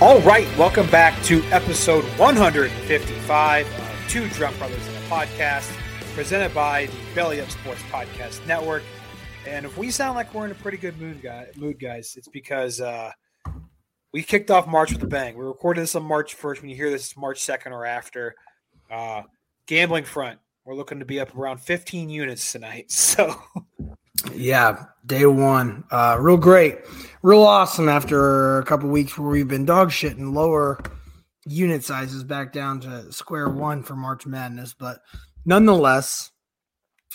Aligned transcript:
All 0.00 0.20
right, 0.20 0.46
welcome 0.56 0.88
back 0.90 1.20
to 1.24 1.42
episode 1.46 2.04
155 2.20 3.66
of 3.66 4.08
Two 4.08 4.28
Drunk 4.28 4.56
Brothers 4.56 4.86
in 4.86 4.94
a 4.94 5.00
Podcast, 5.08 5.68
presented 6.14 6.54
by 6.54 6.86
the 6.86 6.96
Belly 7.16 7.40
Up 7.40 7.50
Sports 7.50 7.82
Podcast 7.90 8.46
Network. 8.46 8.84
And 9.44 9.66
if 9.66 9.76
we 9.76 9.90
sound 9.90 10.14
like 10.14 10.32
we're 10.32 10.44
in 10.44 10.52
a 10.52 10.54
pretty 10.54 10.78
good 10.78 11.00
mood, 11.00 11.20
guy, 11.20 11.48
mood 11.56 11.80
guys, 11.80 12.14
it's 12.16 12.28
because 12.28 12.80
uh, 12.80 13.10
we 14.12 14.22
kicked 14.22 14.52
off 14.52 14.68
March 14.68 14.92
with 14.92 15.02
a 15.02 15.08
bang. 15.08 15.36
We 15.36 15.44
recorded 15.44 15.80
this 15.80 15.96
on 15.96 16.04
March 16.04 16.38
1st. 16.38 16.60
When 16.60 16.70
you 16.70 16.76
hear 16.76 16.90
this, 16.90 17.16
March 17.16 17.40
2nd 17.40 17.72
or 17.72 17.84
after. 17.84 18.36
Uh, 18.88 19.22
gambling 19.66 20.04
front, 20.04 20.38
we're 20.64 20.76
looking 20.76 21.00
to 21.00 21.06
be 21.06 21.18
up 21.18 21.36
around 21.36 21.58
15 21.58 22.08
units 22.08 22.52
tonight. 22.52 22.86
So 22.92 23.34
Yeah, 24.34 24.84
day 25.06 25.26
one. 25.26 25.84
Uh, 25.90 26.16
real 26.20 26.36
great. 26.36 26.78
Real 27.22 27.42
awesome 27.42 27.88
after 27.88 28.58
a 28.58 28.64
couple 28.64 28.88
weeks 28.88 29.16
where 29.18 29.28
we've 29.30 29.48
been 29.48 29.64
dog 29.64 29.90
shit 29.90 30.16
and 30.16 30.34
lower 30.34 30.80
unit 31.46 31.84
sizes 31.84 32.24
back 32.24 32.52
down 32.52 32.80
to 32.80 33.10
square 33.12 33.48
one 33.48 33.82
for 33.82 33.96
March 33.96 34.26
Madness. 34.26 34.74
But 34.74 35.00
nonetheless, 35.44 36.30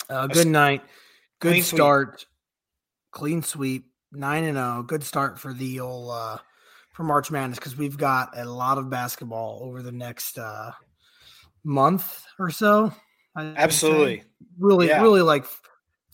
uh, 0.09 0.27
good 0.27 0.47
night. 0.47 0.81
Good 1.39 1.51
Clean 1.51 1.63
sweep. 1.63 1.77
start. 1.77 2.25
Clean 3.11 3.43
sweep. 3.43 3.85
9 4.15 4.43
and 4.43 4.57
0. 4.57 4.83
Good 4.83 5.03
start 5.03 5.39
for 5.39 5.53
the 5.53 5.79
old 5.79 6.11
uh, 6.11 6.37
for 6.93 7.03
March 7.03 7.31
Madness 7.31 7.57
because 7.57 7.75
we've 7.75 7.97
got 7.97 8.37
a 8.37 8.45
lot 8.45 8.77
of 8.77 8.87
basketball 8.89 9.59
over 9.63 9.81
the 9.81 9.91
next 9.91 10.37
uh, 10.37 10.71
month 11.63 12.23
or 12.37 12.51
so. 12.51 12.93
I-. 13.35 13.53
Absolutely. 13.57 14.23
Really, 14.59 14.87
Yeah. 14.89 15.01
really 15.01 15.21
like 15.21 15.45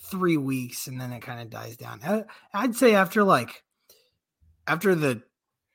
three 0.09 0.37
weeks 0.37 0.87
and 0.87 0.99
then 0.99 1.11
it 1.11 1.21
kind 1.21 1.41
of 1.41 1.49
dies 1.49 1.77
down. 1.77 1.99
I, 2.03 2.23
I'd 2.53 2.75
say 2.75 2.95
after 2.95 3.23
like 3.23 3.63
after 4.67 4.95
the 4.95 5.21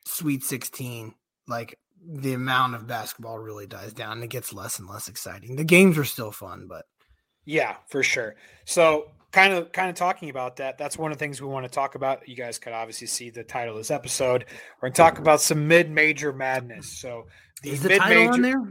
Sweet 0.07 0.45
16, 0.45 1.15
like 1.49 1.79
the 2.07 2.35
amount 2.35 2.75
of 2.75 2.87
basketball 2.87 3.39
really 3.39 3.67
dies 3.67 3.93
down 3.93 4.13
and 4.13 4.25
it 4.25 4.31
gets 4.31 4.53
less 4.53 4.79
and 4.79 4.89
less 4.89 5.09
exciting. 5.09 5.57
The 5.57 5.65
games 5.65 5.97
are 5.99 6.05
still 6.05 6.31
fun, 6.31 6.67
but 6.69 6.85
Yeah, 7.45 7.77
for 7.89 8.03
sure. 8.03 8.37
So 8.65 9.11
kind 9.33 9.53
of 9.53 9.73
kind 9.73 9.91
of 9.91 9.97
talking 9.97 10.31
about 10.31 10.57
that, 10.57 10.79
that's 10.79 10.99
one 10.99 11.11
of 11.11 11.19
the 11.19 11.25
things 11.25 11.41
we 11.41 11.49
want 11.49 11.65
to 11.65 11.71
talk 11.71 11.95
about. 11.95 12.29
You 12.29 12.37
guys 12.37 12.59
could 12.59 12.73
obviously 12.73 13.07
see 13.07 13.31
the 13.31 13.45
title 13.45 13.75
of 13.75 13.81
this 13.81 13.91
episode. 13.91 14.47
We're 14.81 14.89
gonna 14.89 14.95
talk 14.95 15.19
about 15.19 15.41
some 15.41 15.67
mid-major 15.67 16.33
madness. 16.33 16.99
So 16.99 17.27
the 17.63 17.71
is 17.71 17.83
the 17.83 17.99
title 17.99 18.29
on 18.29 18.43
there? 18.43 18.63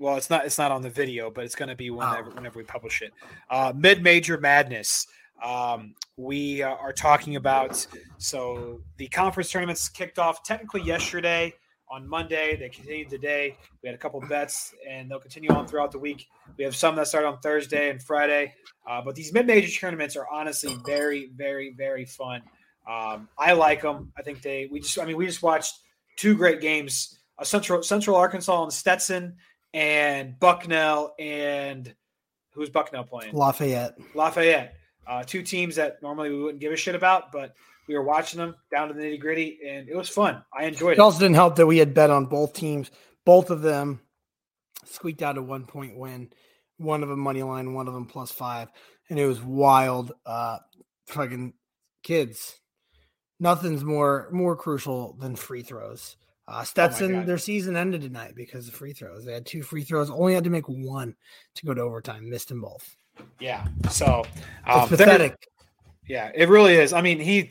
Well, 0.00 0.16
it's 0.16 0.30
not 0.30 0.46
it's 0.46 0.58
not 0.58 0.72
on 0.72 0.82
the 0.82 0.90
video, 0.90 1.30
but 1.30 1.44
it's 1.44 1.54
going 1.54 1.68
to 1.68 1.76
be 1.76 1.90
whenever 1.90 2.30
whenever 2.30 2.58
we 2.58 2.64
publish 2.64 3.02
it. 3.02 3.12
Uh, 3.50 3.72
Mid 3.76 4.02
major 4.02 4.38
madness. 4.38 5.06
Um, 5.44 5.94
we 6.16 6.62
uh, 6.62 6.70
are 6.70 6.92
talking 6.92 7.36
about 7.36 7.86
so 8.18 8.80
the 8.96 9.08
conference 9.08 9.50
tournaments 9.50 9.88
kicked 9.88 10.18
off 10.18 10.42
technically 10.42 10.82
yesterday 10.82 11.54
on 11.90 12.08
Monday. 12.08 12.56
They 12.56 12.68
continued 12.70 13.10
today. 13.10 13.56
We 13.82 13.88
had 13.88 13.94
a 13.94 13.98
couple 13.98 14.20
bets, 14.22 14.74
and 14.88 15.10
they'll 15.10 15.20
continue 15.20 15.50
on 15.50 15.66
throughout 15.66 15.92
the 15.92 15.98
week. 15.98 16.28
We 16.56 16.64
have 16.64 16.74
some 16.74 16.96
that 16.96 17.06
start 17.06 17.24
on 17.24 17.38
Thursday 17.40 17.90
and 17.90 18.02
Friday. 18.02 18.54
Uh, 18.88 19.02
but 19.02 19.14
these 19.14 19.32
mid 19.34 19.46
major 19.46 19.70
tournaments 19.70 20.16
are 20.16 20.26
honestly 20.32 20.76
very, 20.86 21.30
very, 21.36 21.74
very 21.76 22.06
fun. 22.06 22.42
Um, 22.88 23.28
I 23.38 23.52
like 23.52 23.82
them. 23.82 24.12
I 24.16 24.22
think 24.22 24.40
they. 24.40 24.66
We 24.70 24.80
just. 24.80 24.98
I 24.98 25.04
mean, 25.04 25.18
we 25.18 25.26
just 25.26 25.42
watched 25.42 25.74
two 26.16 26.36
great 26.36 26.62
games. 26.62 27.18
Uh, 27.38 27.44
Central 27.44 27.82
Central 27.82 28.16
Arkansas 28.16 28.62
and 28.62 28.72
Stetson 28.72 29.36
and 29.74 30.38
Bucknell 30.38 31.14
and 31.18 31.94
who's 32.52 32.70
Bucknell 32.70 33.04
playing? 33.04 33.34
Lafayette. 33.34 33.96
Lafayette. 34.14 34.74
Uh, 35.06 35.22
two 35.24 35.42
teams 35.42 35.76
that 35.76 36.02
normally 36.02 36.30
we 36.30 36.42
wouldn't 36.42 36.60
give 36.60 36.72
a 36.72 36.76
shit 36.76 36.94
about, 36.94 37.32
but 37.32 37.54
we 37.88 37.94
were 37.94 38.02
watching 38.04 38.38
them 38.38 38.54
down 38.70 38.88
to 38.88 38.94
the 38.94 39.00
nitty 39.00 39.18
gritty, 39.20 39.58
and 39.66 39.88
it 39.88 39.96
was 39.96 40.08
fun. 40.08 40.44
I 40.56 40.64
enjoyed 40.64 40.92
It 40.92 40.98
it. 40.98 41.00
also 41.00 41.18
didn't 41.18 41.34
help 41.34 41.56
that 41.56 41.66
we 41.66 41.78
had 41.78 41.94
bet 41.94 42.10
on 42.10 42.26
both 42.26 42.52
teams. 42.52 42.90
Both 43.24 43.50
of 43.50 43.62
them 43.62 44.00
squeaked 44.84 45.22
out 45.22 45.38
a 45.38 45.42
one 45.42 45.66
point 45.66 45.96
win. 45.96 46.30
One 46.76 47.02
of 47.02 47.08
them 47.08 47.20
money 47.20 47.42
line, 47.42 47.74
one 47.74 47.88
of 47.88 47.94
them 47.94 48.06
plus 48.06 48.30
five, 48.30 48.68
and 49.08 49.18
it 49.18 49.26
was 49.26 49.40
wild. 49.42 50.12
Uh, 50.24 50.58
fucking 51.08 51.54
kids. 52.02 52.56
Nothing's 53.38 53.82
more 53.84 54.28
more 54.32 54.54
crucial 54.56 55.14
than 55.18 55.34
free 55.36 55.62
throws. 55.62 56.16
Uh, 56.50 56.64
Stetson, 56.64 57.12
God. 57.12 57.26
their 57.26 57.38
season 57.38 57.76
ended 57.76 58.02
tonight 58.02 58.32
because 58.34 58.66
of 58.66 58.74
free 58.74 58.92
throws. 58.92 59.24
They 59.24 59.32
had 59.32 59.46
two 59.46 59.62
free 59.62 59.84
throws, 59.84 60.10
only 60.10 60.34
had 60.34 60.44
to 60.44 60.50
make 60.50 60.68
one 60.68 61.14
to 61.54 61.66
go 61.66 61.74
to 61.74 61.80
overtime. 61.80 62.28
Missed 62.28 62.48
them 62.48 62.60
both. 62.60 62.96
Yeah. 63.38 63.66
So 63.88 64.24
um, 64.66 64.88
pathetic. 64.88 65.36
Yeah, 66.08 66.32
it 66.34 66.48
really 66.48 66.74
is. 66.74 66.92
I 66.92 67.02
mean, 67.02 67.20
he, 67.20 67.50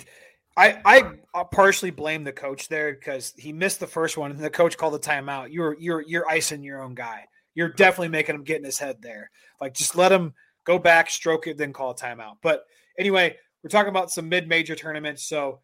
I, 0.57 0.81
I 0.83 1.11
uh, 1.33 1.45
partially 1.45 1.91
blame 1.91 2.25
the 2.25 2.33
coach 2.33 2.67
there 2.67 2.93
because 2.93 3.33
he 3.37 3.53
missed 3.53 3.79
the 3.79 3.87
first 3.87 4.17
one, 4.17 4.31
and 4.31 4.39
the 4.39 4.49
coach 4.49 4.77
called 4.77 4.95
the 4.95 4.99
timeout. 4.99 5.47
You're, 5.53 5.77
you're, 5.79 6.03
you're 6.05 6.27
icing 6.27 6.61
your 6.61 6.83
own 6.83 6.93
guy. 6.93 7.25
You're 7.55 7.69
definitely 7.69 8.09
making 8.09 8.35
him 8.35 8.43
get 8.43 8.57
in 8.57 8.65
his 8.65 8.77
head 8.77 8.97
there. 9.01 9.31
Like, 9.61 9.75
just 9.75 9.95
let 9.95 10.11
him 10.11 10.33
go 10.65 10.77
back, 10.77 11.09
stroke 11.09 11.47
it, 11.47 11.57
then 11.57 11.71
call 11.71 11.91
a 11.91 11.95
timeout. 11.95 12.35
But 12.41 12.65
anyway, 12.97 13.37
we're 13.63 13.69
talking 13.69 13.89
about 13.89 14.11
some 14.11 14.27
mid-major 14.27 14.75
tournaments. 14.75 15.23
So 15.23 15.61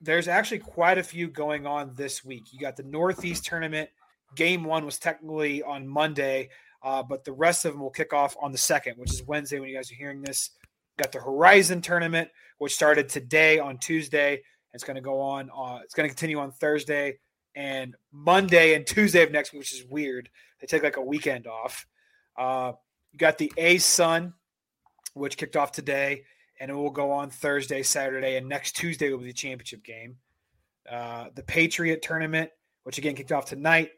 there's 0.00 0.28
actually 0.28 0.60
quite 0.60 0.98
a 0.98 1.02
few 1.02 1.28
going 1.28 1.66
on 1.66 1.92
this 1.94 2.24
week. 2.24 2.52
You 2.52 2.58
got 2.58 2.76
the 2.76 2.82
Northeast 2.82 3.44
tournament. 3.44 3.90
Game 4.34 4.64
one 4.64 4.84
was 4.84 4.98
technically 4.98 5.62
on 5.62 5.86
Monday, 5.86 6.48
uh, 6.82 7.02
but 7.02 7.24
the 7.24 7.32
rest 7.32 7.64
of 7.64 7.72
them 7.72 7.82
will 7.82 7.90
kick 7.90 8.12
off 8.12 8.36
on 8.40 8.52
the 8.52 8.58
second, 8.58 8.96
which 8.96 9.12
is 9.12 9.22
Wednesday 9.24 9.58
when 9.58 9.68
you 9.68 9.76
guys 9.76 9.90
are 9.90 9.96
hearing 9.96 10.22
this. 10.22 10.50
Got 10.98 11.12
the 11.12 11.18
Horizon 11.18 11.80
tournament, 11.82 12.28
which 12.58 12.74
started 12.74 13.08
today 13.08 13.58
on 13.58 13.78
Tuesday. 13.78 14.42
It's 14.72 14.84
going 14.84 14.96
to 14.96 15.02
go 15.02 15.20
on. 15.20 15.50
Uh, 15.50 15.80
it's 15.82 15.94
going 15.94 16.08
to 16.08 16.14
continue 16.14 16.38
on 16.38 16.52
Thursday 16.52 17.18
and 17.54 17.96
Monday 18.12 18.74
and 18.74 18.86
Tuesday 18.86 19.22
of 19.22 19.32
next 19.32 19.52
week, 19.52 19.60
which 19.60 19.74
is 19.74 19.84
weird. 19.84 20.28
They 20.60 20.66
take 20.66 20.82
like 20.82 20.96
a 20.96 21.02
weekend 21.02 21.46
off. 21.46 21.86
Uh, 22.38 22.72
you 23.12 23.18
got 23.18 23.38
the 23.38 23.52
ASUN, 23.58 24.32
which 25.14 25.36
kicked 25.36 25.56
off 25.56 25.72
today, 25.72 26.22
and 26.60 26.70
it 26.70 26.74
will 26.74 26.90
go 26.90 27.10
on 27.10 27.30
Thursday, 27.30 27.82
Saturday, 27.82 28.36
and 28.36 28.48
next 28.48 28.76
Tuesday 28.76 29.10
will 29.10 29.18
be 29.18 29.24
the 29.24 29.32
championship 29.32 29.82
game. 29.82 30.16
Uh, 30.88 31.26
the 31.34 31.42
Patriot 31.42 32.02
tournament, 32.02 32.50
which 32.84 32.98
again 32.98 33.14
kicked 33.14 33.32
off 33.32 33.46
tonight, 33.46 33.90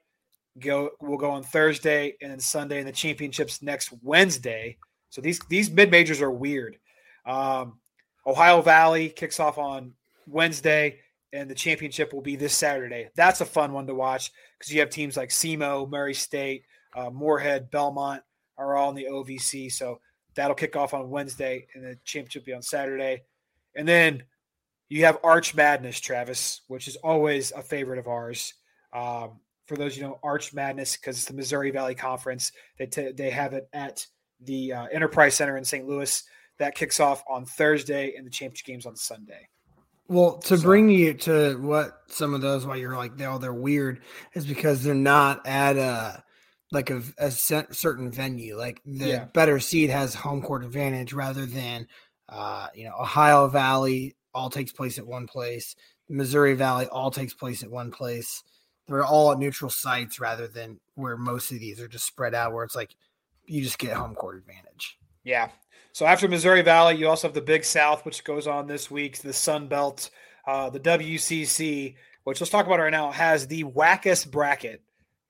go 0.60 0.90
will 1.00 1.18
go 1.18 1.30
on 1.30 1.42
Thursday 1.42 2.14
and 2.22 2.30
then 2.30 2.40
Sunday, 2.40 2.78
and 2.78 2.88
the 2.88 2.92
championships 2.92 3.62
next 3.62 3.92
Wednesday. 4.02 4.78
So 5.10 5.20
these 5.20 5.40
these 5.48 5.70
mid 5.70 5.90
majors 5.90 6.22
are 6.22 6.30
weird. 6.30 6.78
Um, 7.26 7.78
Ohio 8.26 8.62
Valley 8.62 9.08
kicks 9.08 9.40
off 9.40 9.58
on 9.58 9.94
Wednesday, 10.26 11.00
and 11.32 11.50
the 11.50 11.54
championship 11.54 12.12
will 12.12 12.20
be 12.20 12.36
this 12.36 12.54
Saturday. 12.54 13.08
That's 13.16 13.40
a 13.40 13.46
fun 13.46 13.72
one 13.72 13.86
to 13.88 13.94
watch 13.94 14.30
because 14.58 14.72
you 14.72 14.80
have 14.80 14.90
teams 14.90 15.16
like 15.16 15.30
SEMO, 15.30 15.90
Murray 15.90 16.14
State, 16.14 16.64
uh, 16.96 17.10
Morehead, 17.10 17.70
Belmont 17.70 18.22
are 18.56 18.76
all 18.76 18.90
in 18.90 18.96
the 18.96 19.06
OVC. 19.10 19.72
So 19.72 20.00
that'll 20.34 20.54
kick 20.54 20.76
off 20.76 20.94
on 20.94 21.10
Wednesday, 21.10 21.66
and 21.74 21.84
the 21.84 21.98
championship 22.04 22.42
will 22.42 22.46
be 22.46 22.52
on 22.54 22.62
Saturday. 22.62 23.22
And 23.74 23.86
then 23.88 24.22
you 24.88 25.04
have 25.04 25.18
Arch 25.24 25.54
Madness, 25.54 26.00
Travis, 26.00 26.62
which 26.68 26.88
is 26.88 26.96
always 26.96 27.52
a 27.52 27.62
favorite 27.62 27.98
of 27.98 28.08
ours. 28.08 28.54
Um, 28.92 29.40
for 29.66 29.76
those 29.76 29.96
you 29.96 30.02
know, 30.02 30.18
Arch 30.22 30.52
Madness 30.52 30.96
because 30.96 31.16
it's 31.16 31.26
the 31.26 31.34
Missouri 31.34 31.70
Valley 31.70 31.94
Conference. 31.94 32.52
They 32.78 32.86
t- 32.86 33.12
they 33.12 33.30
have 33.30 33.54
it 33.54 33.68
at 33.72 34.06
the 34.40 34.72
uh, 34.72 34.86
Enterprise 34.86 35.34
Center 35.34 35.56
in 35.56 35.64
St. 35.64 35.86
Louis. 35.86 36.22
That 36.58 36.74
kicks 36.74 37.00
off 37.00 37.24
on 37.28 37.46
Thursday, 37.46 38.14
and 38.16 38.26
the 38.26 38.30
championship 38.30 38.66
games 38.66 38.86
on 38.86 38.96
Sunday. 38.96 39.48
Well, 40.08 40.38
to 40.40 40.58
So- 40.58 40.62
bring 40.62 40.90
you 40.90 41.14
to 41.14 41.56
what 41.62 42.02
some 42.08 42.34
of 42.34 42.40
those, 42.42 42.66
why 42.66 42.76
you're 42.76 42.96
like, 42.96 43.12
oh, 43.22 43.38
they're 43.38 43.54
weird, 43.54 44.02
is 44.34 44.44
because 44.46 44.82
they're 44.82 44.94
not 44.94 45.46
at 45.46 45.76
a 45.76 46.22
like 46.72 46.90
a, 46.90 47.02
a 47.18 47.30
certain 47.30 48.10
venue. 48.10 48.56
Like 48.56 48.80
the 48.84 49.06
Yeah. 49.06 49.24
better 49.26 49.60
seed 49.60 49.90
has 49.90 50.14
home 50.14 50.42
court 50.42 50.64
advantage 50.64 51.12
rather 51.12 51.46
than, 51.46 51.86
uh, 52.28 52.68
you 52.74 52.84
know, 52.84 52.94
Ohio 52.98 53.46
Valley 53.48 54.16
all 54.34 54.50
takes 54.50 54.72
place 54.72 54.98
at 54.98 55.06
one 55.06 55.26
place. 55.26 55.76
Missouri 56.08 56.54
Valley 56.54 56.86
all 56.86 57.10
takes 57.10 57.34
place 57.34 57.62
at 57.62 57.70
one 57.70 57.90
place. 57.90 58.42
They're 58.88 59.04
all 59.04 59.32
at 59.32 59.38
neutral 59.38 59.70
sites 59.70 60.18
rather 60.18 60.48
than 60.48 60.80
where 60.94 61.16
most 61.16 61.52
of 61.52 61.60
these 61.60 61.80
are 61.80 61.88
just 61.88 62.06
spread 62.06 62.34
out, 62.34 62.52
where 62.52 62.64
it's 62.64 62.74
like 62.74 62.96
you 63.44 63.62
just 63.62 63.78
get 63.78 63.92
home 63.92 64.14
court 64.14 64.36
advantage. 64.36 64.98
Yeah. 65.24 65.50
So 65.92 66.06
after 66.06 66.26
Missouri 66.26 66.62
Valley, 66.62 66.96
you 66.96 67.06
also 67.08 67.28
have 67.28 67.34
the 67.34 67.40
Big 67.42 67.64
South, 67.64 68.04
which 68.04 68.24
goes 68.24 68.46
on 68.46 68.66
this 68.66 68.90
week, 68.90 69.18
the 69.18 69.32
Sun 69.32 69.68
Belt, 69.68 70.08
uh, 70.46 70.70
the 70.70 70.80
WCC, 70.80 71.96
which 72.24 72.40
let's 72.40 72.50
talk 72.50 72.66
about 72.66 72.78
right 72.78 72.90
now, 72.90 73.10
has 73.10 73.46
the 73.46 73.64
wackest 73.64 74.30
bracket 74.30 74.82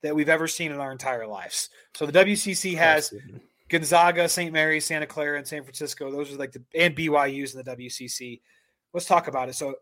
that 0.03 0.15
we've 0.15 0.29
ever 0.29 0.47
seen 0.47 0.71
in 0.71 0.79
our 0.79 0.91
entire 0.91 1.25
lives. 1.25 1.69
So 1.95 2.05
the 2.05 2.11
WCC 2.11 2.75
has 2.75 3.13
Gonzaga, 3.69 4.29
St. 4.29 4.53
Mary's, 4.53 4.85
Santa 4.85 5.07
Clara, 5.07 5.37
and 5.37 5.47
San 5.47 5.63
Francisco. 5.63 6.11
Those 6.11 6.31
are 6.31 6.37
like 6.37 6.51
the 6.51 6.61
and 6.75 6.95
BYU's 6.95 7.55
in 7.55 7.63
the 7.63 7.75
WCC. 7.75 8.41
Let's 8.93 9.07
talk 9.07 9.27
about 9.27 9.49
it. 9.49 9.55
So 9.55 9.75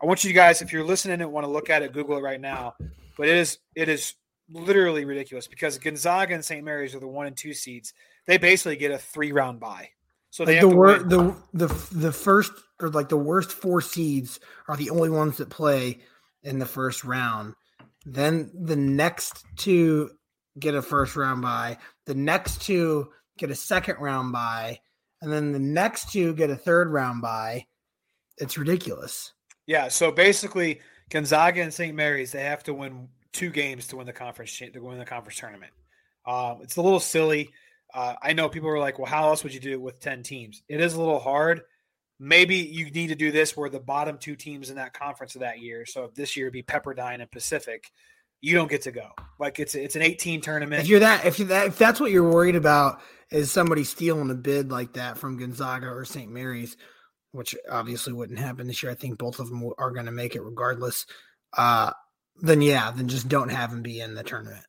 I 0.00 0.06
want 0.06 0.22
you 0.22 0.32
guys, 0.32 0.62
if 0.62 0.72
you're 0.72 0.84
listening 0.84 1.20
and 1.20 1.32
want 1.32 1.44
to 1.44 1.50
look 1.50 1.70
at 1.70 1.82
it, 1.82 1.92
Google 1.92 2.18
it 2.18 2.22
right 2.22 2.40
now. 2.40 2.74
But 3.16 3.28
it 3.28 3.36
is 3.36 3.58
it 3.74 3.88
is 3.88 4.14
literally 4.48 5.04
ridiculous 5.04 5.48
because 5.48 5.78
Gonzaga 5.78 6.34
and 6.34 6.44
St. 6.44 6.64
Mary's 6.64 6.94
are 6.94 7.00
the 7.00 7.08
one 7.08 7.26
and 7.26 7.36
two 7.36 7.54
seeds. 7.54 7.94
They 8.26 8.38
basically 8.38 8.76
get 8.76 8.92
a 8.92 8.98
three 8.98 9.32
round 9.32 9.58
bye. 9.58 9.88
So 10.30 10.44
they 10.44 10.60
like 10.60 10.70
the, 10.70 10.76
wor- 10.76 10.98
the 10.98 11.36
the 11.54 11.88
the 11.92 12.12
first 12.12 12.52
or 12.80 12.90
like 12.90 13.08
the 13.08 13.16
worst 13.16 13.52
four 13.52 13.80
seeds 13.80 14.38
are 14.68 14.76
the 14.76 14.90
only 14.90 15.08
ones 15.08 15.38
that 15.38 15.48
play 15.48 16.00
in 16.42 16.58
the 16.58 16.66
first 16.66 17.04
round. 17.04 17.54
Then 18.06 18.52
the 18.54 18.76
next 18.76 19.44
two 19.56 20.12
get 20.58 20.74
a 20.74 20.80
first 20.80 21.16
round 21.16 21.42
bye. 21.42 21.76
The 22.06 22.14
next 22.14 22.62
two 22.62 23.08
get 23.36 23.50
a 23.50 23.54
second 23.54 23.96
round 23.98 24.32
bye, 24.32 24.78
and 25.20 25.32
then 25.32 25.52
the 25.52 25.58
next 25.58 26.12
two 26.12 26.32
get 26.34 26.48
a 26.48 26.56
third 26.56 26.90
round 26.90 27.20
bye. 27.20 27.66
It's 28.38 28.56
ridiculous. 28.56 29.32
Yeah. 29.66 29.88
So 29.88 30.12
basically, 30.12 30.80
Gonzaga 31.10 31.62
and 31.62 31.74
St. 31.74 31.96
Mary's 31.96 32.32
they 32.32 32.44
have 32.44 32.62
to 32.64 32.74
win 32.74 33.08
two 33.32 33.50
games 33.50 33.88
to 33.88 33.96
win 33.96 34.06
the 34.06 34.12
conference 34.12 34.56
to 34.56 34.78
win 34.78 34.98
the 34.98 35.04
conference 35.04 35.38
tournament. 35.38 35.72
Um, 36.26 36.60
it's 36.62 36.76
a 36.76 36.82
little 36.82 37.00
silly. 37.00 37.50
Uh, 37.92 38.14
I 38.22 38.32
know 38.32 38.48
people 38.48 38.68
are 38.68 38.78
like, 38.78 38.98
"Well, 38.98 39.10
how 39.10 39.28
else 39.28 39.42
would 39.42 39.54
you 39.54 39.60
do 39.60 39.72
it 39.72 39.80
with 39.80 40.00
ten 40.00 40.22
teams?" 40.22 40.62
It 40.68 40.80
is 40.80 40.94
a 40.94 41.00
little 41.00 41.18
hard. 41.18 41.62
Maybe 42.18 42.56
you 42.56 42.90
need 42.90 43.08
to 43.08 43.14
do 43.14 43.30
this 43.30 43.56
where 43.56 43.68
the 43.68 43.80
bottom 43.80 44.16
two 44.18 44.36
teams 44.36 44.70
in 44.70 44.76
that 44.76 44.94
conference 44.94 45.34
of 45.34 45.42
that 45.42 45.60
year. 45.60 45.84
So 45.84 46.04
if 46.04 46.14
this 46.14 46.36
year 46.36 46.50
be 46.50 46.62
Pepperdine 46.62 47.20
and 47.20 47.30
Pacific, 47.30 47.90
you 48.40 48.54
don't 48.54 48.70
get 48.70 48.82
to 48.82 48.92
go. 48.92 49.10
Like 49.38 49.58
it's 49.58 49.74
it's 49.74 49.96
an 49.96 50.02
18 50.02 50.40
tournament. 50.40 50.82
If 50.82 50.88
you're 50.88 51.00
that 51.00 51.24
if 51.24 51.38
you're 51.38 51.48
that 51.48 51.68
if 51.68 51.78
that's 51.78 52.00
what 52.00 52.10
you're 52.10 52.30
worried 52.30 52.56
about 52.56 53.00
is 53.30 53.50
somebody 53.50 53.84
stealing 53.84 54.30
a 54.30 54.34
bid 54.34 54.70
like 54.70 54.94
that 54.94 55.18
from 55.18 55.36
Gonzaga 55.36 55.88
or 55.88 56.04
St. 56.04 56.30
Mary's, 56.30 56.76
which 57.32 57.56
obviously 57.70 58.12
wouldn't 58.12 58.38
happen 58.38 58.66
this 58.66 58.82
year. 58.82 58.92
I 58.92 58.94
think 58.94 59.18
both 59.18 59.40
of 59.40 59.48
them 59.48 59.70
are 59.78 59.90
going 59.90 60.06
to 60.06 60.12
make 60.12 60.36
it 60.36 60.42
regardless. 60.42 61.06
Uh, 61.56 61.90
then 62.40 62.62
yeah, 62.62 62.90
then 62.90 63.08
just 63.08 63.28
don't 63.28 63.50
have 63.50 63.70
them 63.70 63.82
be 63.82 64.00
in 64.00 64.14
the 64.14 64.22
tournament. 64.22 64.64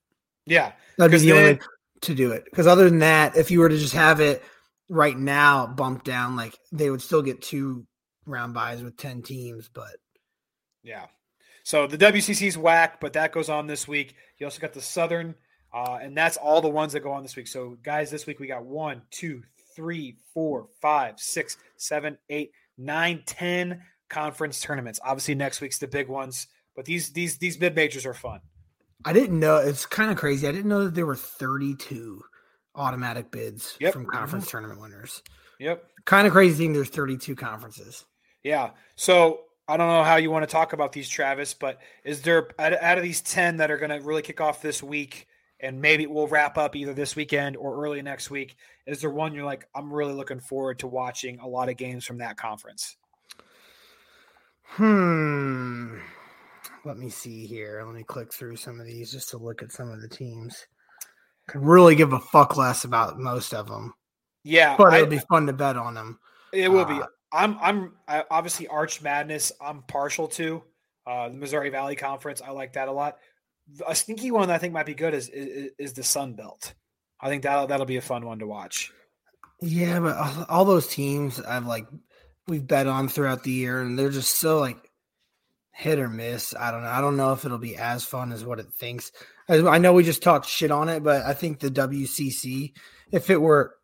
Yeah, 0.46 0.72
that'd 0.98 1.12
be 1.12 1.18
the 1.20 1.32
then, 1.32 1.46
only 1.46 1.60
to 2.02 2.16
do 2.16 2.32
it. 2.32 2.46
Because 2.46 2.68
other 2.68 2.90
than 2.90 3.00
that, 3.00 3.36
if 3.36 3.52
you 3.52 3.60
were 3.60 3.70
to 3.70 3.78
just 3.78 3.94
have 3.94 4.20
it 4.20 4.44
right 4.90 5.18
now 5.18 5.68
bumped 5.68 6.06
down, 6.06 6.36
like 6.36 6.58
they 6.72 6.90
would 6.90 7.02
still 7.02 7.22
get 7.22 7.42
two 7.42 7.86
round 8.26 8.54
buys 8.54 8.84
with 8.84 8.98
ten 8.98 9.22
teams, 9.22 9.70
but 9.74 9.96
yeah. 10.84 11.06
So 11.64 11.86
the 11.86 11.98
WCC's 11.98 12.58
whack, 12.58 13.02
but 13.02 13.14
that 13.14 13.34
goes 13.34 13.50
on 13.50 13.68
this 13.68 13.88
week. 13.88 14.16
You 14.38 14.46
also 14.46 14.62
got 14.62 14.74
the 14.74 14.82
Southern, 14.82 15.36
uh, 15.74 16.00
and 16.02 16.16
that's 16.16 16.38
all 16.38 16.62
the 16.62 16.70
ones 16.70 16.94
that 16.94 17.02
go 17.02 17.12
on 17.12 17.24
this 17.24 17.36
week. 17.36 17.48
So 17.48 17.78
guys, 17.84 18.10
this 18.10 18.26
week 18.26 18.40
we 18.40 18.48
got 18.48 18.66
one, 18.66 19.02
two, 19.12 19.44
three, 19.76 20.16
four, 20.34 20.68
five, 20.82 21.20
six, 21.20 21.58
seven, 21.76 22.18
eight, 22.30 22.52
nine, 22.78 23.24
ten 23.26 23.82
conference 24.10 24.62
tournaments. 24.62 25.00
Obviously, 25.04 25.36
next 25.36 25.60
week's 25.60 25.80
the 25.80 25.88
big 25.88 26.08
ones, 26.08 26.48
but 26.76 26.86
these 26.86 27.12
these 27.12 27.38
these 27.38 27.60
mid 27.60 27.76
majors 27.76 28.06
are 28.06 28.14
fun. 28.14 28.40
I 29.06 29.14
didn't 29.14 29.40
know 29.40 29.58
it's 29.58 29.86
kind 29.86 30.10
of 30.10 30.18
crazy. 30.18 30.48
I 30.48 30.52
didn't 30.52 30.70
know 30.70 30.86
that 30.86 30.96
there 30.96 31.06
were 31.06 31.16
32 31.16 32.22
automatic 32.78 33.32
bids 33.32 33.76
yep. 33.80 33.94
from 33.94 34.06
conference 34.06 34.46
mm-hmm. 34.46 34.52
tournament 34.52 34.82
winners. 34.82 35.24
Yep. 35.60 35.84
Kind 36.06 36.28
of 36.28 36.34
crazy 36.34 36.64
thing. 36.64 36.74
There's 36.74 36.90
32 36.90 37.36
conferences. 37.36 38.06
Yeah. 38.44 38.72
So 38.96 39.42
I 39.68 39.76
don't 39.76 39.88
know 39.88 40.04
how 40.04 40.16
you 40.16 40.32
want 40.32 40.44
to 40.44 40.52
talk 40.52 40.74
about 40.74 40.94
these, 40.94 41.10
Travis, 41.10 41.54
but 41.54 41.80
is 42.04 42.22
there 42.22 42.50
out 42.60 42.98
of 42.98 43.04
these 43.04 43.22
10 43.22 43.58
that 43.58 43.72
are 43.72 43.78
going 43.78 43.90
to 43.90 44.06
really 44.06 44.22
kick 44.22 44.40
off 44.40 44.62
this 44.62 44.82
week 44.82 45.28
and 45.60 45.82
maybe 45.82 46.06
we'll 46.06 46.28
wrap 46.28 46.58
up 46.58 46.76
either 46.76 46.94
this 46.94 47.16
weekend 47.16 47.58
or 47.58 47.84
early 47.84 48.02
next 48.02 48.30
week? 48.30 48.56
Is 48.86 49.02
there 49.02 49.10
one 49.10 49.34
you're 49.34 49.46
like, 49.46 49.68
I'm 49.76 49.92
really 49.92 50.14
looking 50.14 50.40
forward 50.40 50.80
to 50.80 50.88
watching 50.88 51.40
a 51.40 51.48
lot 51.48 51.70
of 51.70 51.78
games 51.78 52.06
from 52.06 52.20
that 52.20 52.38
conference? 52.38 52.96
Hmm. 54.64 55.98
Let 56.86 56.98
me 56.98 57.10
see 57.10 57.46
here. 57.46 57.84
Let 57.86 57.96
me 57.96 58.04
click 58.04 58.32
through 58.32 58.56
some 58.58 58.80
of 58.80 58.86
these 58.86 59.12
just 59.12 59.30
to 59.32 59.38
look 59.38 59.62
at 59.62 59.72
some 59.72 59.90
of 59.90 60.02
the 60.02 60.08
teams. 60.08 60.68
Could 61.48 61.64
really 61.64 61.96
give 61.96 62.14
a 62.14 62.20
fuck 62.20 62.58
less 62.58 62.84
about 62.84 63.20
most 63.20 63.54
of 63.54 63.68
them. 63.68 63.94
Yeah, 64.44 64.76
but 64.78 64.94
it'll 64.94 65.08
be 65.08 65.20
fun 65.30 65.48
to 65.48 65.54
bet 65.54 65.78
on 65.78 65.94
them. 65.94 66.20
It 66.54 66.70
will 66.70 66.80
uh, 66.82 67.00
be. 67.00 67.02
I'm 67.32 67.58
I'm 67.60 67.94
I, 68.08 68.24
obviously 68.30 68.68
Arch 68.68 69.02
Madness. 69.02 69.52
I'm 69.60 69.84
partial 69.84 70.28
to 70.30 70.64
uh, 71.06 71.30
the 71.30 71.38
Missouri 71.38 71.70
Valley 71.70 71.96
Conference. 71.96 72.42
I 72.42 72.52
like 72.52 72.74
that 72.74 72.88
a 72.88 72.92
lot. 72.92 73.18
A 73.88 73.96
sneaky 73.96 74.32
one 74.32 74.48
that 74.48 74.56
I 74.56 74.58
think 74.58 74.74
might 74.74 74.86
be 74.86 74.94
good 74.94 75.14
is 75.14 75.30
is, 75.30 75.72
is 75.78 75.94
the 75.94 76.04
Sun 76.04 76.34
Belt. 76.34 76.74
I 77.20 77.30
think 77.30 77.44
that 77.44 77.70
that'll 77.70 77.86
be 77.86 77.98
a 77.98 78.02
fun 78.02 78.26
one 78.26 78.40
to 78.40 78.48
watch. 78.48 78.92
Yeah, 79.62 80.00
but 80.00 80.50
all 80.50 80.66
those 80.66 80.88
teams 80.88 81.40
I've 81.40 81.66
like 81.66 81.88
we've 82.48 82.66
bet 82.66 82.88
on 82.88 83.10
throughout 83.10 83.44
the 83.44 83.52
year, 83.52 83.82
and 83.82 83.98
they're 83.98 84.10
just 84.10 84.36
so 84.36 84.60
like 84.60 84.78
hit 85.72 86.00
or 86.00 86.10
miss. 86.10 86.56
I 86.56 86.72
don't 86.72 86.84
know. 86.84 86.90
I 86.90 87.02
don't 87.02 87.18
know 87.18 87.34
if 87.34 87.46
it'll 87.46 87.58
be 87.58 87.76
as 87.76 88.04
fun 88.04 88.32
as 88.32 88.46
what 88.46 88.60
it 88.60 88.74
thinks. 88.74 89.12
I 89.50 89.78
know 89.78 89.94
we 89.94 90.04
just 90.04 90.24
talked 90.24 90.48
shit 90.48 90.72
on 90.72 90.90
it, 90.90 91.04
but 91.04 91.26
I 91.26 91.34
think 91.34 91.60
the 91.60 91.70
WCC, 91.70 92.74
if 93.12 93.30
it 93.30 93.42
were 93.42 93.76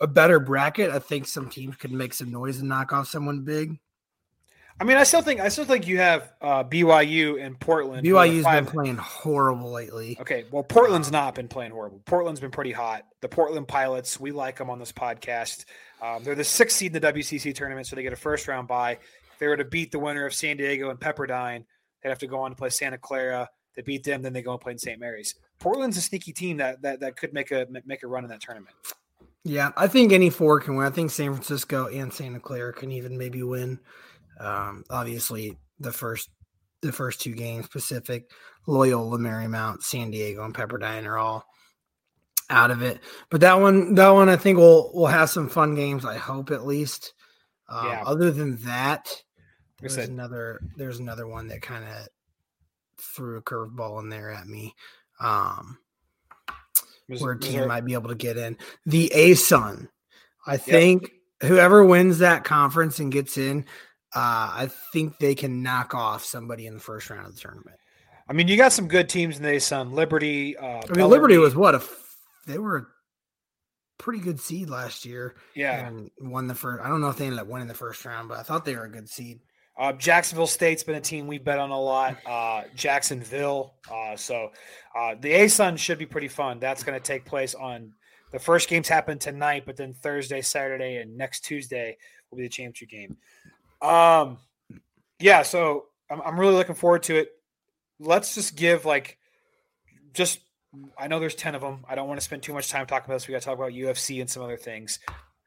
a 0.00 0.06
better 0.06 0.40
bracket, 0.40 0.90
I 0.90 0.98
think 0.98 1.26
some 1.26 1.50
teams 1.50 1.76
could 1.76 1.92
make 1.92 2.14
some 2.14 2.30
noise 2.30 2.58
and 2.58 2.68
knock 2.68 2.92
off 2.92 3.08
someone 3.08 3.44
big. 3.44 3.78
I 4.80 4.84
mean, 4.84 4.96
I 4.96 5.04
still 5.04 5.22
think 5.22 5.40
I 5.40 5.50
still 5.50 5.64
think 5.64 5.86
you 5.86 5.98
have 5.98 6.32
uh, 6.40 6.64
BYU 6.64 7.40
and 7.40 7.58
Portland. 7.58 8.04
BYU's 8.04 8.44
been 8.44 8.66
playing 8.66 8.96
horrible 8.96 9.70
lately. 9.70 10.16
Okay, 10.20 10.46
well, 10.50 10.64
Portland's 10.64 11.12
not 11.12 11.36
been 11.36 11.46
playing 11.46 11.70
horrible. 11.70 12.00
Portland's 12.06 12.40
been 12.40 12.50
pretty 12.50 12.72
hot. 12.72 13.04
The 13.20 13.28
Portland 13.28 13.68
Pilots, 13.68 14.18
we 14.18 14.32
like 14.32 14.58
them 14.58 14.70
on 14.70 14.80
this 14.80 14.90
podcast. 14.90 15.64
Um, 16.02 16.24
they're 16.24 16.34
the 16.34 16.42
sixth 16.42 16.76
seed 16.76 16.94
in 16.94 17.00
the 17.00 17.12
WCC 17.12 17.54
tournament, 17.54 17.86
so 17.86 17.94
they 17.94 18.02
get 18.02 18.12
a 18.12 18.16
first 18.16 18.48
round 18.48 18.66
bye. 18.66 18.98
If 19.32 19.38
they 19.38 19.46
were 19.46 19.56
to 19.56 19.64
beat 19.64 19.92
the 19.92 20.00
winner 20.00 20.26
of 20.26 20.34
San 20.34 20.56
Diego 20.56 20.90
and 20.90 20.98
Pepperdine, 20.98 21.64
they'd 22.02 22.08
have 22.08 22.18
to 22.18 22.26
go 22.26 22.40
on 22.40 22.50
to 22.50 22.56
play 22.56 22.70
Santa 22.70 22.98
Clara. 22.98 23.48
They 23.76 23.82
beat 23.82 24.04
them, 24.04 24.22
then 24.22 24.32
they 24.32 24.42
go 24.42 24.52
and 24.52 24.60
play 24.60 24.72
in 24.72 24.78
St. 24.78 25.00
Mary's. 25.00 25.34
Portland's 25.58 25.96
a 25.96 26.00
sneaky 26.00 26.32
team 26.32 26.58
that 26.58 26.82
that, 26.82 27.00
that 27.00 27.16
could 27.16 27.32
make 27.32 27.50
a 27.50 27.66
make 27.86 28.02
a 28.02 28.06
run 28.06 28.24
in 28.24 28.30
that 28.30 28.40
tournament. 28.40 28.74
Yeah, 29.44 29.72
I 29.76 29.88
think 29.88 30.12
any 30.12 30.30
four 30.30 30.60
can 30.60 30.76
win. 30.76 30.86
I 30.86 30.90
think 30.90 31.10
San 31.10 31.32
Francisco 31.32 31.88
and 31.88 32.12
Santa 32.12 32.40
Clara 32.40 32.72
can 32.72 32.90
even 32.92 33.18
maybe 33.18 33.42
win. 33.42 33.78
Um, 34.40 34.84
obviously, 34.88 35.58
the 35.80 35.92
first 35.92 36.30
the 36.80 36.92
first 36.92 37.20
two 37.20 37.34
games, 37.34 37.68
Pacific, 37.68 38.30
Loyola, 38.66 39.18
Marymount, 39.18 39.82
San 39.82 40.10
Diego, 40.10 40.44
and 40.44 40.54
Pepperdine 40.54 41.06
are 41.06 41.18
all 41.18 41.44
out 42.50 42.70
of 42.70 42.82
it. 42.82 43.00
But 43.30 43.40
that 43.40 43.60
one, 43.60 43.94
that 43.94 44.10
one, 44.10 44.28
I 44.28 44.36
think 44.36 44.58
will 44.58 44.90
will 44.94 45.06
have 45.06 45.30
some 45.30 45.48
fun 45.48 45.74
games. 45.74 46.04
I 46.04 46.16
hope 46.16 46.50
at 46.50 46.66
least. 46.66 47.12
Um, 47.68 47.86
yeah. 47.86 48.02
Other 48.04 48.30
than 48.30 48.56
that, 48.64 49.10
there's 49.80 49.96
another 49.96 50.60
there's 50.76 50.98
another 50.98 51.26
one 51.26 51.48
that 51.48 51.62
kind 51.62 51.84
of 51.84 52.08
threw 53.14 53.36
a 53.38 53.42
curveball 53.42 54.00
in 54.00 54.08
there 54.08 54.30
at 54.30 54.46
me. 54.46 54.74
Um, 55.20 55.78
where 57.06 57.32
a 57.32 57.38
team 57.38 57.68
might 57.68 57.84
be 57.84 57.94
able 57.94 58.08
to 58.08 58.14
get 58.14 58.36
in. 58.36 58.56
The 58.86 59.12
ASUN. 59.14 59.88
I 60.46 60.56
think 60.56 61.02
yep. 61.02 61.50
whoever 61.50 61.84
wins 61.84 62.18
that 62.18 62.44
conference 62.44 62.98
and 62.98 63.12
gets 63.12 63.38
in, 63.38 63.66
uh, 64.14 64.52
I 64.54 64.70
think 64.92 65.18
they 65.18 65.34
can 65.34 65.62
knock 65.62 65.94
off 65.94 66.24
somebody 66.24 66.66
in 66.66 66.74
the 66.74 66.80
first 66.80 67.10
round 67.10 67.26
of 67.26 67.34
the 67.34 67.40
tournament. 67.40 67.76
I 68.28 68.32
mean, 68.32 68.48
you 68.48 68.56
got 68.56 68.72
some 68.72 68.88
good 68.88 69.08
teams 69.08 69.36
in 69.36 69.42
the 69.42 69.50
ASUN. 69.50 69.92
Liberty. 69.92 70.56
Uh, 70.56 70.80
I 70.88 70.96
mean, 70.96 71.08
Liberty 71.08 71.36
was 71.36 71.54
what? 71.54 71.74
A, 71.74 71.82
they 72.46 72.58
were 72.58 72.76
a 72.76 72.86
pretty 73.98 74.20
good 74.20 74.40
seed 74.40 74.70
last 74.70 75.04
year. 75.04 75.34
Yeah. 75.54 75.86
And 75.86 76.10
won 76.18 76.46
the 76.46 76.54
first. 76.54 76.82
I 76.82 76.88
don't 76.88 77.00
know 77.00 77.10
if 77.10 77.18
they 77.18 77.26
ended 77.26 77.40
up 77.40 77.48
winning 77.48 77.68
the 77.68 77.74
first 77.74 78.04
round, 78.04 78.28
but 78.28 78.38
I 78.38 78.42
thought 78.42 78.64
they 78.64 78.76
were 78.76 78.84
a 78.84 78.90
good 78.90 79.08
seed. 79.08 79.40
Uh, 79.76 79.92
Jacksonville 79.92 80.46
State's 80.46 80.84
been 80.84 80.94
a 80.94 81.00
team 81.00 81.26
we 81.26 81.38
bet 81.38 81.58
on 81.58 81.70
a 81.70 81.80
lot. 81.80 82.16
Uh, 82.24 82.62
Jacksonville. 82.76 83.74
Uh, 83.90 84.16
so 84.16 84.52
uh, 84.94 85.16
the 85.20 85.32
ASUN 85.32 85.76
should 85.76 85.98
be 85.98 86.06
pretty 86.06 86.28
fun. 86.28 86.60
That's 86.60 86.84
going 86.84 86.98
to 86.98 87.04
take 87.04 87.24
place 87.24 87.54
on 87.54 87.92
the 88.30 88.38
first 88.38 88.68
games 88.68 88.88
happen 88.88 89.18
tonight, 89.18 89.64
but 89.66 89.76
then 89.76 89.94
Thursday, 89.94 90.42
Saturday, 90.42 90.96
and 90.96 91.16
next 91.16 91.44
Tuesday 91.44 91.96
will 92.30 92.38
be 92.38 92.44
the 92.44 92.48
championship 92.48 92.88
game. 92.88 93.16
Um, 93.80 94.38
yeah, 95.20 95.42
so 95.42 95.86
I'm, 96.10 96.20
I'm 96.20 96.40
really 96.40 96.54
looking 96.54 96.74
forward 96.74 97.04
to 97.04 97.16
it. 97.16 97.28
Let's 98.00 98.34
just 98.34 98.56
give 98.56 98.84
like 98.84 99.18
just 100.12 100.40
I 100.98 101.06
know 101.06 101.20
there's 101.20 101.34
10 101.34 101.54
of 101.54 101.60
them. 101.60 101.84
I 101.88 101.94
don't 101.94 102.08
want 102.08 102.18
to 102.18 102.24
spend 102.24 102.42
too 102.42 102.52
much 102.52 102.68
time 102.68 102.86
talking 102.86 103.06
about 103.06 103.14
this. 103.14 103.28
We 103.28 103.32
got 103.32 103.42
to 103.42 103.46
talk 103.46 103.56
about 103.56 103.72
UFC 103.72 104.20
and 104.20 104.28
some 104.28 104.42
other 104.42 104.56
things. 104.56 104.98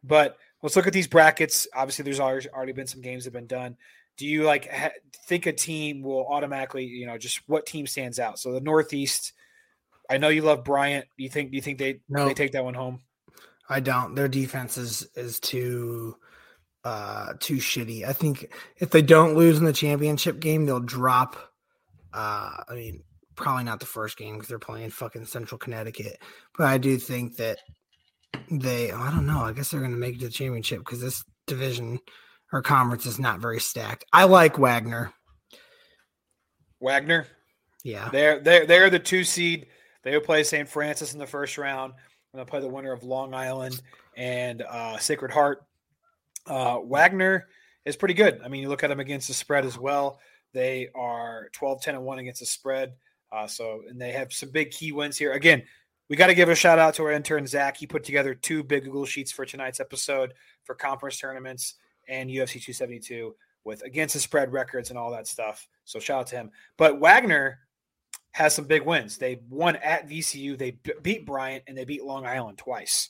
But 0.03 0.37
let's 0.63 0.75
look 0.75 0.87
at 0.87 0.93
these 0.93 1.07
brackets. 1.07 1.67
Obviously, 1.75 2.03
there's 2.03 2.19
already 2.19 2.71
been 2.71 2.87
some 2.87 3.01
games 3.01 3.25
that 3.25 3.33
have 3.33 3.41
been 3.41 3.47
done. 3.47 3.75
Do 4.17 4.25
you 4.25 4.43
like 4.43 4.71
ha- 4.71 4.91
think 5.27 5.45
a 5.45 5.53
team 5.53 6.01
will 6.01 6.27
automatically, 6.27 6.85
you 6.85 7.05
know, 7.05 7.17
just 7.17 7.41
what 7.47 7.65
team 7.65 7.87
stands 7.87 8.19
out? 8.19 8.39
So 8.39 8.51
the 8.53 8.61
Northeast. 8.61 9.33
I 10.09 10.17
know 10.17 10.29
you 10.29 10.41
love 10.41 10.63
Bryant. 10.63 11.05
Do 11.17 11.23
you 11.23 11.29
think? 11.29 11.51
Do 11.51 11.57
you 11.57 11.61
think 11.61 11.79
they 11.79 11.99
No. 12.09 12.25
they 12.25 12.33
take 12.33 12.53
that 12.53 12.63
one 12.63 12.73
home? 12.73 13.01
I 13.69 13.79
don't. 13.81 14.15
Their 14.15 14.29
defense 14.29 14.77
is 14.77 15.07
is 15.15 15.39
too 15.39 16.15
uh 16.83 17.33
too 17.39 17.57
shitty. 17.57 18.05
I 18.05 18.13
think 18.13 18.53
if 18.77 18.89
they 18.91 19.01
don't 19.01 19.35
lose 19.35 19.57
in 19.57 19.65
the 19.65 19.73
championship 19.73 20.39
game, 20.39 20.65
they'll 20.65 20.79
drop 20.79 21.35
uh 22.13 22.63
I 22.69 22.73
mean, 22.73 23.03
probably 23.35 23.65
not 23.65 23.79
the 23.81 23.85
first 23.85 24.17
game 24.17 24.35
because 24.35 24.47
they're 24.47 24.59
playing 24.59 24.91
fucking 24.91 25.25
Central 25.25 25.57
Connecticut. 25.59 26.17
But 26.57 26.67
I 26.67 26.77
do 26.77 26.97
think 26.97 27.35
that 27.37 27.59
they 28.49 28.91
I 28.91 29.11
don't 29.11 29.25
know. 29.27 29.41
I 29.41 29.51
guess 29.51 29.69
they're 29.71 29.81
gonna 29.81 29.97
make 29.97 30.15
it 30.15 30.19
to 30.19 30.25
the 30.27 30.31
championship 30.31 30.79
because 30.79 31.01
this 31.01 31.23
division 31.45 31.99
or 32.51 32.61
conference 32.61 33.05
is 33.05 33.19
not 33.19 33.39
very 33.39 33.59
stacked. 33.59 34.05
I 34.13 34.25
like 34.25 34.57
Wagner. 34.57 35.13
Wagner. 36.79 37.27
Yeah. 37.83 38.09
They're 38.09 38.39
they're 38.39 38.65
they're 38.65 38.89
the 38.89 38.99
two 38.99 39.23
seed. 39.23 39.67
They 40.03 40.11
will 40.11 40.21
play 40.21 40.43
St. 40.43 40.67
Francis 40.67 41.13
in 41.13 41.19
the 41.19 41.27
first 41.27 41.57
round. 41.57 41.93
And 42.31 42.39
they'll 42.39 42.45
play 42.45 42.61
the 42.61 42.67
winner 42.67 42.91
of 42.91 43.03
Long 43.03 43.33
Island 43.33 43.81
and 44.15 44.61
uh, 44.61 44.97
Sacred 44.97 45.31
Heart. 45.31 45.63
Uh, 46.45 46.79
Wagner 46.83 47.47
is 47.85 47.95
pretty 47.95 48.13
good. 48.13 48.41
I 48.43 48.47
mean, 48.47 48.61
you 48.61 48.69
look 48.69 48.83
at 48.83 48.87
them 48.87 48.99
against 48.99 49.27
the 49.27 49.33
spread 49.33 49.65
as 49.65 49.77
well. 49.77 50.19
They 50.53 50.89
are 50.95 51.49
12, 51.53 51.81
10, 51.81 51.95
and 51.95 52.03
1 52.03 52.19
against 52.19 52.39
the 52.39 52.45
spread. 52.45 52.93
Uh, 53.31 53.47
so, 53.47 53.81
and 53.89 53.99
they 53.99 54.11
have 54.11 54.31
some 54.31 54.49
big 54.49 54.71
key 54.71 54.91
wins 54.91 55.17
here. 55.17 55.33
Again, 55.33 55.63
we 56.09 56.15
got 56.15 56.27
to 56.27 56.35
give 56.35 56.49
a 56.49 56.55
shout 56.55 56.79
out 56.79 56.93
to 56.95 57.03
our 57.03 57.11
intern, 57.11 57.45
Zach. 57.47 57.77
He 57.77 57.87
put 57.87 58.03
together 58.03 58.33
two 58.33 58.63
big 58.63 58.85
Google 58.85 59.05
Sheets 59.05 59.31
for 59.31 59.45
tonight's 59.45 59.79
episode 59.79 60.33
for 60.63 60.75
conference 60.75 61.17
tournaments 61.17 61.75
and 62.07 62.29
UFC 62.29 62.53
272 62.53 63.35
with 63.63 63.83
against 63.83 64.13
the 64.13 64.19
spread 64.19 64.51
records 64.51 64.89
and 64.89 64.97
all 64.97 65.11
that 65.11 65.27
stuff. 65.27 65.67
So, 65.85 65.99
shout 65.99 66.21
out 66.21 66.27
to 66.27 66.35
him. 66.37 66.51
But 66.77 66.99
Wagner 66.99 67.59
has 68.31 68.53
some 68.53 68.65
big 68.65 68.83
wins. 68.83 69.17
They 69.17 69.41
won 69.49 69.75
at 69.77 70.07
VCU, 70.07 70.57
they 70.57 70.71
b- 70.71 70.93
beat 71.01 71.25
Bryant, 71.25 71.63
and 71.67 71.77
they 71.77 71.85
beat 71.85 72.03
Long 72.03 72.25
Island 72.25 72.57
twice. 72.57 73.09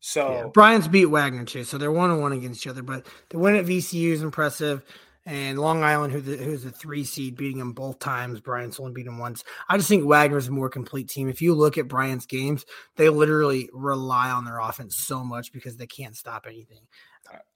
So, 0.00 0.32
Yeah, 0.32 0.46
Bryant's 0.52 0.88
beat 0.88 1.06
Wagner 1.06 1.44
too, 1.44 1.64
so 1.64 1.78
they're 1.78 1.90
one 1.90 2.10
on 2.10 2.20
one 2.20 2.32
against 2.32 2.62
each 2.62 2.70
other. 2.70 2.82
But 2.82 3.06
the 3.30 3.38
win 3.38 3.56
at 3.56 3.64
VCU 3.64 4.12
is 4.12 4.22
impressive, 4.22 4.82
and 5.24 5.58
Long 5.58 5.82
Island, 5.82 6.12
who 6.12 6.20
the, 6.20 6.36
who's 6.36 6.64
a 6.64 6.70
three 6.70 7.02
seed, 7.02 7.36
beating 7.36 7.58
them 7.58 7.72
both 7.72 7.98
times. 7.98 8.40
Bryant's 8.40 8.78
only 8.78 8.92
beat 8.92 9.06
him 9.06 9.18
once. 9.18 9.42
I 9.68 9.76
just 9.76 9.88
think 9.88 10.04
Wagner's 10.04 10.48
a 10.48 10.52
more 10.52 10.68
complete 10.68 11.08
team. 11.08 11.28
If 11.28 11.42
you 11.42 11.54
look 11.54 11.78
at 11.78 11.88
Bryant's 11.88 12.26
games, 12.26 12.64
they 12.96 13.08
literally 13.08 13.68
rely 13.72 14.30
on 14.30 14.44
their 14.44 14.60
offense 14.60 14.96
so 14.96 15.24
much 15.24 15.52
because 15.52 15.76
they 15.76 15.86
can't 15.86 16.16
stop 16.16 16.44
anything. 16.46 16.86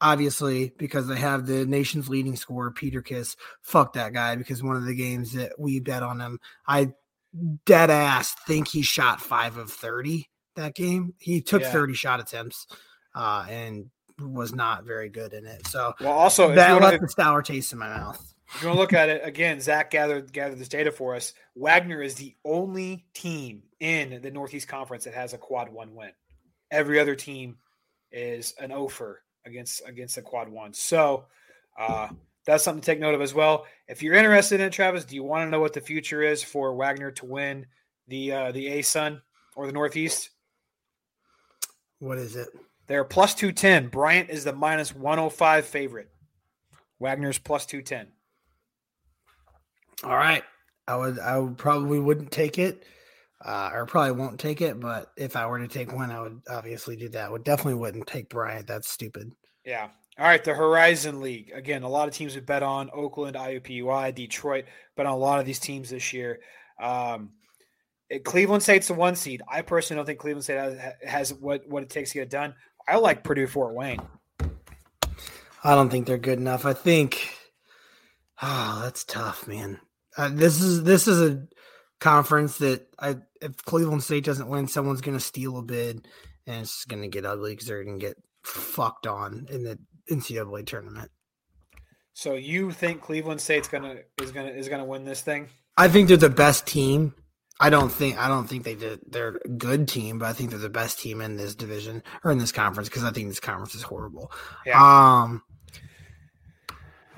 Obviously, 0.00 0.72
because 0.78 1.06
they 1.06 1.18
have 1.18 1.46
the 1.46 1.66
nation's 1.66 2.08
leading 2.08 2.36
scorer, 2.36 2.70
Peter 2.70 3.02
Kiss. 3.02 3.36
Fuck 3.62 3.92
that 3.94 4.12
guy 4.12 4.36
because 4.36 4.62
one 4.62 4.76
of 4.76 4.84
the 4.84 4.94
games 4.94 5.32
that 5.32 5.52
we 5.58 5.80
bet 5.80 6.02
on 6.02 6.20
him, 6.20 6.40
I 6.66 6.92
dead 7.64 7.90
ass 7.90 8.34
think 8.46 8.68
he 8.68 8.82
shot 8.82 9.20
five 9.20 9.56
of 9.56 9.70
30 9.70 10.28
that 10.56 10.74
game. 10.74 11.14
He 11.18 11.40
took 11.40 11.62
Yeah. 11.62 11.72
30 11.72 11.94
shot 11.94 12.20
attempts 12.20 12.66
uh, 13.14 13.46
and 13.48 13.90
was 14.18 14.54
not 14.54 14.84
very 14.84 15.08
good 15.08 15.32
in 15.32 15.46
it. 15.46 15.66
So 15.66 15.94
well, 16.00 16.12
also, 16.12 16.54
that 16.54 16.80
left 16.80 17.02
a 17.02 17.08
sour 17.08 17.42
taste 17.42 17.72
in 17.72 17.78
my 17.78 17.88
mouth. 17.88 18.34
If 18.54 18.62
you 18.62 18.68
want 18.68 18.78
to 18.78 18.80
look 18.80 18.92
at 18.92 19.08
it 19.08 19.22
again, 19.24 19.60
Zach 19.60 19.90
gathered 19.90 20.32
gathered 20.32 20.58
this 20.58 20.68
data 20.68 20.90
for 20.90 21.14
us. 21.14 21.32
Wagner 21.54 22.02
is 22.02 22.16
the 22.16 22.34
only 22.44 23.06
team 23.14 23.62
in 23.78 24.20
the 24.22 24.30
Northeast 24.30 24.66
Conference 24.66 25.04
that 25.04 25.14
has 25.14 25.32
a 25.32 25.38
quad 25.38 25.68
one 25.68 25.94
win. 25.94 26.10
Every 26.70 26.98
other 26.98 27.14
team 27.14 27.58
is 28.10 28.54
an 28.58 28.72
offer 28.72 29.22
against 29.44 29.82
against 29.86 30.16
the 30.16 30.22
quad 30.22 30.48
one. 30.48 30.72
So 30.72 31.26
uh, 31.78 32.08
that's 32.44 32.64
something 32.64 32.80
to 32.80 32.86
take 32.86 33.00
note 33.00 33.14
of 33.14 33.20
as 33.20 33.34
well. 33.34 33.66
If 33.88 34.02
you're 34.02 34.14
interested 34.14 34.60
in 34.60 34.66
it, 34.66 34.72
Travis, 34.72 35.04
do 35.04 35.14
you 35.14 35.24
want 35.24 35.46
to 35.46 35.50
know 35.50 35.60
what 35.60 35.72
the 35.72 35.80
future 35.80 36.22
is 36.22 36.42
for 36.42 36.74
Wagner 36.74 37.10
to 37.12 37.26
win 37.26 37.66
the 38.08 38.32
uh, 38.32 38.52
the 38.52 38.66
ASUN 38.66 39.20
or 39.56 39.66
the 39.66 39.72
Northeast? 39.72 40.30
What 41.98 42.18
is 42.18 42.36
it? 42.36 42.48
They're 42.86 43.04
plus 43.04 43.34
two 43.34 43.52
ten. 43.52 43.88
Bryant 43.88 44.30
is 44.30 44.44
the 44.44 44.52
minus 44.52 44.94
one 44.94 45.18
hundred 45.18 45.30
five 45.30 45.66
favorite. 45.66 46.10
Wagner's 46.98 47.38
plus 47.38 47.66
two 47.66 47.82
ten. 47.82 48.08
All 50.02 50.16
right. 50.16 50.42
I 50.88 50.96
would 50.96 51.18
I 51.20 51.38
would 51.38 51.56
probably 51.56 52.00
wouldn't 52.00 52.32
take 52.32 52.58
it. 52.58 52.84
Uh, 53.42 53.70
or 53.72 53.86
probably 53.86 54.12
won't 54.12 54.38
take 54.38 54.60
it, 54.60 54.78
but 54.78 55.12
if 55.16 55.34
I 55.34 55.46
were 55.46 55.58
to 55.58 55.68
take 55.68 55.94
one, 55.94 56.10
I 56.10 56.20
would 56.20 56.42
obviously 56.48 56.96
do 56.96 57.08
that. 57.10 57.32
Would 57.32 57.44
definitely 57.44 57.80
wouldn't 57.80 58.06
take 58.06 58.28
Bryant. 58.28 58.66
That's 58.66 58.88
stupid. 58.88 59.32
Yeah. 59.64 59.88
All 60.18 60.26
right. 60.26 60.44
The 60.44 60.52
Horizon 60.52 61.22
League. 61.22 61.50
Again, 61.54 61.82
a 61.82 61.88
lot 61.88 62.06
of 62.06 62.12
teams 62.12 62.34
we 62.34 62.42
bet 62.42 62.62
on 62.62 62.90
Oakland, 62.92 63.36
IUPUI, 63.36 64.14
Detroit, 64.14 64.66
bet 64.94 65.06
on 65.06 65.12
a 65.12 65.16
lot 65.16 65.40
of 65.40 65.46
these 65.46 65.58
teams 65.58 65.88
this 65.88 66.12
year. 66.12 66.40
Um, 66.78 67.30
Cleveland 68.24 68.62
State's 68.62 68.88
the 68.88 68.94
one 68.94 69.16
seed. 69.16 69.40
I 69.48 69.62
personally 69.62 69.98
don't 69.98 70.06
think 70.06 70.18
Cleveland 70.18 70.44
State 70.44 70.58
has, 70.58 70.78
has 71.06 71.34
what, 71.34 71.66
what 71.66 71.82
it 71.82 71.88
takes 71.88 72.10
to 72.10 72.14
get 72.16 72.22
it 72.24 72.30
done. 72.30 72.54
I 72.86 72.96
like 72.96 73.24
Purdue 73.24 73.46
Fort 73.46 73.74
Wayne. 73.74 74.00
I 75.62 75.74
don't 75.74 75.90
think 75.90 76.06
they're 76.06 76.18
good 76.18 76.38
enough. 76.38 76.66
I 76.66 76.72
think, 76.72 77.34
oh, 78.42 78.80
that's 78.82 79.04
tough, 79.04 79.46
man. 79.46 79.78
Uh, 80.16 80.30
this 80.32 80.60
is 80.60 80.82
this 80.82 81.06
is 81.06 81.20
a 81.20 81.46
conference 82.00 82.58
that 82.58 82.88
I 82.98 83.16
if 83.40 83.56
Cleveland 83.64 84.02
State 84.02 84.24
doesn't 84.24 84.48
win, 84.48 84.68
someone's 84.68 85.00
going 85.00 85.16
to 85.16 85.24
steal 85.24 85.58
a 85.58 85.62
bid, 85.62 86.06
and 86.46 86.62
it's 86.62 86.84
going 86.84 87.02
to 87.02 87.08
get 87.08 87.26
ugly 87.26 87.52
because 87.52 87.66
they're 87.66 87.84
going 87.84 87.98
to 87.98 88.06
get 88.06 88.16
fucked 88.42 89.06
on 89.06 89.46
in 89.50 89.64
the 89.64 89.78
NCAA 90.10 90.66
tournament. 90.66 91.10
So 92.12 92.34
you 92.34 92.70
think 92.72 93.00
Cleveland 93.00 93.40
State's 93.40 93.68
gonna 93.68 93.96
is 94.20 94.30
gonna 94.32 94.50
is 94.50 94.68
gonna 94.68 94.84
win 94.84 95.04
this 95.04 95.22
thing? 95.22 95.48
I 95.78 95.88
think 95.88 96.08
they're 96.08 96.16
the 96.16 96.28
best 96.28 96.66
team. 96.66 97.14
I 97.58 97.70
don't 97.70 97.90
think 97.90 98.18
I 98.18 98.28
don't 98.28 98.46
think 98.46 98.64
they 98.64 98.74
did 98.74 99.00
they're 99.06 99.40
a 99.42 99.48
good 99.48 99.88
team, 99.88 100.18
but 100.18 100.26
I 100.26 100.32
think 100.32 100.50
they're 100.50 100.58
the 100.58 100.68
best 100.68 100.98
team 100.98 101.20
in 101.20 101.36
this 101.36 101.54
division 101.54 102.02
or 102.24 102.30
in 102.30 102.38
this 102.38 102.52
conference 102.52 102.88
because 102.88 103.04
I 103.04 103.10
think 103.10 103.28
this 103.28 103.40
conference 103.40 103.74
is 103.74 103.82
horrible. 103.82 104.32
Yeah. 104.66 104.82
Um, 104.82 105.42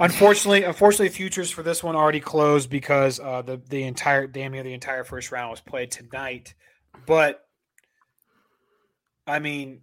Unfortunately, 0.02 0.64
unfortunately, 0.64 1.10
futures 1.10 1.52
for 1.52 1.62
this 1.62 1.80
one 1.80 1.94
already 1.94 2.18
closed 2.18 2.68
because 2.68 3.20
uh, 3.20 3.40
the 3.42 3.62
the 3.68 3.84
entire 3.84 4.26
damn 4.26 4.50
near 4.50 4.64
the 4.64 4.74
entire 4.74 5.04
first 5.04 5.30
round 5.30 5.52
was 5.52 5.60
played 5.60 5.92
tonight. 5.92 6.54
But 7.06 7.46
I 9.28 9.38
mean, 9.38 9.82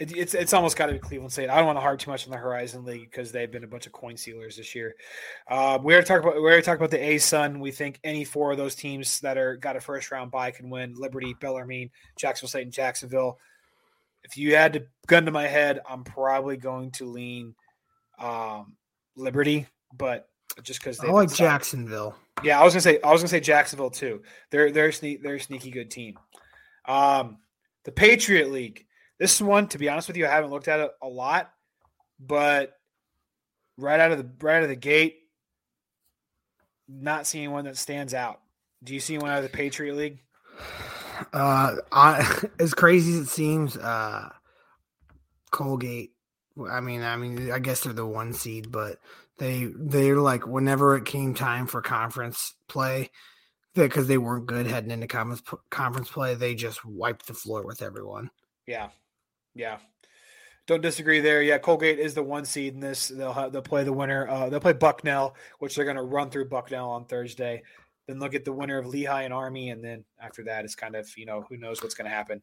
It, 0.00 0.16
it's 0.16 0.34
it's 0.34 0.52
almost 0.52 0.76
got 0.76 0.86
to 0.86 0.92
be 0.92 0.98
Cleveland 0.98 1.32
State. 1.32 1.50
I 1.50 1.56
don't 1.56 1.66
want 1.66 1.76
to 1.76 1.80
harp 1.80 1.98
too 1.98 2.10
much 2.10 2.26
on 2.26 2.30
the 2.30 2.36
Horizon 2.36 2.84
League 2.84 3.10
because 3.10 3.32
they've 3.32 3.50
been 3.50 3.64
a 3.64 3.68
bunch 3.68 3.86
of 3.86 3.92
coin 3.92 4.16
sealers 4.16 4.56
this 4.56 4.74
year. 4.74 4.94
Uh, 5.50 5.78
we 5.82 5.92
already 5.92 6.06
talked 6.06 6.24
about 6.24 6.36
we 6.36 6.42
already 6.42 6.62
talked 6.62 6.80
about 6.80 6.90
the 6.90 6.98
ASUN. 6.98 7.60
We 7.60 7.70
think 7.70 7.98
any 8.04 8.24
four 8.24 8.52
of 8.52 8.58
those 8.58 8.74
teams 8.74 9.20
that 9.20 9.36
are 9.36 9.56
got 9.56 9.76
a 9.76 9.80
first 9.80 10.10
round 10.10 10.30
bye 10.30 10.50
can 10.50 10.70
win. 10.70 10.94
Liberty, 10.96 11.34
Bellarmine, 11.40 11.90
Jacksonville 12.16 12.48
State, 12.48 12.62
and 12.62 12.72
Jacksonville. 12.72 13.38
If 14.24 14.36
you 14.36 14.54
had 14.54 14.74
to 14.74 14.86
gun 15.06 15.24
to 15.24 15.30
my 15.30 15.46
head, 15.46 15.80
I'm 15.88 16.04
probably 16.04 16.56
going 16.56 16.90
to 16.92 17.06
lean 17.06 17.54
um, 18.18 18.76
Liberty, 19.16 19.66
but 19.96 20.28
just 20.62 20.80
because 20.80 21.00
I 21.00 21.10
like 21.10 21.32
Jacksonville. 21.32 22.16
Yeah, 22.42 22.60
I 22.60 22.64
was 22.64 22.74
gonna 22.74 22.82
say 22.82 23.00
I 23.02 23.10
was 23.10 23.20
gonna 23.20 23.28
say 23.28 23.40
Jacksonville 23.40 23.90
too. 23.90 24.22
They're 24.50 24.70
they're 24.70 24.90
sne- 24.90 25.22
they're 25.22 25.36
a 25.36 25.40
sneaky 25.40 25.70
good 25.70 25.90
team. 25.90 26.18
Um, 26.86 27.38
the 27.84 27.92
Patriot 27.92 28.50
League. 28.50 28.86
This 29.18 29.34
is 29.34 29.42
one, 29.42 29.68
to 29.68 29.78
be 29.78 29.88
honest 29.88 30.08
with 30.08 30.16
you, 30.16 30.26
I 30.26 30.30
haven't 30.30 30.50
looked 30.50 30.68
at 30.68 30.80
it 30.80 30.90
a 31.02 31.08
lot, 31.08 31.50
but 32.20 32.74
right 33.76 33.98
out 33.98 34.12
of 34.12 34.18
the 34.18 34.30
right 34.44 34.58
out 34.58 34.62
of 34.62 34.68
the 34.68 34.76
gate, 34.76 35.16
not 36.88 37.26
seeing 37.26 37.50
one 37.50 37.64
that 37.64 37.76
stands 37.76 38.14
out. 38.14 38.40
Do 38.82 38.94
you 38.94 39.00
see 39.00 39.18
one 39.18 39.30
out 39.30 39.38
of 39.38 39.42
the 39.42 39.56
Patriot 39.56 39.94
League? 39.94 40.20
Uh, 41.32 41.76
I, 41.90 42.42
as 42.60 42.74
crazy 42.74 43.12
as 43.12 43.18
it 43.20 43.28
seems, 43.28 43.76
uh, 43.76 44.30
Colgate. 45.50 46.12
I 46.70 46.80
mean, 46.80 47.02
I 47.02 47.16
mean, 47.16 47.50
I 47.50 47.58
guess 47.58 47.82
they're 47.82 47.92
the 47.92 48.06
one 48.06 48.32
seed, 48.32 48.72
but 48.72 48.98
they 49.38 49.70
they're 49.76 50.18
like 50.18 50.46
whenever 50.46 50.96
it 50.96 51.04
came 51.04 51.34
time 51.34 51.66
for 51.66 51.80
conference 51.80 52.54
play, 52.68 53.10
because 53.74 54.08
they 54.08 54.18
weren't 54.18 54.46
good 54.46 54.66
heading 54.66 54.90
into 54.90 55.06
conference 55.06 55.42
conference 55.70 56.10
play, 56.10 56.34
they 56.34 56.54
just 56.54 56.84
wiped 56.84 57.26
the 57.26 57.34
floor 57.34 57.64
with 57.64 57.80
everyone. 57.80 58.30
Yeah, 58.66 58.88
yeah. 59.58 59.78
Don't 60.66 60.82
disagree 60.82 61.20
there. 61.20 61.42
Yeah, 61.42 61.58
Colgate 61.58 61.98
is 61.98 62.14
the 62.14 62.22
one 62.22 62.44
seed 62.44 62.74
in 62.74 62.80
this. 62.80 63.08
They'll 63.08 63.32
have, 63.32 63.52
they'll 63.52 63.62
play 63.62 63.84
the 63.84 63.92
winner. 63.92 64.28
Uh, 64.28 64.48
they'll 64.48 64.60
play 64.60 64.74
Bucknell, 64.74 65.34
which 65.58 65.74
they're 65.74 65.84
going 65.84 65.96
to 65.96 66.02
run 66.02 66.30
through 66.30 66.48
Bucknell 66.48 66.90
on 66.90 67.06
Thursday. 67.06 67.62
Then 68.06 68.18
look 68.18 68.34
at 68.34 68.44
the 68.44 68.52
winner 68.52 68.78
of 68.78 68.86
Lehigh 68.86 69.22
and 69.22 69.32
Army, 69.34 69.70
and 69.70 69.82
then 69.82 70.04
after 70.22 70.44
that, 70.44 70.64
it's 70.64 70.74
kind 70.74 70.94
of 70.94 71.08
you 71.16 71.26
know 71.26 71.44
who 71.48 71.56
knows 71.56 71.82
what's 71.82 71.94
going 71.94 72.08
to 72.08 72.14
happen. 72.14 72.42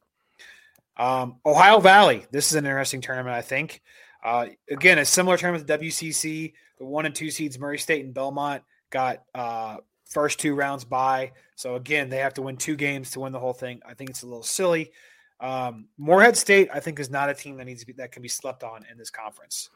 Um, 0.98 1.38
Ohio 1.46 1.80
Valley. 1.80 2.26
This 2.32 2.48
is 2.48 2.56
an 2.56 2.66
interesting 2.66 3.02
tournament, 3.02 3.36
I 3.36 3.42
think. 3.42 3.82
Uh, 4.24 4.48
again, 4.70 4.98
a 4.98 5.06
similar 5.06 5.38
tournament 5.38 5.68
to 5.68 5.78
WCC. 5.78 6.54
The 6.80 6.86
one 6.86 7.06
and 7.06 7.16
two 7.16 7.30
seeds, 7.30 7.60
Murray 7.60 7.78
State 7.78 8.04
and 8.04 8.14
Belmont, 8.14 8.64
got 8.90 9.24
uh, 9.34 9.78
first 10.06 10.40
two 10.40 10.56
rounds 10.56 10.84
by. 10.84 11.32
So 11.56 11.76
again, 11.76 12.10
they 12.10 12.18
have 12.18 12.34
to 12.36 12.42
win 12.42 12.58
two 12.58 12.76
games 12.76 13.12
to 13.12 13.20
win 13.20 13.32
the 13.32 13.40
whole 13.40 13.54
thing. 13.54 13.82
I 13.86 13.94
think 13.94 14.10
it's 14.10 14.24
a 14.24 14.28
little 14.28 14.44
silly. 14.44 14.92
Um, 15.40 15.88
Morehead 15.98 16.38
State, 16.38 16.70
I 16.74 16.80
think, 16.80 17.00
is 17.00 17.10
not 17.10 17.30
a 17.30 17.34
team 17.34 17.58
that 17.58 17.66
needs 17.66 17.82
to 17.82 17.88
be 17.88 17.94
that 17.94 18.12
can 18.12 18.22
be 18.22 18.30
slept 18.30 18.64
on 18.64 18.86
in 18.90 18.98
this 18.98 19.10
conference. 19.10 19.70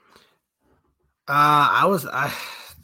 Uh, 1.27 1.69
I 1.71 1.85
was, 1.85 2.05
I, 2.07 2.33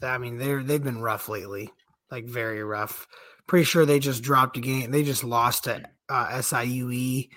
I 0.02 0.18
mean, 0.18 0.38
they're 0.38 0.62
they've 0.62 0.82
been 0.82 1.00
rough 1.00 1.28
lately, 1.28 1.70
like 2.10 2.26
very 2.26 2.62
rough. 2.62 3.08
Pretty 3.46 3.64
sure 3.64 3.86
they 3.86 3.98
just 3.98 4.22
dropped 4.22 4.56
a 4.56 4.60
game. 4.60 4.90
They 4.90 5.02
just 5.02 5.24
lost 5.24 5.64
to 5.64 5.82
uh, 6.08 6.28
SIUE. 6.28 7.28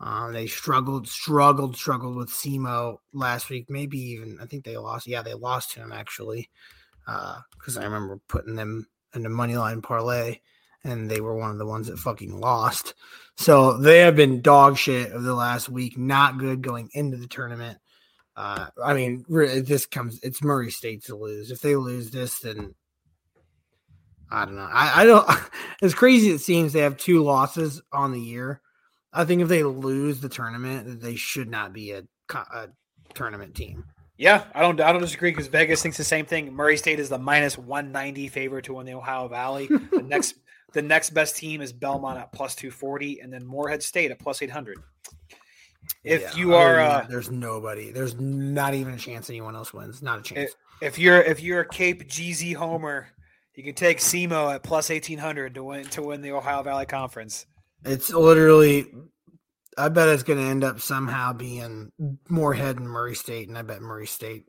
Um, 0.00 0.32
they 0.32 0.46
struggled, 0.46 1.06
struggled, 1.06 1.76
struggled 1.76 2.16
with 2.16 2.30
SEMO 2.30 2.98
last 3.12 3.50
week. 3.50 3.66
Maybe 3.68 3.98
even 3.98 4.38
I 4.40 4.46
think 4.46 4.64
they 4.64 4.76
lost. 4.76 5.06
Yeah, 5.06 5.22
they 5.22 5.34
lost 5.34 5.72
to 5.72 5.80
him 5.80 5.92
actually, 5.92 6.48
Uh, 7.06 7.40
because 7.52 7.76
uh, 7.76 7.80
I 7.80 7.84
remember 7.84 8.18
putting 8.26 8.54
them 8.54 8.88
in 9.14 9.22
the 9.22 9.28
money 9.28 9.56
line 9.56 9.82
parlay, 9.82 10.40
and 10.84 11.10
they 11.10 11.20
were 11.20 11.36
one 11.36 11.50
of 11.50 11.58
the 11.58 11.66
ones 11.66 11.88
that 11.88 11.98
fucking 11.98 12.38
lost. 12.38 12.94
So 13.36 13.78
they 13.78 14.00
have 14.00 14.16
been 14.16 14.42
dog 14.42 14.76
shit 14.76 15.12
of 15.12 15.22
the 15.22 15.34
last 15.34 15.68
week. 15.68 15.96
Not 15.96 16.38
good 16.38 16.62
going 16.62 16.90
into 16.92 17.16
the 17.16 17.26
tournament. 17.26 17.78
Uh, 18.36 18.68
I 18.82 18.94
mean, 18.94 19.24
this 19.28 19.86
comes. 19.86 20.20
It's 20.22 20.42
Murray 20.42 20.70
State 20.70 21.04
to 21.04 21.16
lose. 21.16 21.50
If 21.50 21.60
they 21.60 21.76
lose 21.76 22.10
this, 22.10 22.38
then 22.40 22.74
I 24.30 24.44
don't 24.44 24.56
know. 24.56 24.68
I, 24.70 25.02
I 25.02 25.04
don't. 25.04 25.28
As 25.82 25.94
crazy 25.94 26.30
as 26.30 26.40
it 26.40 26.44
seems, 26.44 26.72
they 26.72 26.80
have 26.80 26.96
two 26.96 27.22
losses 27.22 27.80
on 27.92 28.12
the 28.12 28.20
year 28.20 28.60
I 29.12 29.24
think 29.24 29.42
if 29.42 29.48
they 29.48 29.62
lose 29.62 30.20
the 30.20 30.28
tournament, 30.28 31.00
they 31.00 31.16
should 31.16 31.48
not 31.48 31.72
be 31.72 31.92
a, 31.92 32.04
a 32.32 32.68
tournament 33.14 33.54
team. 33.54 33.84
Yeah, 34.16 34.44
I 34.54 34.60
don't 34.60 34.78
I 34.80 34.92
don't 34.92 35.00
disagree 35.00 35.30
because 35.30 35.46
Vegas 35.46 35.82
thinks 35.82 35.96
the 35.96 36.04
same 36.04 36.26
thing. 36.26 36.52
Murray 36.52 36.76
State 36.76 37.00
is 37.00 37.08
the 37.08 37.18
minus 37.18 37.56
one 37.56 37.90
ninety 37.90 38.28
favorite 38.28 38.66
to 38.66 38.74
win 38.74 38.84
the 38.84 38.92
Ohio 38.92 39.28
Valley. 39.28 39.66
The 39.66 40.04
next 40.06 40.34
the 40.72 40.82
next 40.82 41.10
best 41.10 41.36
team 41.36 41.60
is 41.60 41.72
Belmont 41.72 42.18
at 42.18 42.32
plus 42.32 42.54
two 42.54 42.70
forty, 42.70 43.20
and 43.20 43.32
then 43.32 43.44
Morehead 43.46 43.82
State 43.82 44.10
at 44.10 44.18
plus 44.18 44.42
eight 44.42 44.50
hundred. 44.50 44.78
If 46.04 46.22
yeah, 46.22 46.34
you 46.36 46.54
are, 46.54 46.80
uh, 46.80 47.06
there's 47.08 47.30
nobody. 47.30 47.90
There's 47.90 48.14
not 48.14 48.74
even 48.74 48.94
a 48.94 48.98
chance 48.98 49.28
anyone 49.28 49.56
else 49.56 49.72
wins. 49.72 50.02
Not 50.02 50.20
a 50.20 50.22
chance. 50.22 50.50
If, 50.80 50.92
if 50.94 50.98
you're 50.98 51.20
if 51.20 51.42
you're 51.42 51.60
a 51.60 51.68
Cape 51.68 52.08
GZ 52.08 52.54
homer, 52.54 53.08
you 53.54 53.64
can 53.64 53.74
take 53.74 53.98
SEMO 53.98 54.54
at 54.54 54.62
plus 54.62 54.90
eighteen 54.90 55.18
hundred 55.18 55.54
to 55.54 55.64
win 55.64 55.84
to 55.86 56.02
win 56.02 56.22
the 56.22 56.32
Ohio 56.32 56.62
Valley 56.62 56.86
Conference. 56.86 57.46
It's 57.84 58.10
literally. 58.10 58.86
I 59.78 59.88
bet 59.88 60.08
it's 60.08 60.24
going 60.24 60.38
to 60.38 60.44
end 60.44 60.64
up 60.64 60.80
somehow 60.80 61.32
being 61.32 61.92
Morehead 62.28 62.78
and 62.78 62.88
Murray 62.88 63.14
State, 63.14 63.48
and 63.48 63.56
I 63.56 63.62
bet 63.62 63.80
Murray 63.80 64.06
State 64.06 64.44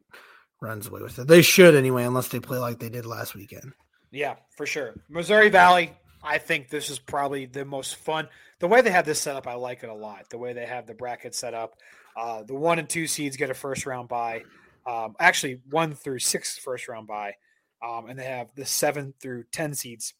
runs 0.61 0.87
away 0.87 1.01
with 1.01 1.19
it. 1.19 1.27
They 1.27 1.41
should 1.41 1.75
anyway, 1.75 2.03
unless 2.03 2.27
they 2.29 2.39
play 2.39 2.57
like 2.57 2.79
they 2.79 2.89
did 2.89 3.05
last 3.05 3.35
weekend. 3.35 3.71
Yeah, 4.11 4.35
for 4.57 4.65
sure. 4.65 4.95
Missouri 5.09 5.49
Valley. 5.49 5.93
I 6.23 6.37
think 6.37 6.69
this 6.69 6.89
is 6.89 6.99
probably 6.99 7.45
the 7.45 7.65
most 7.65 7.95
fun. 7.95 8.27
The 8.59 8.67
way 8.67 8.81
they 8.81 8.91
have 8.91 9.05
this 9.05 9.19
set 9.19 9.35
up, 9.35 9.47
I 9.47 9.55
like 9.55 9.83
it 9.83 9.89
a 9.89 9.93
lot. 9.93 10.29
The 10.29 10.37
way 10.37 10.53
they 10.53 10.65
have 10.65 10.85
the 10.85 10.93
bracket 10.93 11.33
set 11.33 11.53
up, 11.53 11.77
uh, 12.15 12.43
the 12.43 12.55
one 12.55 12.79
and 12.79 12.87
two 12.87 13.07
seeds 13.07 13.37
get 13.37 13.49
a 13.49 13.53
first 13.53 13.85
round 13.85 14.07
bye. 14.07 14.43
Um, 14.85 15.15
actually, 15.19 15.61
one 15.69 15.93
through 15.93 16.19
six 16.19 16.57
first 16.57 16.87
round 16.87 17.07
bye, 17.07 17.35
um, 17.83 18.07
and 18.07 18.17
they 18.17 18.25
have 18.25 18.53
the 18.55 18.65
seven 18.65 19.13
through 19.19 19.45
ten 19.51 19.73
seeds 19.73 20.13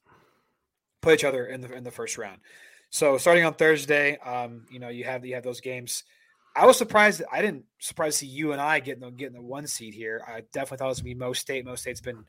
play 1.01 1.15
each 1.15 1.23
other 1.23 1.45
in 1.45 1.61
the 1.61 1.73
in 1.73 1.83
the 1.83 1.91
first 1.91 2.17
round. 2.17 2.39
So 2.89 3.17
starting 3.17 3.45
on 3.45 3.53
Thursday, 3.53 4.17
um, 4.17 4.65
you 4.69 4.79
know, 4.79 4.89
you 4.89 5.03
have 5.03 5.25
you 5.25 5.35
have 5.35 5.43
those 5.43 5.61
games. 5.61 6.03
I 6.55 6.65
was 6.65 6.77
surprised. 6.77 7.21
I 7.31 7.41
didn't 7.41 7.65
surprised 7.79 8.19
to 8.19 8.25
see 8.25 8.31
UNI 8.31 8.81
getting 8.81 8.99
the 8.99 9.11
getting 9.11 9.35
the 9.35 9.41
one 9.41 9.67
seed 9.67 9.93
here. 9.93 10.23
I 10.27 10.41
definitely 10.51 10.77
thought 10.77 10.85
it 10.85 10.89
was 10.89 10.99
gonna 10.99 11.13
be 11.13 11.15
Mo 11.15 11.33
State. 11.33 11.65
Mo 11.65 11.75
State's 11.75 12.01
been 12.01 12.25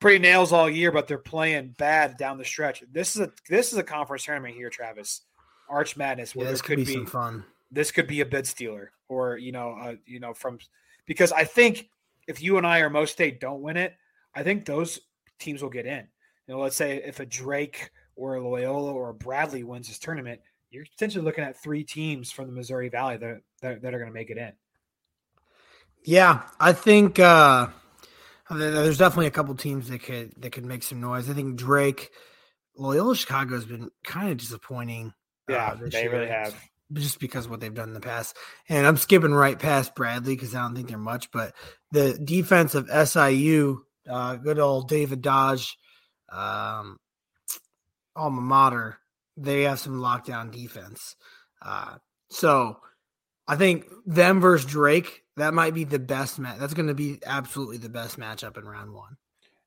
pretty 0.00 0.18
nails 0.18 0.52
all 0.52 0.68
year, 0.68 0.92
but 0.92 1.08
they're 1.08 1.18
playing 1.18 1.74
bad 1.78 2.16
down 2.16 2.38
the 2.38 2.44
stretch. 2.44 2.82
This 2.90 3.16
is 3.16 3.22
a 3.22 3.32
this 3.48 3.72
is 3.72 3.78
a 3.78 3.82
conference 3.82 4.24
tournament 4.24 4.54
here, 4.54 4.70
Travis. 4.70 5.22
Arch 5.68 5.96
Madness. 5.96 6.34
Where 6.34 6.46
yeah, 6.46 6.52
this 6.52 6.62
could 6.62 6.76
be, 6.76 6.84
be, 6.84 6.92
some 6.94 7.06
fun. 7.06 7.44
This 7.70 7.90
could 7.90 8.06
be 8.06 8.20
a 8.20 8.26
bid 8.26 8.46
stealer, 8.46 8.92
or 9.08 9.36
you 9.36 9.52
know, 9.52 9.76
uh, 9.80 9.94
you 10.06 10.20
know, 10.20 10.34
from 10.34 10.58
because 11.06 11.32
I 11.32 11.44
think 11.44 11.88
if 12.26 12.42
UNI 12.42 12.80
or 12.80 12.90
Mo 12.90 13.04
State 13.04 13.40
don't 13.40 13.62
win 13.62 13.76
it, 13.76 13.94
I 14.34 14.42
think 14.42 14.64
those 14.64 15.00
teams 15.38 15.62
will 15.62 15.70
get 15.70 15.86
in. 15.86 16.06
You 16.46 16.54
know, 16.54 16.60
let's 16.60 16.76
say 16.76 17.02
if 17.04 17.20
a 17.20 17.26
Drake 17.26 17.90
or 18.16 18.36
a 18.36 18.42
Loyola 18.48 18.92
or 18.92 19.10
a 19.10 19.14
Bradley 19.14 19.64
wins 19.64 19.88
this 19.88 19.98
tournament, 19.98 20.40
you're 20.70 20.84
potentially 20.84 21.24
looking 21.24 21.44
at 21.44 21.60
three 21.60 21.84
teams 21.84 22.30
from 22.30 22.46
the 22.46 22.52
Missouri 22.52 22.88
Valley 22.88 23.16
that 23.18 23.40
that, 23.62 23.82
that 23.82 23.94
are 23.94 23.98
going 23.98 24.10
to 24.10 24.14
make 24.14 24.30
it 24.30 24.38
in. 24.38 24.52
Yeah, 26.04 26.42
I 26.58 26.72
think 26.72 27.18
uh, 27.18 27.68
there's 28.50 28.98
definitely 28.98 29.26
a 29.26 29.32
couple 29.32 29.54
teams 29.54 29.88
that 29.88 30.02
could 30.02 30.32
that 30.38 30.52
could 30.52 30.64
make 30.64 30.82
some 30.82 31.00
noise. 31.00 31.28
I 31.28 31.34
think 31.34 31.56
Drake, 31.56 32.10
Loyola 32.76 33.16
Chicago 33.16 33.54
has 33.54 33.64
been 33.64 33.90
kind 34.04 34.30
of 34.30 34.38
disappointing. 34.38 35.12
Uh, 35.48 35.52
yeah, 35.52 35.66
uh, 35.66 35.88
they 35.90 36.02
year, 36.02 36.12
really 36.12 36.28
have. 36.28 36.54
Just 36.92 37.20
because 37.20 37.44
of 37.44 37.50
what 37.50 37.60
they've 37.60 37.74
done 37.74 37.88
in 37.88 37.94
the 37.94 38.00
past, 38.00 38.36
and 38.68 38.86
I'm 38.86 38.96
skipping 38.96 39.34
right 39.34 39.58
past 39.58 39.94
Bradley 39.94 40.34
because 40.34 40.54
I 40.54 40.62
don't 40.62 40.74
think 40.74 40.88
they're 40.88 40.96
much. 40.96 41.30
But 41.30 41.54
the 41.92 42.18
defense 42.18 42.74
of 42.74 42.88
SIU, 42.88 43.84
uh, 44.08 44.36
good 44.36 44.58
old 44.58 44.88
David 44.88 45.20
Dodge, 45.20 45.76
um, 46.30 46.98
alma 48.16 48.40
mater, 48.40 48.98
they 49.36 49.62
have 49.62 49.80
some 49.80 50.00
lockdown 50.00 50.50
defense. 50.50 51.16
Uh, 51.60 51.96
so 52.30 52.78
I 53.46 53.56
think 53.56 53.86
them 54.06 54.40
versus 54.40 54.70
Drake, 54.70 55.24
that 55.38 55.54
might 55.54 55.74
be 55.74 55.84
the 55.84 55.98
best 55.98 56.38
match. 56.38 56.58
That's 56.58 56.74
going 56.74 56.88
to 56.88 56.94
be 56.94 57.20
absolutely 57.24 57.78
the 57.78 57.88
best 57.88 58.18
matchup 58.18 58.58
in 58.58 58.64
round 58.64 58.92
one. 58.92 59.16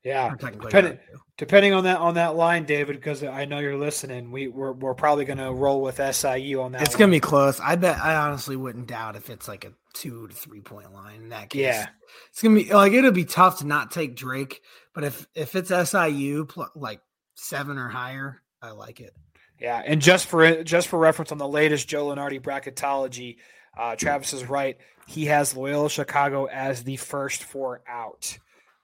Yeah, 0.04 0.34
depending, 0.36 0.98
depending 1.38 1.74
on 1.74 1.84
that 1.84 1.98
on 1.98 2.16
that 2.16 2.36
line, 2.36 2.66
David, 2.66 2.96
because 2.96 3.24
I 3.24 3.46
know 3.46 3.60
you're 3.60 3.78
listening. 3.78 4.32
We 4.32 4.48
we're, 4.48 4.72
we're 4.72 4.96
probably 4.96 5.26
going 5.26 5.38
to 5.38 5.52
roll 5.54 5.82
with 5.82 5.98
SIU 5.98 6.60
on 6.62 6.72
that. 6.72 6.82
It's 6.82 6.96
going 6.96 7.12
to 7.12 7.16
be 7.16 7.20
close. 7.20 7.60
I 7.60 7.76
bet. 7.76 8.00
I 8.00 8.16
honestly 8.16 8.56
wouldn't 8.56 8.88
doubt 8.88 9.16
if 9.16 9.30
it's 9.30 9.48
like 9.48 9.64
a 9.64 9.74
two 9.94 10.28
to 10.28 10.34
three 10.34 10.62
point 10.62 10.94
line 10.94 11.22
in 11.22 11.30
that 11.30 11.50
case. 11.50 11.62
Yeah, 11.62 11.88
it's 12.30 12.42
gonna 12.42 12.56
be 12.56 12.74
like 12.74 12.94
it'll 12.94 13.12
be 13.12 13.26
tough 13.26 13.60
to 13.60 13.68
not 13.68 13.92
take 13.92 14.16
Drake, 14.16 14.62
but 14.94 15.04
if 15.04 15.28
if 15.36 15.56
it's 15.56 15.70
SIU 15.70 16.48
like 16.76 17.02
seven 17.36 17.78
or 17.78 17.88
higher, 17.88 18.42
I 18.62 18.72
like 18.72 19.00
it. 19.00 19.14
Yeah, 19.60 19.82
and 19.86 20.02
just 20.02 20.28
for 20.28 20.64
just 20.64 20.88
for 20.88 20.98
reference 20.98 21.32
on 21.32 21.38
the 21.38 21.48
latest 21.48 21.88
Joe 21.88 22.08
Lunardi 22.08 22.42
bracketology, 22.42 23.38
uh, 23.78 23.96
Travis 23.96 24.34
is 24.34 24.50
right. 24.50 24.78
He 25.12 25.26
has 25.26 25.56
Loyola 25.56 25.89
Chicago 25.89 26.45
as 26.45 26.84
the 26.84 26.95
first 26.95 27.43
four 27.43 27.82
out 27.88 28.38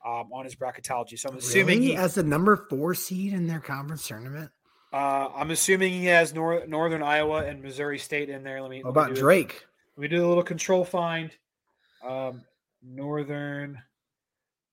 um, 0.05 0.29
on 0.33 0.43
his 0.43 0.55
bracketology. 0.55 1.17
So 1.17 1.29
I'm 1.29 1.37
assuming 1.37 1.79
really? 1.79 1.91
he 1.91 1.95
as 1.95 2.15
the 2.15 2.23
number 2.23 2.67
four 2.69 2.93
seed 2.93 3.33
in 3.33 3.47
their 3.47 3.61
conference 3.61 4.07
tournament. 4.07 4.51
Uh, 4.91 5.29
I'm 5.35 5.51
assuming 5.51 5.93
he 5.93 6.05
has 6.05 6.33
Nor- 6.33 6.65
Northern 6.67 7.03
Iowa 7.03 7.45
and 7.45 7.63
Missouri 7.63 7.97
State 7.97 8.29
in 8.29 8.43
there. 8.43 8.61
Let 8.61 8.71
me. 8.71 8.81
About 8.85 9.15
Drake? 9.15 9.65
We 9.95 10.07
do 10.07 10.25
a 10.25 10.27
little 10.27 10.43
control 10.43 10.85
find. 10.85 11.31
Um, 12.05 12.43
Northern 12.83 13.79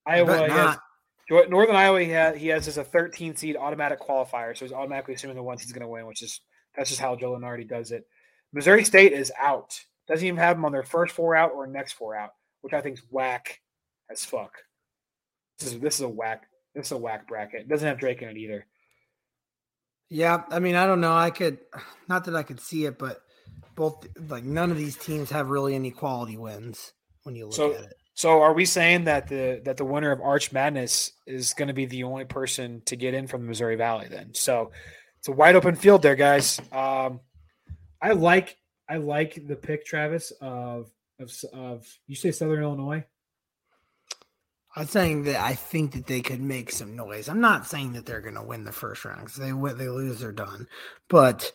Iowa. 0.06 0.48
has- 0.50 0.78
Northern 1.30 1.74
Iowa, 1.76 2.02
he 2.02 2.10
has, 2.10 2.36
he 2.36 2.48
has 2.48 2.68
as 2.68 2.76
a 2.76 2.84
13 2.84 3.34
seed 3.36 3.56
automatic 3.56 3.98
qualifier, 3.98 4.56
so 4.56 4.64
he's 4.64 4.74
automatically 4.74 5.14
assuming 5.14 5.36
the 5.36 5.42
ones 5.42 5.62
he's 5.62 5.72
going 5.72 5.80
to 5.80 5.88
win, 5.88 6.06
which 6.06 6.22
is 6.22 6.40
that's 6.76 6.90
just 6.90 7.00
how 7.00 7.16
Joe 7.16 7.32
Lunardi 7.32 7.66
does 7.66 7.92
it. 7.92 8.04
Missouri 8.52 8.84
State 8.84 9.12
is 9.12 9.32
out. 9.40 9.80
Doesn't 10.08 10.26
even 10.26 10.38
have 10.38 10.56
them 10.56 10.64
on 10.64 10.72
their 10.72 10.82
first 10.82 11.14
four 11.14 11.34
out 11.34 11.52
or 11.52 11.66
next 11.66 11.92
four 11.92 12.14
out, 12.14 12.30
which 12.60 12.74
I 12.74 12.80
think 12.80 12.98
is 12.98 13.04
whack 13.10 13.60
as 14.10 14.24
fuck. 14.24 14.52
This 15.58 15.72
is 15.72 15.80
this 15.80 15.94
is 15.96 16.00
a 16.02 16.08
whack. 16.08 16.44
This 16.74 16.86
is 16.86 16.92
a 16.92 16.98
whack 16.98 17.26
bracket. 17.28 17.62
It 17.62 17.68
doesn't 17.68 17.86
have 17.86 17.98
Drake 17.98 18.20
in 18.22 18.28
it 18.28 18.36
either. 18.36 18.66
Yeah, 20.10 20.42
I 20.50 20.58
mean, 20.58 20.74
I 20.74 20.86
don't 20.86 21.00
know. 21.00 21.14
I 21.14 21.30
could, 21.30 21.58
not 22.08 22.24
that 22.24 22.36
I 22.36 22.42
could 22.42 22.60
see 22.60 22.84
it, 22.84 22.98
but 22.98 23.20
both 23.74 24.06
like 24.28 24.44
none 24.44 24.70
of 24.70 24.76
these 24.76 24.96
teams 24.96 25.30
have 25.30 25.48
really 25.50 25.74
any 25.74 25.90
quality 25.90 26.36
wins 26.36 26.92
when 27.22 27.34
you 27.34 27.46
look 27.46 27.54
So- 27.54 27.74
at 27.74 27.84
it. 27.84 27.94
So 28.16 28.42
are 28.42 28.52
we 28.52 28.64
saying 28.64 29.04
that 29.06 29.26
the 29.26 29.60
that 29.64 29.76
the 29.76 29.84
winner 29.84 30.12
of 30.12 30.20
Arch 30.20 30.52
Madness 30.52 31.10
is 31.26 31.52
going 31.52 31.66
to 31.66 31.74
be 31.74 31.86
the 31.86 32.04
only 32.04 32.24
person 32.24 32.80
to 32.86 32.94
get 32.94 33.12
in 33.12 33.26
from 33.26 33.40
the 33.42 33.48
Missouri 33.48 33.74
Valley? 33.74 34.06
Then, 34.08 34.32
so 34.34 34.70
it's 35.18 35.26
a 35.26 35.32
wide 35.32 35.56
open 35.56 35.74
field 35.74 36.02
there, 36.02 36.14
guys. 36.14 36.60
Um, 36.70 37.18
I 38.00 38.12
like 38.12 38.56
I 38.88 38.96
like 38.96 39.46
the 39.46 39.56
pick, 39.56 39.84
Travis 39.84 40.32
of 40.40 40.90
of 41.20 41.32
of 41.52 41.86
you 42.06 42.16
say 42.16 42.30
Southern 42.30 42.62
Illinois. 42.62 43.04
I'm 44.76 44.86
saying 44.86 45.24
that 45.24 45.40
I 45.40 45.54
think 45.54 45.92
that 45.92 46.06
they 46.06 46.20
could 46.20 46.40
make 46.40 46.72
some 46.72 46.96
noise. 46.96 47.28
I'm 47.28 47.40
not 47.40 47.66
saying 47.66 47.92
that 47.92 48.06
they're 48.06 48.20
going 48.20 48.34
to 48.34 48.42
win 48.42 48.64
the 48.64 48.72
first 48.72 49.04
round 49.04 49.20
because 49.20 49.36
they 49.36 49.52
win, 49.52 49.78
they 49.78 49.88
lose, 49.88 50.18
they're 50.18 50.32
done. 50.32 50.66
But 51.08 51.52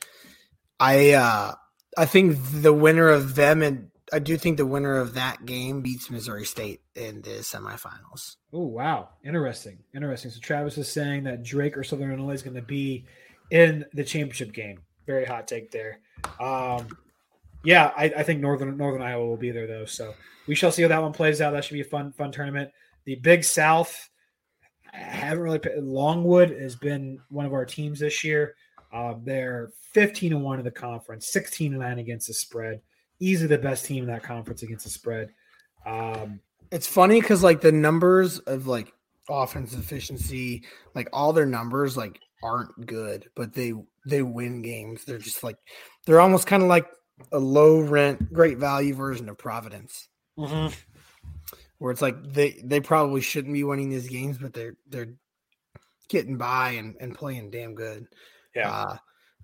I 0.79 1.11
uh 1.11 1.53
I 1.97 2.05
think 2.05 2.37
the 2.51 2.73
winner 2.73 3.09
of 3.09 3.35
them 3.35 3.61
and 3.61 3.89
I 4.11 4.19
do 4.19 4.37
think 4.37 4.57
the 4.57 4.65
winner 4.65 4.97
of 4.97 5.13
that 5.15 5.45
game 5.45 5.81
beats 5.81 6.09
Missouri 6.09 6.45
State 6.45 6.81
in 6.95 7.21
the 7.21 7.41
semifinals. 7.41 8.37
Oh 8.53 8.65
wow, 8.65 9.09
interesting, 9.23 9.79
interesting. 9.93 10.31
So 10.31 10.39
Travis 10.39 10.77
is 10.77 10.91
saying 10.91 11.25
that 11.25 11.43
Drake 11.43 11.77
or 11.77 11.83
Southern 11.83 12.11
Illinois 12.11 12.33
is 12.33 12.41
going 12.41 12.55
to 12.55 12.61
be 12.61 13.05
in 13.51 13.85
the 13.93 14.03
championship 14.03 14.53
game. 14.53 14.79
Very 15.05 15.25
hot 15.25 15.47
take 15.47 15.71
there. 15.71 15.99
Um, 16.39 16.87
yeah, 17.63 17.91
I, 17.95 18.05
I 18.05 18.23
think 18.23 18.39
Northern 18.41 18.75
Northern 18.77 19.01
Iowa 19.01 19.25
will 19.25 19.37
be 19.37 19.51
there 19.51 19.67
though. 19.67 19.85
So 19.85 20.13
we 20.47 20.55
shall 20.55 20.71
see 20.71 20.81
how 20.81 20.87
that 20.87 21.01
one 21.01 21.13
plays 21.13 21.41
out. 21.41 21.51
That 21.51 21.63
should 21.63 21.73
be 21.73 21.81
a 21.81 21.85
fun 21.85 22.11
fun 22.13 22.31
tournament. 22.31 22.71
The 23.05 23.15
Big 23.15 23.43
South, 23.43 24.09
I 24.93 24.97
haven't 24.97 25.43
really. 25.43 25.59
Longwood 25.77 26.51
has 26.51 26.75
been 26.75 27.19
one 27.29 27.45
of 27.45 27.53
our 27.53 27.65
teams 27.65 27.99
this 27.99 28.23
year. 28.23 28.55
Um, 28.91 29.21
they're 29.23 29.71
15 29.93 30.33
and 30.33 30.43
one 30.43 30.59
in 30.59 30.65
the 30.65 30.71
conference, 30.71 31.31
16 31.31 31.73
and 31.73 31.81
nine 31.81 31.99
against 31.99 32.27
the 32.27 32.33
spread. 32.33 32.81
Easily 33.19 33.47
the 33.47 33.57
best 33.57 33.85
team 33.85 34.03
in 34.03 34.09
that 34.09 34.23
conference 34.23 34.63
against 34.63 34.85
the 34.85 34.89
spread. 34.89 35.29
Um, 35.85 36.39
It's 36.71 36.87
funny 36.87 37.21
because 37.21 37.43
like 37.43 37.61
the 37.61 37.71
numbers 37.71 38.39
of 38.39 38.67
like 38.67 38.93
offense 39.29 39.73
efficiency, 39.73 40.63
like 40.95 41.09
all 41.13 41.33
their 41.33 41.45
numbers 41.45 41.97
like 41.97 42.19
aren't 42.41 42.85
good, 42.85 43.29
but 43.35 43.53
they 43.53 43.73
they 44.05 44.21
win 44.21 44.61
games. 44.61 45.03
They're 45.03 45.17
just 45.17 45.43
like 45.43 45.57
they're 46.05 46.21
almost 46.21 46.47
kind 46.47 46.63
of 46.63 46.69
like 46.69 46.87
a 47.31 47.39
low 47.39 47.81
rent, 47.81 48.31
great 48.33 48.57
value 48.57 48.93
version 48.93 49.29
of 49.29 49.37
Providence, 49.37 50.07
where 51.77 51.91
it's 51.91 52.01
like 52.01 52.15
they 52.33 52.61
they 52.63 52.79
probably 52.79 53.21
shouldn't 53.21 53.53
be 53.53 53.63
winning 53.63 53.89
these 53.89 54.07
games, 54.07 54.37
but 54.37 54.53
they're 54.53 54.75
they're 54.87 55.13
getting 56.09 56.37
by 56.37 56.71
and, 56.71 56.95
and 56.99 57.15
playing 57.15 57.51
damn 57.51 57.75
good. 57.75 58.07
yeah. 58.55 58.71
Uh, 58.71 58.97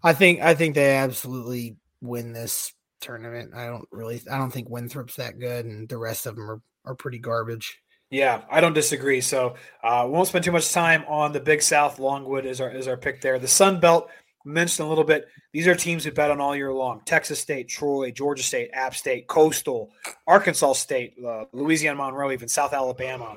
I 0.03 0.13
think 0.13 0.41
I 0.41 0.53
think 0.53 0.75
they 0.75 0.95
absolutely 0.97 1.77
win 2.01 2.33
this 2.33 2.73
tournament. 3.01 3.53
I 3.55 3.67
don't 3.67 3.88
really 3.91 4.21
I 4.29 4.38
don't 4.38 4.51
think 4.51 4.69
Winthrop's 4.69 5.15
that 5.15 5.39
good, 5.39 5.65
and 5.65 5.88
the 5.89 5.97
rest 5.97 6.25
of 6.25 6.35
them 6.35 6.49
are 6.49 6.61
are 6.85 6.95
pretty 6.95 7.19
garbage. 7.19 7.81
Yeah, 8.11 8.43
I 8.51 8.61
don't 8.61 8.73
disagree. 8.73 9.19
So 9.19 9.55
uh, 9.83 10.03
we 10.05 10.11
won't 10.11 10.27
spend 10.27 10.45
too 10.45 10.51
much 10.51 10.71
time 10.71 11.03
on 11.07 11.31
the 11.31 11.39
Big 11.39 11.61
South. 11.61 11.97
Longwood 11.97 12.45
is 12.45 12.61
our 12.61 12.69
is 12.69 12.88
our 12.88 12.97
pick 12.97 13.21
there. 13.21 13.39
The 13.39 13.47
Sun 13.47 13.79
Belt 13.79 14.09
mentioned 14.45 14.86
a 14.86 14.89
little 14.89 15.03
bit. 15.03 15.27
These 15.51 15.67
are 15.67 15.75
teams 15.75 16.03
who 16.03 16.12
bet 16.12 16.31
on 16.31 16.39
all 16.39 16.55
year 16.55 16.71
long: 16.71 17.01
Texas 17.05 17.39
State, 17.39 17.67
Troy, 17.67 18.12
Georgia 18.12 18.43
State, 18.43 18.69
App 18.73 18.95
State, 18.95 19.27
Coastal, 19.27 19.89
Arkansas 20.27 20.73
State, 20.73 21.15
uh, 21.25 21.45
Louisiana 21.51 21.97
Monroe, 21.97 22.31
even 22.31 22.47
South 22.47 22.73
Alabama, 22.73 23.36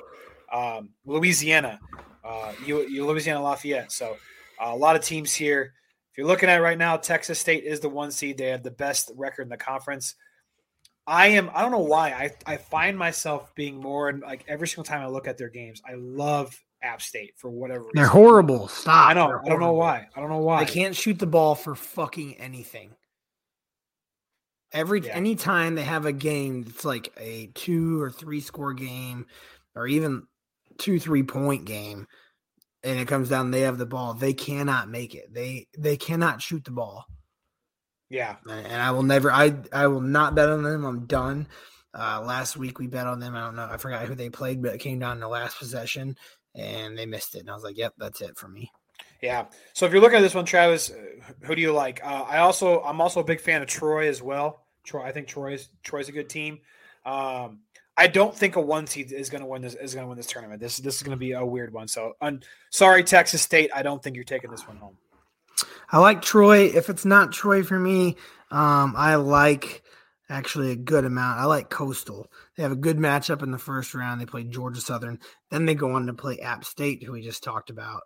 um, 0.53 0.89
Louisiana, 1.05 1.79
uh, 2.23 2.53
U, 2.65 3.05
Louisiana 3.05 3.41
Lafayette. 3.41 3.91
So 3.91 4.17
uh, 4.61 4.69
a 4.69 4.75
lot 4.75 4.95
of 4.95 5.03
teams 5.03 5.33
here. 5.33 5.73
If 6.11 6.17
you're 6.17 6.27
looking 6.27 6.49
at 6.49 6.57
right 6.57 6.77
now, 6.77 6.97
Texas 6.97 7.39
State 7.39 7.63
is 7.63 7.79
the 7.79 7.89
one 7.89 8.11
seed. 8.11 8.37
They 8.37 8.47
have 8.47 8.63
the 8.63 8.71
best 8.71 9.11
record 9.15 9.43
in 9.43 9.49
the 9.49 9.57
conference. 9.57 10.15
I 11.07 11.27
am. 11.27 11.49
I 11.53 11.61
don't 11.61 11.71
know 11.71 11.79
why. 11.79 12.09
I 12.09 12.53
I 12.53 12.57
find 12.57 12.97
myself 12.97 13.53
being 13.55 13.79
more 13.79 14.09
and 14.09 14.21
like 14.21 14.45
every 14.47 14.67
single 14.67 14.83
time 14.83 15.01
I 15.01 15.07
look 15.07 15.27
at 15.27 15.37
their 15.37 15.49
games, 15.49 15.81
I 15.87 15.95
love 15.95 16.55
App 16.81 17.01
State 17.01 17.33
for 17.37 17.49
whatever 17.49 17.81
reason. 17.81 17.91
They're 17.95 18.07
horrible. 18.07 18.67
Stop. 18.67 19.09
I 19.09 19.13
know. 19.13 19.27
They're 19.27 19.45
I 19.45 19.49
don't 19.49 19.59
know 19.59 19.73
why. 19.73 20.07
I 20.15 20.19
don't 20.19 20.29
know 20.29 20.37
why. 20.39 20.63
They 20.63 20.71
can't 20.71 20.95
shoot 20.95 21.19
the 21.19 21.27
ball 21.27 21.55
for 21.55 21.75
fucking 21.75 22.35
anything. 22.35 22.95
Every 24.71 25.01
Yeah. 25.01 25.15
anytime 25.15 25.75
they 25.75 25.83
have 25.83 26.05
a 26.05 26.11
game, 26.13 26.65
it's 26.67 26.85
like 26.85 27.11
a 27.17 27.47
two 27.55 27.99
or 28.01 28.11
three 28.11 28.39
score 28.39 28.73
game, 28.73 29.25
or 29.75 29.87
even 29.87 30.27
two 30.77 30.99
three 30.99 31.23
point 31.23 31.65
game, 31.65 32.07
and 32.83 32.99
it 32.99 33.07
comes 33.07 33.29
down. 33.29 33.49
They 33.51 33.61
have 33.61 33.79
the 33.79 33.87
ball. 33.87 34.13
They 34.13 34.33
cannot 34.33 34.87
make 34.89 35.15
it. 35.15 35.33
They 35.33 35.67
they 35.77 35.97
cannot 35.97 36.41
shoot 36.41 36.63
the 36.63 36.71
ball. 36.71 37.05
Yeah. 38.09 38.37
and 38.49 38.81
I 38.81 38.91
will 38.91 39.03
never. 39.03 39.31
I 39.31 39.55
I 39.73 39.87
will 39.87 40.01
not 40.01 40.35
bet 40.35 40.49
on 40.49 40.63
them. 40.63 40.85
I'm 40.85 41.05
done. 41.07 41.47
Uh, 41.91 42.21
last 42.23 42.55
week 42.55 42.77
we 42.77 42.85
bet 42.85 43.07
on 43.07 43.19
them. 43.19 43.35
I 43.35 43.41
don't 43.41 43.55
know. 43.55 43.67
I 43.69 43.77
forgot 43.77 44.05
who 44.05 44.13
they 44.13 44.29
played, 44.29 44.61
but 44.61 44.75
it 44.75 44.79
came 44.79 44.99
down 44.99 45.17
to 45.17 45.21
the 45.21 45.27
last 45.27 45.57
possession, 45.57 46.15
and 46.55 46.97
they 46.97 47.05
missed 47.05 47.35
it. 47.35 47.39
And 47.39 47.49
I 47.49 47.53
was 47.53 47.63
like, 47.63 47.77
"Yep, 47.77 47.93
that's 47.97 48.21
it 48.21 48.37
for 48.37 48.47
me." 48.47 48.71
Yeah. 49.21 49.45
So 49.73 49.85
if 49.85 49.91
you're 49.91 50.01
looking 50.01 50.17
at 50.17 50.21
this 50.21 50.35
one, 50.35 50.45
Travis, 50.45 50.91
uh, 50.91 50.95
who 51.41 51.55
do 51.55 51.61
you 51.61 51.73
like? 51.73 52.03
Uh, 52.03 52.25
I 52.27 52.39
also 52.39 52.81
I'm 52.81 53.01
also 53.01 53.19
a 53.19 53.23
big 53.23 53.41
fan 53.41 53.61
of 53.61 53.67
Troy 53.67 54.07
as 54.07 54.21
well. 54.21 54.63
Troy, 54.83 55.03
I 55.03 55.11
think 55.11 55.27
Troy's 55.27 55.69
Troy's 55.83 56.09
a 56.09 56.13
good 56.13 56.29
team. 56.29 56.59
Um, 57.05 57.59
I 57.97 58.07
don't 58.07 58.33
think 58.33 58.55
a 58.55 58.61
one 58.61 58.87
seed 58.87 59.11
is 59.11 59.29
going 59.29 59.41
to 59.41 59.47
win 59.47 59.61
this 59.61 59.75
is 59.75 59.93
going 59.93 60.05
to 60.05 60.07
win 60.07 60.17
this 60.17 60.27
tournament. 60.27 60.61
This 60.61 60.77
this 60.77 60.95
is 60.95 61.03
going 61.03 61.15
to 61.15 61.19
be 61.19 61.33
a 61.33 61.45
weird 61.45 61.73
one. 61.73 61.87
So, 61.87 62.13
un, 62.21 62.41
sorry, 62.69 63.03
Texas 63.03 63.41
State. 63.41 63.71
I 63.75 63.81
don't 63.81 64.01
think 64.01 64.15
you're 64.15 64.23
taking 64.23 64.51
this 64.51 64.65
one 64.67 64.77
home. 64.77 64.97
I 65.91 65.99
like 65.99 66.21
Troy. 66.21 66.65
If 66.67 66.89
it's 66.89 67.03
not 67.03 67.33
Troy 67.33 67.63
for 67.63 67.77
me, 67.77 68.15
um, 68.51 68.93
I 68.95 69.15
like 69.15 69.83
actually 70.29 70.71
a 70.71 70.75
good 70.75 71.05
amount. 71.05 71.39
I 71.39 71.45
like 71.45 71.69
Coastal. 71.69 72.31
They 72.55 72.63
have 72.63 72.71
a 72.71 72.75
good 72.77 72.97
matchup 72.97 73.41
in 73.43 73.51
the 73.51 73.57
first 73.57 73.93
round. 73.93 74.21
They 74.21 74.25
play 74.25 74.43
Georgia 74.43 74.81
Southern. 74.81 75.19
Then 75.51 75.65
they 75.65 75.75
go 75.75 75.91
on 75.93 76.05
to 76.07 76.13
play 76.13 76.39
App 76.39 76.63
State, 76.63 77.03
who 77.03 77.13
we 77.13 77.21
just 77.21 77.43
talked 77.43 77.69
about 77.69 78.01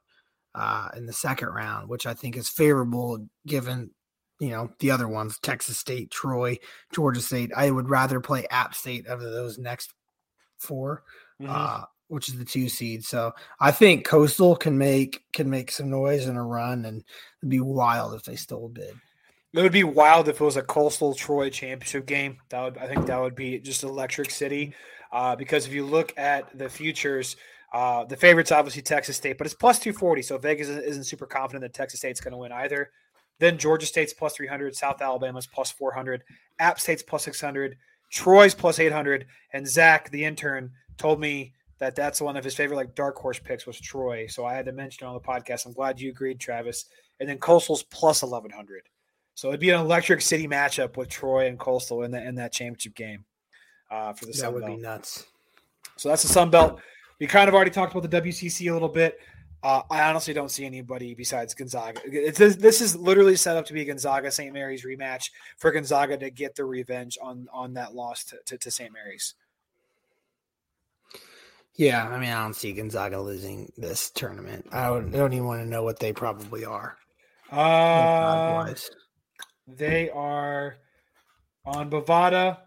uh, 0.56 0.90
in 0.96 1.06
the 1.06 1.14
second 1.14 1.50
round, 1.50 1.90
which 1.90 2.06
I 2.06 2.14
think 2.14 2.38
is 2.38 2.50
favorable 2.50 3.28
given 3.46 3.92
you 4.40 4.50
know 4.50 4.70
the 4.80 4.92
other 4.92 5.08
ones: 5.08 5.40
Texas 5.40 5.78
State, 5.78 6.12
Troy, 6.12 6.58
Georgia 6.94 7.22
State. 7.22 7.52
I 7.56 7.70
would 7.72 7.90
rather 7.90 8.20
play 8.20 8.46
App 8.48 8.74
State 8.76 9.08
of 9.08 9.20
those 9.22 9.58
next 9.58 9.94
4 10.60 11.04
Mhm. 11.42 11.50
uh, 11.50 11.86
which 12.08 12.30
is 12.30 12.38
the 12.38 12.46
two 12.46 12.70
seed. 12.70 13.04
So 13.04 13.34
I 13.60 13.72
think 13.72 14.06
Coastal 14.06 14.56
can 14.56 14.78
make 14.78 15.24
can 15.34 15.50
make 15.50 15.72
some 15.72 15.90
noise 15.90 16.28
in 16.28 16.36
a 16.38 16.44
run, 16.44 16.86
and 16.86 17.04
it'd 17.42 17.50
be 17.50 17.60
wild 17.60 18.14
if 18.14 18.24
they 18.24 18.36
stole 18.36 18.68
a 18.68 18.70
bid. 18.70 18.96
It 19.54 19.62
would 19.62 19.72
be 19.72 19.84
wild 19.84 20.28
if 20.28 20.42
it 20.42 20.44
was 20.44 20.58
a 20.58 20.64
Coastal 20.64 21.14
Troy 21.14 21.50
championship 21.52 22.08
game. 22.08 22.40
That 22.50 22.62
would 22.64 22.78
I 22.80 22.88
think 22.88 23.06
that 23.06 23.22
would 23.22 23.36
be 23.36 23.60
just 23.60 23.84
electric 23.84 24.32
city. 24.32 24.74
Uh, 25.12 25.36
because 25.36 25.68
if 25.68 25.74
you 25.74 25.86
look 25.86 26.12
at 26.18 26.58
the 26.58 26.68
futures, 26.68 27.36
uh, 27.72 28.04
the 28.04 28.18
favorites 28.18 28.52
obviously 28.52 28.82
Texas 28.82 29.16
State, 29.16 29.38
but 29.38 29.46
it's 29.46 29.54
plus 29.54 29.78
two 29.78 29.94
forty. 29.94 30.24
So 30.24 30.40
Vegas 30.40 30.70
isn't, 30.70 31.04
super 31.04 31.28
confident 31.28 31.62
that 31.62 31.74
Texas 31.76 32.00
State's 32.00 32.20
going 32.20 32.32
to 32.32 32.38
win 32.38 32.52
either. 32.52 32.90
Then 33.38 33.60
Georgia 33.60 33.86
State's 33.86 34.14
plus 34.14 34.36
three 34.36 34.48
hundred, 34.48 34.76
South 34.76 35.02
Alabama's 35.04 35.46
plus 35.46 35.70
four 35.70 35.94
hundred, 35.94 36.24
App 36.58 36.80
State's 36.80 37.04
plus 37.04 37.24
six 37.24 37.40
hundred, 37.40 37.78
Troy's 38.12 38.56
plus 38.56 38.80
eight 38.80 38.92
hundred, 38.92 39.28
and 39.54 39.68
Zach, 39.68 40.10
the 40.10 40.26
intern, 40.26 40.72
told 40.98 41.20
me 41.20 41.54
that 41.78 41.96
that's 41.96 42.22
one 42.22 42.38
of 42.38 42.44
his 42.44 42.56
favorite 42.56 42.78
like 42.78 42.96
dark 42.96 43.18
horse 43.18 43.38
picks 43.38 43.68
was 43.68 43.80
Troy. 43.80 44.26
So 44.26 44.46
I 44.46 44.56
had 44.56 44.66
to 44.66 44.72
mention 44.72 45.06
it 45.06 45.10
on 45.10 45.14
the 45.14 45.20
podcast. 45.20 45.68
I'm 45.68 45.74
glad 45.74 46.00
you 46.00 46.10
agreed, 46.10 46.40
Travis. 46.40 46.86
And 47.20 47.30
then 47.30 47.38
Coastal's 47.38 47.84
plus 47.84 48.24
eleven 48.24 48.50
hundred. 48.50 48.82
So 49.36 49.50
it'd 49.50 49.60
be 49.60 49.72
an 49.72 49.80
electric 49.80 50.22
city 50.22 50.48
matchup 50.48 50.96
with 50.96 51.10
Troy 51.10 51.48
and 51.48 51.58
Coastal 51.58 52.04
in 52.04 52.12
that 52.12 52.26
in 52.26 52.36
that 52.36 52.52
championship 52.52 52.96
game 52.96 53.26
uh, 53.90 54.14
for 54.14 54.26
the 54.26 54.32
That 54.32 54.38
Sun 54.38 54.54
would 54.54 54.66
Belt. 54.66 54.78
be 54.78 54.82
nuts. 54.82 55.26
So 55.98 56.10
that's 56.10 56.22
the 56.22 56.30
Sun 56.30 56.50
Belt. 56.50 56.80
We 57.20 57.28
kind 57.28 57.48
of 57.48 57.56
already 57.56 57.72
talked 57.72 57.96
about 57.96 58.10
the 58.10 58.22
WCC 58.22 58.70
a 58.70 58.74
little 58.74 58.90
bit. 58.90 59.20
Uh, 59.64 59.82
I 59.90 60.02
honestly 60.10 60.34
don't 60.34 60.52
see 60.52 60.66
anybody 60.66 61.14
besides 61.16 61.54
Gonzaga. 61.54 62.02
It's, 62.06 62.38
this, 62.38 62.82
is 62.82 62.98
literally 62.98 63.38
set 63.38 63.56
up 63.56 63.66
to 63.68 63.74
be 63.74 63.82
a 63.82 63.86
Gonzaga 63.86 64.30
St. 64.30 64.54
Mary's 64.54 64.84
rematch 64.84 65.32
for 65.58 65.72
Gonzaga 65.72 66.18
to 66.18 66.30
get 66.30 66.56
the 66.56 66.66
revenge 66.66 67.18
on 67.22 67.48
on 67.54 67.74
that 67.76 67.96
loss 67.96 68.26
to, 68.26 68.38
to, 68.46 68.58
to 68.58 68.70
St. 68.70 68.92
Mary's. 68.92 69.36
Yeah, 71.76 72.08
I 72.08 72.20
mean, 72.20 72.30
I 72.30 72.44
don't 72.44 72.56
see 72.56 72.74
Gonzaga 72.74 73.20
losing 73.22 73.72
this 73.78 74.10
tournament. 74.12 74.68
I 74.72 74.88
don't, 74.88 75.16
I 75.16 75.18
don't 75.18 75.34
even 75.34 75.48
want 75.48 75.62
to 75.64 75.68
know 75.68 75.82
what 75.84 75.98
they 75.98 76.12
probably 76.14 76.66
are. 76.66 76.98
Uh. 77.52 78.74
They 79.68 80.10
are 80.10 80.78
on 81.66 81.90
Bovada. 81.90 82.60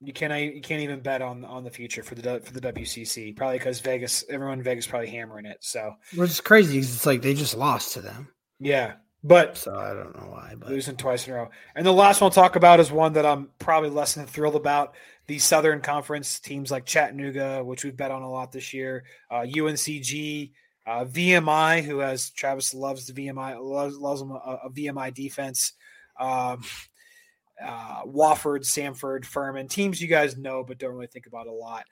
You 0.00 0.12
can't 0.12 0.54
you 0.54 0.60
can't 0.60 0.82
even 0.82 1.00
bet 1.00 1.22
on 1.22 1.44
on 1.44 1.64
the 1.64 1.70
future 1.70 2.02
for 2.02 2.14
the 2.14 2.40
for 2.40 2.52
the 2.52 2.60
WCC 2.60 3.34
probably 3.34 3.58
because 3.58 3.80
Vegas 3.80 4.24
everyone 4.28 4.58
in 4.58 4.64
Vegas 4.64 4.86
probably 4.86 5.08
hammering 5.08 5.46
it. 5.46 5.58
So 5.60 5.94
which 6.14 6.30
is 6.30 6.40
crazy. 6.40 6.74
Because 6.74 6.94
it's 6.94 7.06
like 7.06 7.22
they 7.22 7.34
just 7.34 7.56
lost 7.56 7.94
to 7.94 8.02
them. 8.02 8.28
Yeah, 8.60 8.94
but 9.24 9.56
so 9.56 9.74
I 9.74 9.94
don't 9.94 10.16
know 10.16 10.30
why. 10.30 10.54
But 10.58 10.68
losing 10.68 10.96
twice 10.96 11.26
in 11.26 11.32
a 11.32 11.36
row. 11.36 11.50
And 11.74 11.86
the 11.86 11.92
last 11.92 12.20
one 12.20 12.28
I'll 12.28 12.34
talk 12.34 12.56
about 12.56 12.78
is 12.78 12.92
one 12.92 13.14
that 13.14 13.26
I'm 13.26 13.48
probably 13.58 13.90
less 13.90 14.14
than 14.14 14.26
thrilled 14.26 14.54
about. 14.54 14.94
The 15.26 15.38
Southern 15.38 15.80
Conference 15.80 16.38
teams 16.38 16.70
like 16.70 16.86
Chattanooga, 16.86 17.64
which 17.64 17.82
we've 17.82 17.96
bet 17.96 18.12
on 18.12 18.22
a 18.22 18.30
lot 18.30 18.52
this 18.52 18.72
year, 18.72 19.02
uh, 19.28 19.40
UNCG, 19.40 20.52
uh, 20.86 21.04
VMI, 21.04 21.82
who 21.82 21.98
has 21.98 22.30
Travis 22.30 22.72
loves 22.72 23.06
the 23.06 23.12
VMI 23.12 23.60
loves, 23.60 23.96
loves 23.98 24.20
them 24.20 24.30
a, 24.30 24.60
a 24.64 24.70
VMI 24.70 25.12
defense. 25.12 25.72
Um, 26.18 26.62
uh, 27.64 28.04
Wofford, 28.04 28.60
Samford, 28.60 29.24
Furman, 29.24 29.68
teams 29.68 30.00
you 30.00 30.08
guys 30.08 30.36
know 30.36 30.62
but 30.62 30.78
don't 30.78 30.94
really 30.94 31.06
think 31.06 31.26
about 31.26 31.46
a 31.46 31.52
lot. 31.52 31.84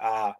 Uh, 0.00 0.32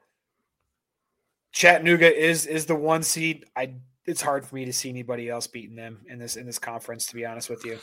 Chattanooga 1.53 2.15
is 2.15 2.47
is 2.47 2.67
the 2.67 2.77
one 2.77 3.03
seed. 3.03 3.45
I 3.57 3.75
it's 4.07 4.23
hard 4.23 4.47
for 4.47 4.55
me 4.55 4.65
to 4.65 4.73
see 4.73 4.89
anybody 4.89 5.29
else 5.29 5.47
beating 5.47 5.77
them 5.77 5.99
in 6.09 6.19
this 6.19 6.37
in 6.37 6.47
this 6.47 6.59
conference. 6.59 7.07
To 7.07 7.15
be 7.15 7.27
honest 7.27 7.51
with 7.51 7.65
you, 7.65 7.79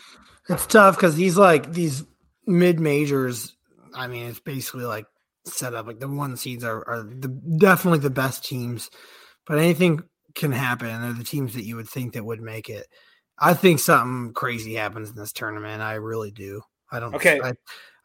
it's 0.50 0.65
tough 0.65 0.96
because 0.96 1.15
these 1.15 1.38
like 1.38 1.72
these 1.72 2.04
mid 2.46 2.80
majors. 2.80 3.56
I 3.94 4.08
mean, 4.08 4.28
it's 4.28 4.39
basically 4.39 4.86
like 4.86 5.06
set 5.46 5.74
up 5.74 5.88
like 5.88 6.00
the 6.00 6.08
one 6.08 6.36
seeds 6.38 6.63
are 6.63 6.88
are 6.88 7.04
the, 7.04 7.28
definitely 7.60 8.00
the 8.00 8.10
best 8.10 8.44
teams, 8.44 8.89
but 9.46 9.58
anything 9.58 10.04
can 10.34 10.52
happen. 10.52 11.02
They're 11.02 11.13
the 11.13 11.24
teams 11.24 11.54
that 11.54 11.65
you 11.65 11.76
would 11.76 11.89
think 11.89 12.13
that 12.13 12.26
would 12.26 12.41
make 12.41 12.70
it. 12.70 12.88
I 13.38 13.54
think 13.54 13.80
something 13.80 14.34
crazy 14.34 14.76
happens 14.76 15.10
in 15.10 15.15
this 15.15 15.34
tournament. 15.34 15.82
I 15.82 15.95
really 15.95 16.32
do. 16.32 16.62
I 16.91 17.00
don't. 17.00 17.15
Okay. 17.15 17.39
I, 17.43 17.54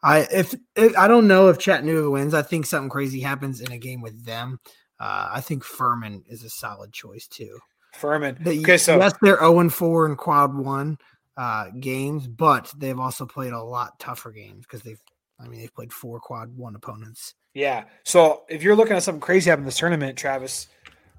I 0.03 0.19
if, 0.31 0.55
if, 0.75 0.97
I 0.97 1.07
don't 1.07 1.27
know 1.27 1.49
if 1.49 1.59
Chattanooga 1.59 2.09
wins, 2.09 2.33
I 2.33 2.41
think 2.41 2.65
something 2.65 2.89
crazy 2.89 3.21
happens 3.21 3.61
in 3.61 3.71
a 3.71 3.77
game 3.77 4.01
with 4.01 4.25
them. 4.25 4.59
Uh, 4.99 5.29
I 5.33 5.41
think 5.41 5.63
Furman 5.63 6.23
is 6.27 6.43
a 6.43 6.49
solid 6.49 6.91
choice 6.91 7.27
too. 7.27 7.59
Furman. 7.93 8.37
okay, 8.45 8.77
so 8.77 8.97
yes, 8.97 9.13
they're 9.21 9.37
zero 9.37 9.55
oh 9.55 9.59
and 9.59 9.73
four 9.73 10.05
in 10.05 10.15
quad 10.15 10.55
one 10.55 10.97
uh, 11.37 11.65
games, 11.79 12.27
but 12.27 12.71
they've 12.77 12.99
also 12.99 13.25
played 13.25 13.53
a 13.53 13.61
lot 13.61 13.99
tougher 13.99 14.31
games 14.31 14.65
because 14.65 14.81
they've. 14.81 15.01
I 15.39 15.47
mean, 15.47 15.59
they've 15.59 15.73
played 15.73 15.91
four 15.91 16.19
quad 16.19 16.55
one 16.55 16.75
opponents. 16.75 17.33
Yeah. 17.55 17.85
So 18.03 18.43
if 18.47 18.61
you're 18.61 18.75
looking 18.75 18.95
at 18.95 19.01
something 19.01 19.21
crazy 19.21 19.49
happen 19.49 19.63
in 19.63 19.65
this 19.65 19.77
tournament, 19.77 20.15
Travis, 20.15 20.67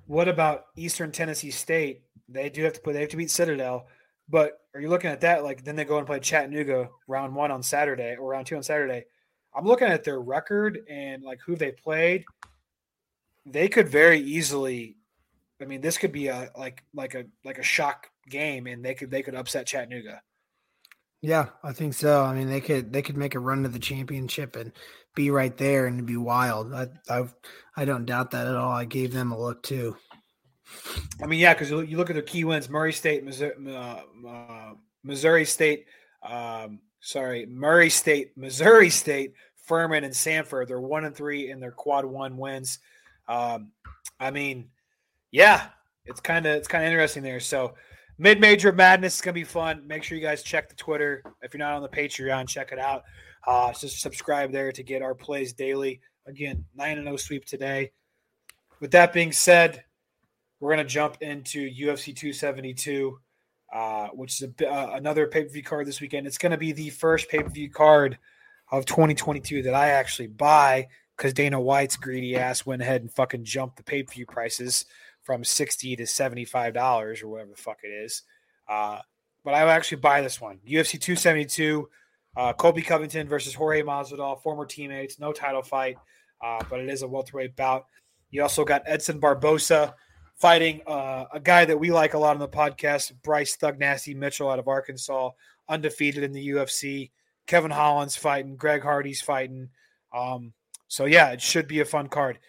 what 0.07 0.29
about 0.29 0.66
Eastern 0.77 1.11
Tennessee 1.11 1.51
State? 1.51 2.03
They 2.29 2.48
do 2.48 2.62
have 2.62 2.72
to 2.75 2.81
play. 2.81 2.92
They 2.92 3.01
have 3.01 3.09
to 3.11 3.16
beat 3.16 3.31
Citadel. 3.31 3.88
But 4.33 4.62
are 4.75 4.81
you 4.81 4.88
looking 4.88 5.11
at 5.11 5.21
that? 5.21 5.45
Like 5.45 5.62
then 5.62 5.77
they 5.77 5.85
go 5.85 5.99
and 5.99 6.07
play 6.07 6.18
Chattanooga 6.18 6.88
round 7.07 7.35
one 7.35 7.51
on 7.51 7.62
Saturday 7.62 8.16
or 8.18 8.31
round 8.31 8.47
two 8.47 8.57
on 8.57 8.62
Saturday. 8.62 9.05
I'm 9.55 9.66
looking 9.66 9.88
at 9.88 10.05
their 10.05 10.21
record 10.21 10.81
and 10.88 11.23
like 11.23 11.38
who 11.45 11.55
they 11.55 11.71
played. 11.71 12.25
They 13.45 13.68
could 13.68 13.90
very 13.90 14.21
easily. 14.21 14.97
I 15.61 15.66
mean, 15.66 15.83
this 15.83 15.99
could 15.99 16.12
be 16.12 16.29
a 16.29 16.51
like 16.57 16.83
like 16.95 17.14
a 17.14 17.27
like 17.45 17.59
a 17.59 17.62
shock 17.62 18.09
game, 18.31 18.66
and 18.66 18.83
they 18.83 18.95
could 18.95 19.11
they 19.11 19.23
could 19.23 19.35
upset 19.35 19.66
Chattanooga. 19.66 20.23
Yeah, 21.21 21.51
I 21.62 21.73
think 21.75 21.92
so. 21.92 22.25
I 22.25 22.35
mean, 22.35 22.49
they 22.49 22.62
could 22.62 22.90
they 22.90 23.03
could 23.03 23.18
make 23.18 23.35
a 23.35 23.38
run 23.38 23.64
to 23.64 23.68
the 23.68 23.79
championship 23.79 24.57
and 24.57 24.73
be 25.14 25.31
right 25.31 25.55
there 25.59 25.87
and 25.87 26.07
be 26.07 26.16
wild. 26.16 26.73
I 26.73 26.88
I 27.11 27.29
I 27.77 27.85
don't 27.85 28.07
doubt 28.07 28.31
that 28.31 28.47
at 28.47 28.57
all. 28.57 28.73
I 28.73 28.87
gave 28.87 29.12
them 29.12 29.31
a 29.31 29.38
look 29.38 29.62
too. 29.62 29.95
I 31.23 31.27
mean, 31.27 31.41
yeah, 31.41 31.55
because 31.55 31.71
you 31.71 31.97
look 31.97 32.11
at 32.11 32.15
their 32.15 32.23
key 32.23 32.45
wins: 32.45 32.69
Murray 32.69 32.93
State, 32.93 33.25
Missouri, 33.25 33.55
uh, 33.69 34.01
uh, 34.27 34.73
Missouri 35.05 35.45
State. 35.45 35.87
Um, 36.23 36.81
sorry, 37.01 37.47
Murray 37.47 37.91
State, 37.91 38.33
Missouri 38.37 38.91
State, 38.91 39.35
Furman, 39.57 40.05
and 40.05 40.15
Samford. 40.15 40.69
They're 40.69 40.81
one 40.81 41.05
and 41.05 41.15
three 41.15 41.51
in 41.51 41.61
their 41.61 41.73
quad 41.73 42.05
one 42.05 42.37
wins. 42.37 42.79
Um, 43.29 43.73
I 44.19 44.31
mean, 44.31 44.69
yeah, 45.31 45.69
it's 46.05 46.21
kind 46.21 46.47
of 46.47 46.57
it's 46.57 46.69
kind 46.69 46.85
of 46.85 46.91
interesting 46.91 47.23
there. 47.23 47.41
So 47.41 47.75
mid 48.19 48.41
major 48.41 48.73
madness 48.73 49.17
is 49.17 49.21
gonna 49.21 49.35
be 49.35 49.45
fun. 49.45 49.87
Make 49.87 50.03
sure 50.03 50.17
you 50.17 50.25
guys 50.25 50.43
check 50.43 50.69
the 50.69 50.75
Twitter. 50.75 51.23
If 51.43 51.55
you're 51.55 51.59
not 51.59 51.75
on 51.75 51.83
the 51.83 51.89
Patreon, 51.89 52.49
check 52.49 52.73
it 52.73 52.79
out. 52.79 53.05
Uh, 53.47 53.73
just 53.73 54.01
subscribe 54.01 54.53
there 54.53 54.73
to 54.73 54.83
get 54.83 55.03
our 55.03 55.15
plays 55.15 55.53
daily. 55.53 56.01
Again, 56.27 56.65
nine 56.75 56.99
and 56.99 57.07
zero 57.07 57.15
oh 57.15 57.17
sweep 57.17 57.45
today. 57.45 57.93
With 58.81 58.93
that 58.93 59.13
being 59.13 59.33
said, 59.33 59.85
we're 60.62 60.72
going 60.72 60.87
to 60.87 60.92
jump 60.92 61.16
into 61.20 61.68
UFC 61.68 62.14
272, 62.14 63.18
uh, 63.72 64.07
which 64.11 64.40
is 64.40 64.48
a, 64.61 64.70
uh, 64.70 64.92
another 64.94 65.27
pay 65.27 65.42
per 65.42 65.51
view 65.51 65.62
card 65.64 65.88
this 65.88 66.01
weekend. 66.01 66.25
It's 66.25 66.38
going 66.38 66.53
to 66.53 66.57
be 66.57 66.70
the 66.70 66.90
first 66.90 67.29
pay 67.29 67.42
per 67.42 67.48
view 67.48 67.68
card 67.68 68.16
of 68.70 68.87
2022 68.87 69.64
that 69.64 69.75
I 69.75 69.88
actually 69.88 70.29
buy 70.29 70.87
because 71.16 71.35
Dana 71.35 71.61
White's 71.61 71.96
greedy 71.96 72.37
ass 72.37 72.64
went 72.64 72.81
ahead 72.81 73.01
and 73.01 73.12
fucking 73.12 73.42
jumped 73.42 73.77
the 73.77 73.83
pay 73.83 74.05
per 74.05 74.12
view 74.12 74.25
prices 74.25 74.85
from 75.22 75.42
60 75.42 75.96
to 75.96 76.05
$75 76.05 77.25
or 77.25 77.29
whatever 77.29 77.51
the 77.51 77.57
fuck 77.57 77.79
it 77.83 77.88
is. 77.88 78.22
Uh, 78.68 79.01
but 79.44 79.55
I 79.55 79.64
will 79.64 79.72
actually 79.72 79.98
buy 79.98 80.20
this 80.20 80.40
one 80.40 80.59
UFC 80.64 80.92
272. 80.92 81.88
Uh, 82.37 82.53
Colby 82.53 82.83
Covington 82.83 83.29
versus 83.29 83.53
Jorge 83.53 83.83
Masvidal, 83.83 84.40
former 84.40 84.64
teammates, 84.64 85.18
no 85.18 85.33
title 85.33 85.62
fight, 85.62 85.96
uh, 86.40 86.62
but 86.70 86.79
it 86.79 86.88
is 86.88 87.03
a 87.03 87.09
welterweight 87.09 87.57
bout. 87.57 87.87
You 88.31 88.42
also 88.42 88.64
got 88.64 88.85
Edson 88.87 89.20
Barbosa 89.20 89.94
fighting 90.42 90.81
uh, 90.88 91.24
a 91.33 91.38
guy 91.38 91.64
that 91.64 91.78
we 91.78 91.92
like 91.92 92.14
a 92.14 92.18
lot 92.18 92.35
on 92.35 92.40
the 92.40 92.48
podcast, 92.48 93.12
Bryce 93.22 93.55
Thug 93.55 93.78
Nasty 93.78 94.12
Mitchell 94.12 94.50
out 94.50 94.59
of 94.59 94.66
Arkansas, 94.66 95.31
undefeated 95.68 96.24
in 96.24 96.33
the 96.33 96.48
UFC. 96.48 97.12
Kevin 97.46 97.70
Holland's 97.70 98.16
fighting, 98.16 98.57
Greg 98.57 98.83
Hardy's 98.83 99.22
fighting. 99.22 99.68
Um, 100.12 100.52
so 100.88 101.05
yeah, 101.05 101.31
it 101.31 101.40
should 101.40 101.68
be 101.68 101.78
a 101.78 101.85
fun 101.85 102.09
card. 102.09 102.40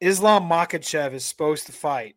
Islam 0.00 0.48
Makhachev 0.48 1.14
is 1.14 1.24
supposed 1.24 1.66
to 1.66 1.72
fight 1.72 2.16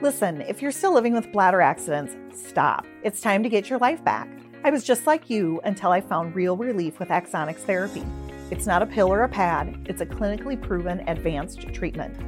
Listen, 0.00 0.40
if 0.42 0.60
you're 0.60 0.72
still 0.72 0.92
living 0.92 1.14
with 1.14 1.32
bladder 1.32 1.60
accidents, 1.60 2.14
stop. 2.48 2.84
It's 3.02 3.20
time 3.20 3.42
to 3.42 3.48
get 3.48 3.70
your 3.70 3.78
life 3.78 4.04
back. 4.04 4.28
I 4.64 4.70
was 4.70 4.84
just 4.84 5.06
like 5.06 5.30
you 5.30 5.60
until 5.64 5.92
I 5.92 6.00
found 6.00 6.34
real 6.34 6.56
relief 6.56 6.98
with 6.98 7.08
Axonics 7.08 7.58
therapy. 7.58 8.04
It's 8.50 8.66
not 8.66 8.82
a 8.82 8.86
pill 8.86 9.12
or 9.12 9.22
a 9.22 9.28
pad, 9.28 9.86
it's 9.88 10.00
a 10.00 10.06
clinically 10.06 10.60
proven 10.60 11.06
advanced 11.08 11.60
treatment. 11.72 12.18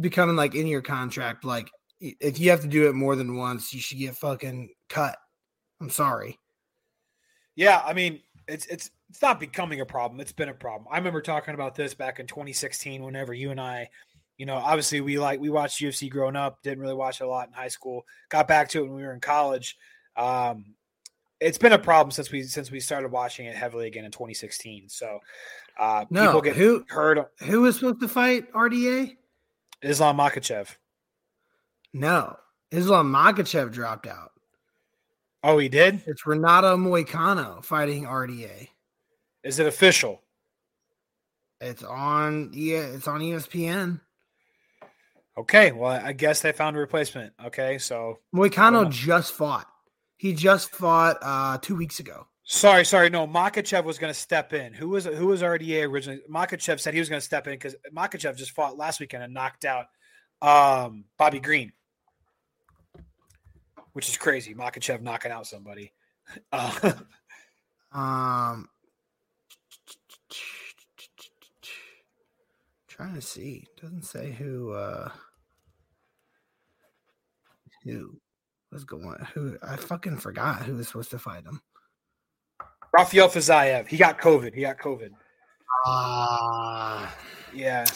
becoming 0.00 0.36
like 0.36 0.54
in 0.54 0.66
your 0.66 0.82
contract 0.82 1.44
like 1.44 1.70
if 2.00 2.38
you 2.38 2.50
have 2.50 2.60
to 2.60 2.68
do 2.68 2.88
it 2.88 2.94
more 2.94 3.16
than 3.16 3.36
once, 3.36 3.72
you 3.72 3.80
should 3.80 3.98
get 3.98 4.16
fucking 4.16 4.70
cut. 4.88 5.16
I'm 5.80 5.90
sorry. 5.90 6.38
Yeah, 7.56 7.82
I 7.84 7.92
mean, 7.94 8.20
it's 8.46 8.66
it's 8.66 8.90
it's 9.10 9.22
not 9.22 9.40
becoming 9.40 9.80
a 9.80 9.86
problem. 9.86 10.20
It's 10.20 10.32
been 10.32 10.48
a 10.50 10.54
problem. 10.54 10.86
I 10.90 10.98
remember 10.98 11.20
talking 11.22 11.54
about 11.54 11.74
this 11.74 11.94
back 11.94 12.20
in 12.20 12.26
2016 12.26 13.02
whenever 13.02 13.32
you 13.34 13.50
and 13.50 13.60
I, 13.60 13.88
you 14.36 14.46
know, 14.46 14.56
obviously 14.56 15.00
we 15.00 15.18
like 15.18 15.40
we 15.40 15.48
watched 15.50 15.80
UFC 15.80 16.10
growing 16.10 16.36
up, 16.36 16.62
didn't 16.62 16.80
really 16.80 16.94
watch 16.94 17.20
it 17.20 17.24
a 17.24 17.28
lot 17.28 17.48
in 17.48 17.54
high 17.54 17.68
school. 17.68 18.04
Got 18.28 18.46
back 18.46 18.68
to 18.70 18.80
it 18.80 18.82
when 18.82 18.94
we 18.94 19.02
were 19.02 19.12
in 19.14 19.20
college. 19.20 19.76
Um, 20.16 20.74
it's 21.40 21.58
been 21.58 21.72
a 21.72 21.78
problem 21.78 22.10
since 22.10 22.30
we 22.30 22.42
since 22.42 22.70
we 22.70 22.80
started 22.80 23.10
watching 23.10 23.46
it 23.46 23.56
heavily 23.56 23.86
again 23.86 24.04
in 24.04 24.10
2016. 24.10 24.88
So 24.88 25.18
uh, 25.78 26.04
No, 26.10 26.26
people 26.26 26.40
get 26.42 26.56
who- 26.56 26.84
hurt. 26.88 27.30
Who 27.40 27.62
was 27.62 27.76
supposed 27.76 28.00
to 28.00 28.08
fight 28.08 28.50
RDA? 28.52 29.16
Islam 29.82 30.16
Makhachev. 30.16 30.74
No, 31.92 32.36
Islam 32.70 33.12
Makhachev 33.12 33.72
dropped 33.72 34.06
out. 34.06 34.32
Oh, 35.48 35.58
he 35.58 35.68
did. 35.68 36.02
It's 36.08 36.26
Renato 36.26 36.76
Moicano 36.76 37.64
fighting 37.64 38.02
RDA. 38.02 38.66
Is 39.44 39.60
it 39.60 39.66
official? 39.68 40.20
It's 41.60 41.84
on 41.84 42.50
yeah, 42.52 42.80
it's 42.80 43.06
on 43.06 43.20
ESPN. 43.20 44.00
Okay. 45.38 45.70
Well, 45.70 45.92
I 45.92 46.12
guess 46.14 46.40
they 46.42 46.50
found 46.50 46.76
a 46.76 46.80
replacement. 46.80 47.32
Okay. 47.44 47.78
So 47.78 48.18
Moicano 48.34 48.90
just 48.90 49.34
fought. 49.34 49.68
He 50.16 50.34
just 50.34 50.70
fought 50.70 51.18
uh 51.22 51.58
two 51.58 51.76
weeks 51.76 52.00
ago. 52.00 52.26
sorry, 52.42 52.84
sorry. 52.84 53.08
No, 53.08 53.24
Makhachev 53.28 53.84
was 53.84 53.98
going 54.00 54.12
to 54.12 54.18
step 54.18 54.52
in. 54.52 54.72
Who 54.72 54.88
was 54.88 55.04
who 55.04 55.28
was 55.28 55.42
RDA 55.42 55.88
originally? 55.88 56.22
Makhachev 56.28 56.80
said 56.80 56.92
he 56.92 56.98
was 56.98 57.08
going 57.08 57.20
to 57.20 57.24
step 57.24 57.46
in 57.46 57.52
because 57.54 57.76
Makhachev 57.94 58.36
just 58.36 58.50
fought 58.50 58.76
last 58.76 58.98
weekend 58.98 59.22
and 59.22 59.32
knocked 59.32 59.64
out 59.64 59.86
um, 60.42 61.04
Bobby 61.18 61.38
Green, 61.38 61.72
which 63.96 64.10
is 64.10 64.18
crazy. 64.18 64.54
Makhachev 64.54 65.00
knocking 65.00 65.32
out 65.32 65.46
somebody. 65.46 65.92
Uh, 66.52 66.92
Um 67.92 68.68
trying 72.88 73.14
to 73.14 73.22
see. 73.22 73.64
Doesn't 73.80 74.04
say 74.04 74.32
who 74.32 74.72
uh 74.72 75.08
who 77.84 78.18
was 78.70 78.84
going 78.84 79.16
who 79.32 79.56
I 79.62 79.76
fucking 79.76 80.18
forgot 80.18 80.64
who 80.64 80.74
was 80.74 80.88
supposed 80.88 81.12
to 81.12 81.18
fight 81.18 81.44
him. 81.44 81.62
Rafael 82.92 83.28
Fiziev. 83.28 83.86
He 83.86 83.96
got 83.96 84.18
COVID. 84.20 84.52
He 84.52 84.62
got 84.62 84.78
COVID. 84.78 85.10
Ah 85.86 87.16
Yeah. 87.54 87.86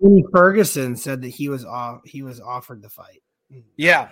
Tony 0.00 0.22
Ferguson 0.30 0.94
said 0.94 1.22
that 1.22 1.30
he 1.30 1.48
was 1.48 1.64
off 1.64 2.02
he 2.04 2.22
was 2.22 2.40
offered 2.40 2.82
the 2.82 2.90
fight. 2.90 3.22
Yeah. 3.76 4.08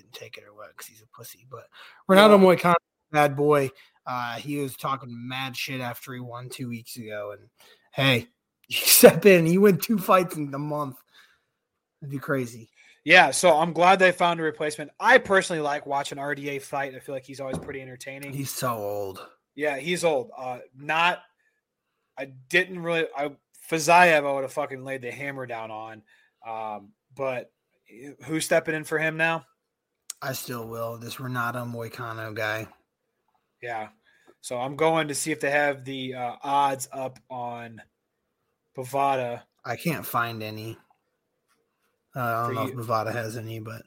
Didn't 0.00 0.12
take 0.12 0.38
it 0.38 0.44
or 0.44 0.54
what 0.54 0.68
because 0.70 0.86
he's 0.86 1.02
a 1.02 1.16
pussy. 1.16 1.46
But 1.50 1.64
Renato 2.06 2.38
Yeah. 2.38 2.44
Moicano, 2.44 2.74
bad 3.10 3.36
boy. 3.36 3.70
Uh, 4.06 4.36
he 4.36 4.58
was 4.58 4.76
talking 4.76 5.08
mad 5.10 5.56
shit 5.56 5.80
after 5.80 6.14
he 6.14 6.20
won 6.20 6.48
two 6.48 6.68
weeks 6.68 6.96
ago. 6.96 7.34
And 7.38 7.48
hey, 7.92 8.28
you 8.68 8.76
step 8.76 9.26
in, 9.26 9.46
you 9.46 9.60
win 9.60 9.78
two 9.78 9.98
fights 9.98 10.36
in 10.36 10.54
a 10.54 10.58
month. 10.58 10.96
It'd 12.00 12.10
be 12.10 12.18
crazy. 12.18 12.70
Yeah, 13.04 13.30
so 13.30 13.56
I'm 13.56 13.72
glad 13.72 13.98
they 13.98 14.12
found 14.12 14.38
a 14.38 14.42
replacement. 14.42 14.90
I 15.00 15.18
personally 15.18 15.62
like 15.62 15.86
watching 15.86 16.18
RDA 16.18 16.60
fight. 16.62 16.94
I 16.94 16.98
feel 16.98 17.14
like 17.14 17.24
he's 17.24 17.40
always 17.40 17.58
pretty 17.58 17.80
entertaining. 17.80 18.32
He's 18.32 18.50
so 18.50 18.76
old. 18.76 19.26
Yeah, 19.54 19.78
he's 19.78 20.04
old. 20.04 20.30
Uh, 20.36 20.58
not. 20.76 21.20
I 22.18 22.26
didn't 22.48 22.80
really. 22.80 23.06
I 23.16 23.30
Fiziev, 23.70 24.24
I 24.26 24.32
would 24.32 24.42
have 24.42 24.52
fucking 24.52 24.84
laid 24.84 25.02
the 25.02 25.10
hammer 25.10 25.46
down 25.46 25.70
on. 25.70 26.02
Um, 26.46 26.92
but 27.14 27.50
who's 28.24 28.44
stepping 28.44 28.74
in 28.74 28.84
for 28.84 28.98
him 28.98 29.16
now? 29.16 29.44
I 30.20 30.32
still 30.32 30.66
will. 30.66 30.98
This 30.98 31.20
Renato 31.20 31.64
Moicano 31.64 32.34
guy. 32.34 32.66
Yeah. 33.62 33.88
So 34.40 34.56
I'm 34.58 34.76
going 34.76 35.08
to 35.08 35.14
see 35.14 35.32
if 35.32 35.40
they 35.40 35.50
have 35.50 35.84
the 35.84 36.14
uh, 36.14 36.32
odds 36.42 36.88
up 36.92 37.18
on 37.30 37.80
Bovada 38.76 39.42
I 39.64 39.76
can't 39.76 40.06
find 40.06 40.42
any. 40.42 40.78
Uh, 42.16 42.20
I 42.20 42.32
don't 42.32 42.46
For 42.48 42.54
know 42.54 42.62
you- 42.66 42.80
if 42.80 42.86
Bovada 42.86 43.12
has 43.12 43.36
any, 43.36 43.58
but 43.60 43.82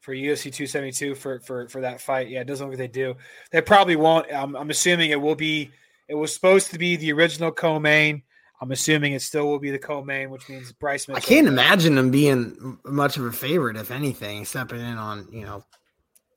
for 0.00 0.14
UFC 0.14 0.44
272 0.44 1.14
for 1.14 1.40
for 1.40 1.68
for 1.68 1.80
that 1.82 2.00
fight. 2.00 2.28
Yeah, 2.28 2.40
it 2.40 2.46
doesn't 2.46 2.66
look 2.70 2.78
like 2.78 2.92
they 2.92 3.00
do. 3.00 3.14
They 3.50 3.60
probably 3.60 3.96
won't. 3.96 4.32
I'm, 4.32 4.56
I'm 4.56 4.70
assuming 4.70 5.10
it 5.10 5.20
will 5.20 5.34
be. 5.34 5.70
It 6.08 6.14
was 6.14 6.32
supposed 6.32 6.70
to 6.70 6.78
be 6.78 6.96
the 6.96 7.12
original 7.12 7.52
co-main. 7.52 8.22
I'm 8.60 8.72
assuming 8.72 9.12
it 9.12 9.22
still 9.22 9.46
will 9.46 9.60
be 9.60 9.70
the 9.70 9.78
co-main, 9.78 10.30
which 10.30 10.48
means 10.48 10.72
Bryce 10.72 11.06
Mitchell. 11.06 11.18
I 11.18 11.20
can't 11.20 11.46
imagine 11.46 11.96
him 11.96 12.10
being 12.10 12.78
much 12.84 13.16
of 13.16 13.24
a 13.24 13.32
favorite, 13.32 13.76
if 13.76 13.90
anything, 13.90 14.44
stepping 14.44 14.80
in 14.80 14.98
on 14.98 15.28
you 15.30 15.44
know 15.44 15.64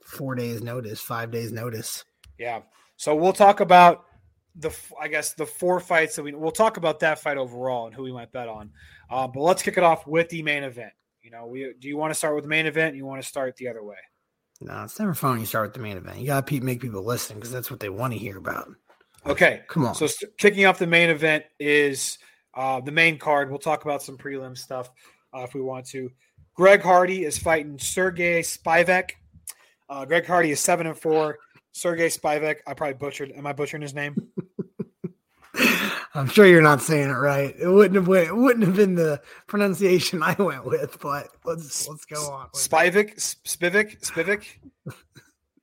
four 0.05 0.35
days 0.35 0.61
notice, 0.61 1.01
five 1.01 1.31
days 1.31 1.51
notice. 1.51 2.05
Yeah. 2.37 2.61
So 2.97 3.15
we'll 3.15 3.33
talk 3.33 3.59
about 3.59 4.05
the, 4.55 4.75
I 4.99 5.07
guess, 5.07 5.33
the 5.33 5.45
four 5.45 5.79
fights 5.79 6.15
that 6.15 6.23
we, 6.23 6.33
we'll 6.33 6.51
talk 6.51 6.77
about 6.77 6.99
that 6.99 7.19
fight 7.19 7.37
overall 7.37 7.87
and 7.87 7.95
who 7.95 8.03
we 8.03 8.11
might 8.11 8.31
bet 8.31 8.47
on. 8.47 8.71
Uh, 9.09 9.27
but 9.27 9.41
let's 9.41 9.63
kick 9.63 9.77
it 9.77 9.83
off 9.83 10.05
with 10.05 10.29
the 10.29 10.43
main 10.43 10.63
event. 10.63 10.91
You 11.21 11.31
know, 11.31 11.45
we 11.47 11.73
do 11.79 11.87
you 11.87 11.97
want 11.97 12.11
to 12.11 12.15
start 12.15 12.35
with 12.35 12.43
the 12.43 12.49
main 12.49 12.65
event? 12.65 12.95
You 12.95 13.05
want 13.05 13.21
to 13.21 13.27
start 13.27 13.55
the 13.55 13.67
other 13.67 13.83
way? 13.83 13.97
No, 14.59 14.83
it's 14.83 14.99
never 14.99 15.13
fun 15.13 15.31
when 15.31 15.39
you 15.39 15.45
start 15.45 15.67
with 15.69 15.73
the 15.73 15.79
main 15.79 15.97
event. 15.97 16.19
You 16.19 16.27
gotta 16.27 16.61
make 16.61 16.81
people 16.81 17.03
listen 17.03 17.35
because 17.35 17.51
that's 17.51 17.71
what 17.71 17.79
they 17.79 17.89
want 17.89 18.13
to 18.13 18.19
hear 18.19 18.37
about. 18.37 18.69
Okay. 19.25 19.61
Come 19.67 19.85
on. 19.85 19.95
So 19.95 20.07
st- 20.07 20.37
kicking 20.37 20.65
off 20.65 20.79
the 20.79 20.87
main 20.87 21.09
event 21.09 21.45
is 21.59 22.17
uh, 22.53 22.81
the 22.81 22.91
main 22.91 23.17
card. 23.17 23.49
We'll 23.49 23.59
talk 23.59 23.83
about 23.83 24.01
some 24.01 24.17
prelim 24.17 24.57
stuff 24.57 24.89
uh, 25.33 25.41
if 25.41 25.53
we 25.53 25.61
want 25.61 25.85
to. 25.87 26.11
Greg 26.53 26.81
Hardy 26.81 27.23
is 27.23 27.37
fighting 27.37 27.79
Sergey 27.79 28.41
Spivak. 28.41 29.11
Uh, 29.89 30.05
Greg 30.05 30.25
Hardy 30.25 30.51
is 30.51 30.59
seven 30.59 30.87
and 30.87 30.97
four. 30.97 31.37
Sergey 31.71 32.07
Spivak, 32.07 32.57
I 32.67 32.73
probably 32.73 32.95
butchered. 32.95 33.31
Am 33.31 33.47
I 33.47 33.53
butchering 33.53 33.81
his 33.81 33.93
name? 33.93 34.15
I'm 36.13 36.27
sure 36.27 36.45
you're 36.45 36.61
not 36.61 36.81
saying 36.81 37.09
it 37.09 37.13
right. 37.13 37.55
It 37.57 37.67
wouldn't 37.67 37.95
have 37.95 38.07
went, 38.07 38.27
it 38.27 38.35
wouldn't 38.35 38.65
have 38.65 38.75
been 38.75 38.95
the 38.95 39.21
pronunciation 39.47 40.21
I 40.21 40.33
went 40.33 40.65
with, 40.65 40.99
but 40.99 41.29
let's 41.45 41.87
let's 41.87 42.05
go 42.05 42.21
on. 42.31 42.49
Spivak, 42.49 43.15
Spivak, 43.15 44.01
Spivak. 44.01 44.45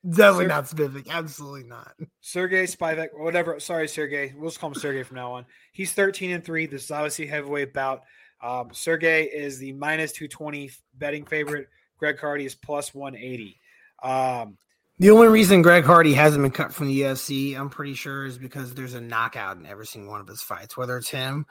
Definitely 0.09 0.45
Sir- 0.45 0.49
not 0.49 0.65
Spivak. 0.65 1.09
Absolutely 1.11 1.65
not. 1.65 1.93
Sergey 2.21 2.65
Spivak, 2.65 3.09
whatever. 3.15 3.59
Sorry, 3.61 3.89
Sergey. 3.89 4.33
We'll 4.37 4.51
just 4.51 4.61
call 4.61 4.71
him 4.71 4.75
Sergey 4.75 5.03
from 5.03 5.17
now 5.17 5.33
on. 5.33 5.47
He's 5.73 5.93
13 5.93 6.31
and 6.31 6.45
3. 6.45 6.67
This 6.67 6.85
is 6.85 6.91
obviously 6.91 7.27
a 7.27 7.31
heavyweight 7.31 7.75
bout. 7.75 8.03
Um, 8.43 8.69
Sergey 8.73 9.25
is 9.25 9.59
the 9.59 9.73
minus 9.73 10.13
220 10.13 10.71
betting 10.95 11.25
favorite. 11.27 11.69
Greg 11.99 12.19
Hardy 12.19 12.47
is 12.47 12.55
plus 12.55 12.95
180. 12.95 13.61
Um, 14.03 14.57
The 15.01 15.11
only 15.11 15.27
reason 15.29 15.63
Greg 15.63 15.85
Hardy 15.85 16.15
hasn't 16.15 16.43
been 16.43 16.53
cut 16.53 16.73
from 16.73 16.87
the 16.87 17.01
UFC, 17.03 17.59
I'm 17.59 17.69
pretty 17.71 17.95
sure, 17.95 18.25
is 18.27 18.39
because 18.39 18.75
there's 18.75 18.95
a 18.95 19.01
knockout 19.01 19.57
in 19.57 19.67
every 19.67 19.87
single 19.87 20.13
one 20.13 20.21
of 20.21 20.29
his 20.29 20.41
fights. 20.43 20.77
Whether 20.77 20.97
it's 20.97 21.11
him 21.11 21.47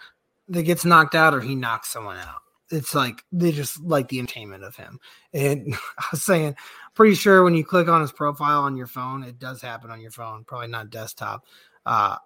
that 0.47 0.63
gets 0.63 0.85
knocked 0.85 1.15
out 1.15 1.33
or 1.33 1.41
he 1.41 1.55
knocks 1.55 1.89
someone 1.89 2.17
out, 2.17 2.41
it's 2.69 2.93
like 2.93 3.23
they 3.31 3.51
just 3.51 3.81
like 3.81 4.07
the 4.09 4.19
entertainment 4.19 4.63
of 4.63 4.75
him. 4.75 4.99
And 5.33 5.75
I 5.97 6.05
was 6.11 6.23
saying, 6.23 6.55
pretty 6.93 7.15
sure 7.15 7.43
when 7.43 7.55
you 7.55 7.63
click 7.63 7.87
on 7.87 8.01
his 8.01 8.11
profile 8.11 8.63
on 8.63 8.75
your 8.75 8.87
phone, 8.87 9.23
it 9.23 9.39
does 9.39 9.61
happen 9.61 9.91
on 9.91 10.01
your 10.01 10.11
phone, 10.11 10.43
probably 10.43 10.67
not 10.67 10.89
desktop. 10.89 11.45
Uh, 11.85 12.17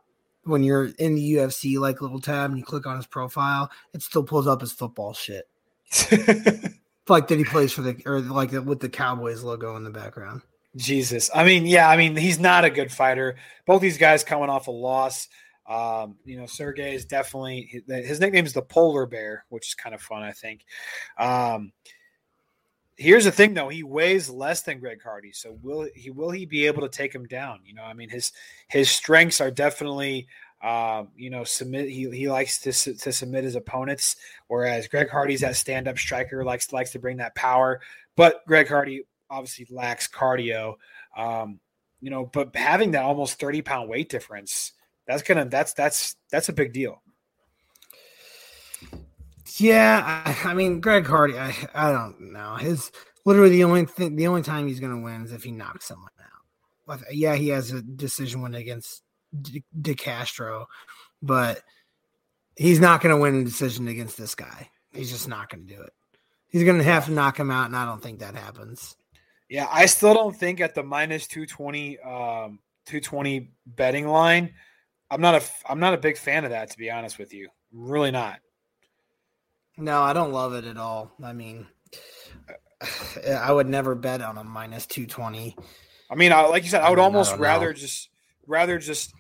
when 0.44 0.64
you're 0.64 0.86
in 0.98 1.16
the 1.16 1.34
UFC 1.34 1.78
like 1.78 2.02
little 2.02 2.20
tab 2.20 2.50
and 2.50 2.58
you 2.58 2.66
click 2.66 2.88
on 2.88 2.98
his 2.98 3.06
profile, 3.06 3.70
it 3.94 4.02
still 4.02 4.24
pulls 4.24 4.48
up 4.48 4.62
his 4.62 4.72
football 4.72 5.14
shit, 5.14 5.48
like 7.08 7.28
that 7.28 7.38
he 7.38 7.44
plays 7.44 7.72
for 7.72 7.82
the 7.82 8.02
or 8.06 8.22
like 8.22 8.52
with 8.52 8.80
the 8.80 8.90
Cowboys 8.90 9.44
logo 9.44 9.76
in 9.76 9.84
the 9.84 9.92
background. 9.92 10.42
Jesus. 10.76 11.30
I 11.36 11.44
mean, 11.44 11.66
yeah, 11.66 11.90
I 11.90 11.98
mean, 11.98 12.16
he's 12.16 12.40
not 12.40 12.64
a 12.64 12.70
good 12.70 12.92
fighter. 12.92 13.36
Both 13.66 13.82
these 13.82 13.98
guys 13.98 14.24
coming 14.24 14.50
off 14.50 14.68
a 14.68 14.72
loss. 14.72 15.28
Um, 15.72 16.18
you 16.26 16.38
know, 16.38 16.46
Sergey 16.46 16.94
is 16.94 17.06
definitely 17.06 17.84
his 17.88 18.20
nickname 18.20 18.46
is 18.46 18.54
the 18.54 18.62
polar 18.62 19.06
bear, 19.06 19.46
which 19.50 19.70
is 19.70 19.76
kind 19.76 19.96
of 19.96 20.02
fun, 20.02 20.22
I 20.22 20.34
think. 20.34 20.66
Um, 21.18 21.72
here's 22.98 23.24
the 23.24 23.32
thing 23.32 23.54
though, 23.54 23.70
he 23.70 23.84
weighs 23.84 24.30
less 24.30 24.64
than 24.64 24.80
Greg 24.80 25.02
Hardy. 25.02 25.32
So 25.32 25.58
will 25.62 25.88
he 25.96 26.10
will 26.10 26.32
he 26.32 26.46
be 26.46 26.68
able 26.68 26.82
to 26.82 26.90
take 26.90 27.16
him 27.16 27.26
down? 27.26 27.60
You 27.66 27.74
know, 27.74 27.84
I 27.84 27.94
mean 27.94 28.10
his 28.10 28.34
his 28.68 28.90
strengths 28.90 29.40
are 29.40 29.52
definitely 29.52 30.28
um, 30.62 31.08
you 31.16 31.30
know, 31.30 31.44
submit 31.44 31.90
he, 31.90 32.10
he 32.12 32.30
likes 32.30 32.60
to 32.62 32.72
to 32.72 33.12
submit 33.14 33.46
his 33.46 33.56
opponents, 33.56 34.18
whereas 34.48 34.88
Greg 34.88 35.10
Hardy's 35.10 35.42
that 35.42 35.56
stand-up 35.56 35.98
striker, 35.98 36.44
likes 36.44 36.72
likes 36.74 36.92
to 36.92 37.00
bring 37.00 37.18
that 37.18 37.34
power. 37.34 37.82
But 38.16 38.46
Greg 38.46 38.68
Hardy 38.68 39.04
obviously 39.30 39.68
lacks 39.72 40.08
cardio. 40.08 40.76
Um, 41.18 41.60
you 42.02 42.10
know, 42.10 42.26
but 42.26 42.56
having 42.56 42.92
that 42.92 43.04
almost 43.04 43.40
30 43.40 43.62
pound 43.62 43.90
weight 43.90 44.10
difference, 44.10 44.74
that's 45.12 45.24
gonna 45.24 45.46
that's 45.46 45.74
that's 45.74 46.16
that's 46.32 46.50
a 46.50 46.54
big 46.54 46.74
deal. 46.74 47.02
Yeah, 49.58 50.24
I, 50.26 50.50
I 50.50 50.54
mean, 50.54 50.80
Greg 50.80 51.06
Hardy, 51.06 51.38
I, 51.38 51.54
I 51.76 51.92
don't 51.92 52.32
know. 52.32 52.56
His 52.56 52.90
literally 53.26 53.50
the 53.50 53.66
only 53.66 53.86
thing, 53.86 54.16
the 54.16 54.28
only 54.28 54.42
time 54.42 54.68
he's 54.68 54.80
going 54.80 54.96
to 54.96 55.04
win 55.04 55.24
is 55.24 55.34
if 55.34 55.44
he 55.44 55.52
knocks 55.52 55.88
someone 55.88 56.10
out. 56.20 57.02
Yeah, 57.12 57.36
he 57.36 57.50
has 57.50 57.72
a 57.72 57.82
decision 57.82 58.42
win 58.42 58.56
against 58.56 59.04
De, 59.40 59.64
De 59.80 59.94
Castro, 59.94 60.68
but 61.22 61.62
he's 62.56 62.80
not 62.80 63.02
going 63.02 63.14
to 63.14 63.22
win 63.22 63.36
a 63.36 63.44
decision 63.44 63.88
against 63.88 64.18
this 64.18 64.36
guy. 64.36 64.70
He's 64.94 65.12
just 65.12 65.28
not 65.28 65.50
going 65.50 65.68
to 65.68 65.76
do 65.76 65.82
it. 65.82 65.94
He's 66.48 66.64
going 66.64 66.78
to 66.78 66.84
have 66.84 67.06
to 67.06 67.12
knock 67.12 67.38
him 67.38 67.52
out, 67.52 67.68
and 67.68 67.76
I 67.76 67.86
don't 67.86 68.02
think 68.02 68.20
that 68.20 68.36
happens. 68.36 68.96
Yeah, 69.50 69.68
I 69.70 69.86
still 69.86 70.14
don't 70.14 70.36
think 70.36 70.62
at 70.62 70.76
the 70.76 70.84
minus 70.84 71.28
220 71.28 72.00
um 72.00 72.60
220 72.86 73.52
betting 73.66 74.08
line, 74.08 74.54
I'm 75.12 75.22
not 75.22 75.36
a 75.36 75.46
I'm 75.70 75.80
not 75.80 75.94
a 75.94 75.98
big 75.98 76.18
fan 76.18 76.46
of 76.46 76.52
that 76.52 76.72
to 76.72 76.78
be 76.78 76.90
honest 76.90 77.20
with 77.20 77.34
you. 77.34 77.50
Really 77.74 78.12
not. 78.12 78.40
No, 79.78 80.02
I 80.02 80.14
don't 80.14 80.32
love 80.32 80.54
it 80.54 80.66
at 80.66 80.78
all. 80.78 81.12
I 81.24 81.34
mean, 81.34 81.68
I 83.28 83.52
would 83.52 83.68
never 83.68 83.94
bet 83.94 84.22
on 84.22 84.38
a 84.38 84.44
minus 84.44 84.86
220. 84.88 85.56
I 86.10 86.16
mean, 86.16 86.32
I, 86.32 86.42
like 86.42 86.64
you 86.64 86.70
said, 86.70 86.82
I 86.82 86.90
would 86.90 87.00
I 87.00 87.04
almost 87.04 87.32
don't 87.32 87.40
know. 87.40 87.44
rather 87.44 87.74
just 87.74 88.10
rather 88.48 88.80
just 88.80 89.14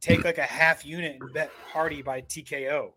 take 0.00 0.24
like 0.24 0.38
a 0.38 0.42
half 0.42 0.84
unit 0.84 1.18
and 1.20 1.32
bet 1.32 1.50
Hardy 1.72 2.02
by 2.02 2.20
TKO. 2.20 2.92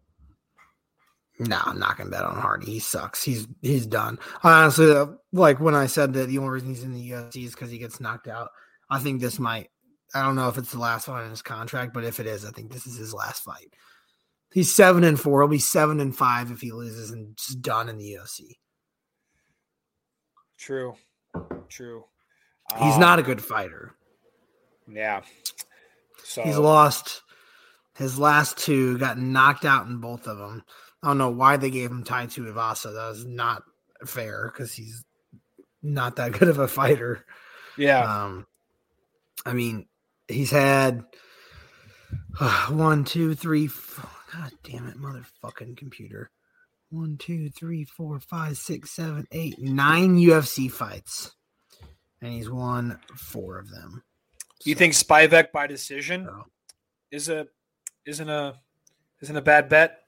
No, 1.40 1.60
I'm 1.66 1.80
not 1.80 1.98
gonna 1.98 2.10
bet 2.10 2.24
on 2.24 2.38
Hardy. 2.38 2.68
He 2.68 2.80
sucks. 2.80 3.24
He's 3.24 3.48
he's 3.62 3.86
done. 3.86 4.20
Honestly, 4.44 4.94
like 5.32 5.60
when 5.60 5.76
I 5.76 5.88
said 5.88 6.14
that 6.14 6.28
the 6.28 6.38
only 6.38 6.52
reason 6.52 6.70
he's 6.70 6.84
in 6.84 6.94
the 6.94 7.12
UFC 7.12 7.46
is 7.46 7.52
because 7.54 7.72
he 7.72 7.78
gets 7.78 8.00
knocked 8.00 8.28
out. 8.28 8.50
I 8.90 9.00
think 9.00 9.22
this 9.22 9.40
might. 9.40 9.70
I 10.14 10.22
don't 10.24 10.36
know 10.36 10.50
if 10.50 10.58
it's 10.58 10.72
the 10.72 10.80
last 10.80 11.08
one 11.08 11.24
in 11.24 11.30
his 11.30 11.42
contract, 11.42 11.94
but 11.94 12.04
if 12.04 12.20
it 12.20 12.28
is, 12.28 12.46
I 12.46 12.52
think 12.52 12.72
this 12.72 12.86
is 12.88 12.98
his 12.98 13.14
last 13.14 13.44
fight. 13.44 13.74
He's 14.54 14.76
seven 14.76 15.04
and 15.06 15.20
four. 15.20 15.42
He'll 15.42 15.48
be 15.50 15.60
seven 15.60 16.00
and 16.02 16.16
five 16.16 16.52
if 16.52 16.60
he 16.60 16.72
loses 16.74 17.12
and 17.12 17.38
just 17.38 17.62
done 17.62 17.88
in 17.88 17.98
the 17.98 18.14
UFC. 18.20 18.58
True, 20.58 20.96
true. 21.70 22.04
He's 22.78 22.96
Um, 22.96 23.00
not 23.00 23.20
a 23.20 23.24
good 23.24 23.42
fighter. 23.42 23.96
Yeah. 24.88 25.22
So 26.24 26.44
He's 26.44 26.58
lost 26.58 27.22
his 27.96 28.20
last 28.20 28.58
two, 28.58 28.98
got 28.98 29.18
knocked 29.18 29.66
out 29.66 29.88
in 29.88 29.98
both 30.00 30.28
of 30.28 30.38
them. 30.38 30.64
I 31.04 31.08
don't 31.08 31.18
know 31.18 31.32
why 31.32 31.58
they 31.58 31.70
gave 31.72 31.90
him 31.90 32.04
Tai 32.04 32.28
Tuivasa. 32.28 32.94
That 32.94 33.10
was 33.10 33.26
not 33.26 33.64
fair 34.06 34.52
because 34.54 34.74
he's 34.74 35.04
not 35.82 36.18
that 36.18 36.32
good 36.40 36.48
of 36.50 36.60
a 36.60 36.68
fighter. 36.68 37.26
yeah. 37.78 38.24
Um, 38.24 38.46
I 39.46 39.54
mean, 39.54 39.88
he's 40.32 40.52
had 40.52 41.04
uh, 42.40 42.68
one, 42.70 43.04
two, 43.04 43.36
three. 43.36 43.68
Four, 43.68 44.10
God 44.34 44.52
damn 44.64 44.88
it, 44.88 44.98
motherfucking 44.98 45.78
computer! 45.78 46.32
One, 46.90 47.18
two, 47.18 47.50
three, 47.50 47.86
four, 47.86 48.20
five, 48.20 48.58
six, 48.58 48.92
seven, 48.92 49.28
eight, 49.32 49.60
nine 49.60 50.18
UFC 50.18 50.70
fights, 50.70 51.32
and 52.22 52.34
he's 52.34 52.50
won 52.50 53.00
four 53.16 53.60
of 53.60 53.70
them. 53.70 54.04
Do 54.64 54.70
you 54.70 54.76
think 54.76 54.94
Spivak 54.94 55.52
by 55.52 55.68
decision 55.68 56.30
is 57.12 57.30
a 57.30 57.48
isn't 58.06 58.30
a 58.30 58.56
isn't 59.22 59.36
a 59.36 59.42
bad 59.42 59.70
bet? 59.70 60.00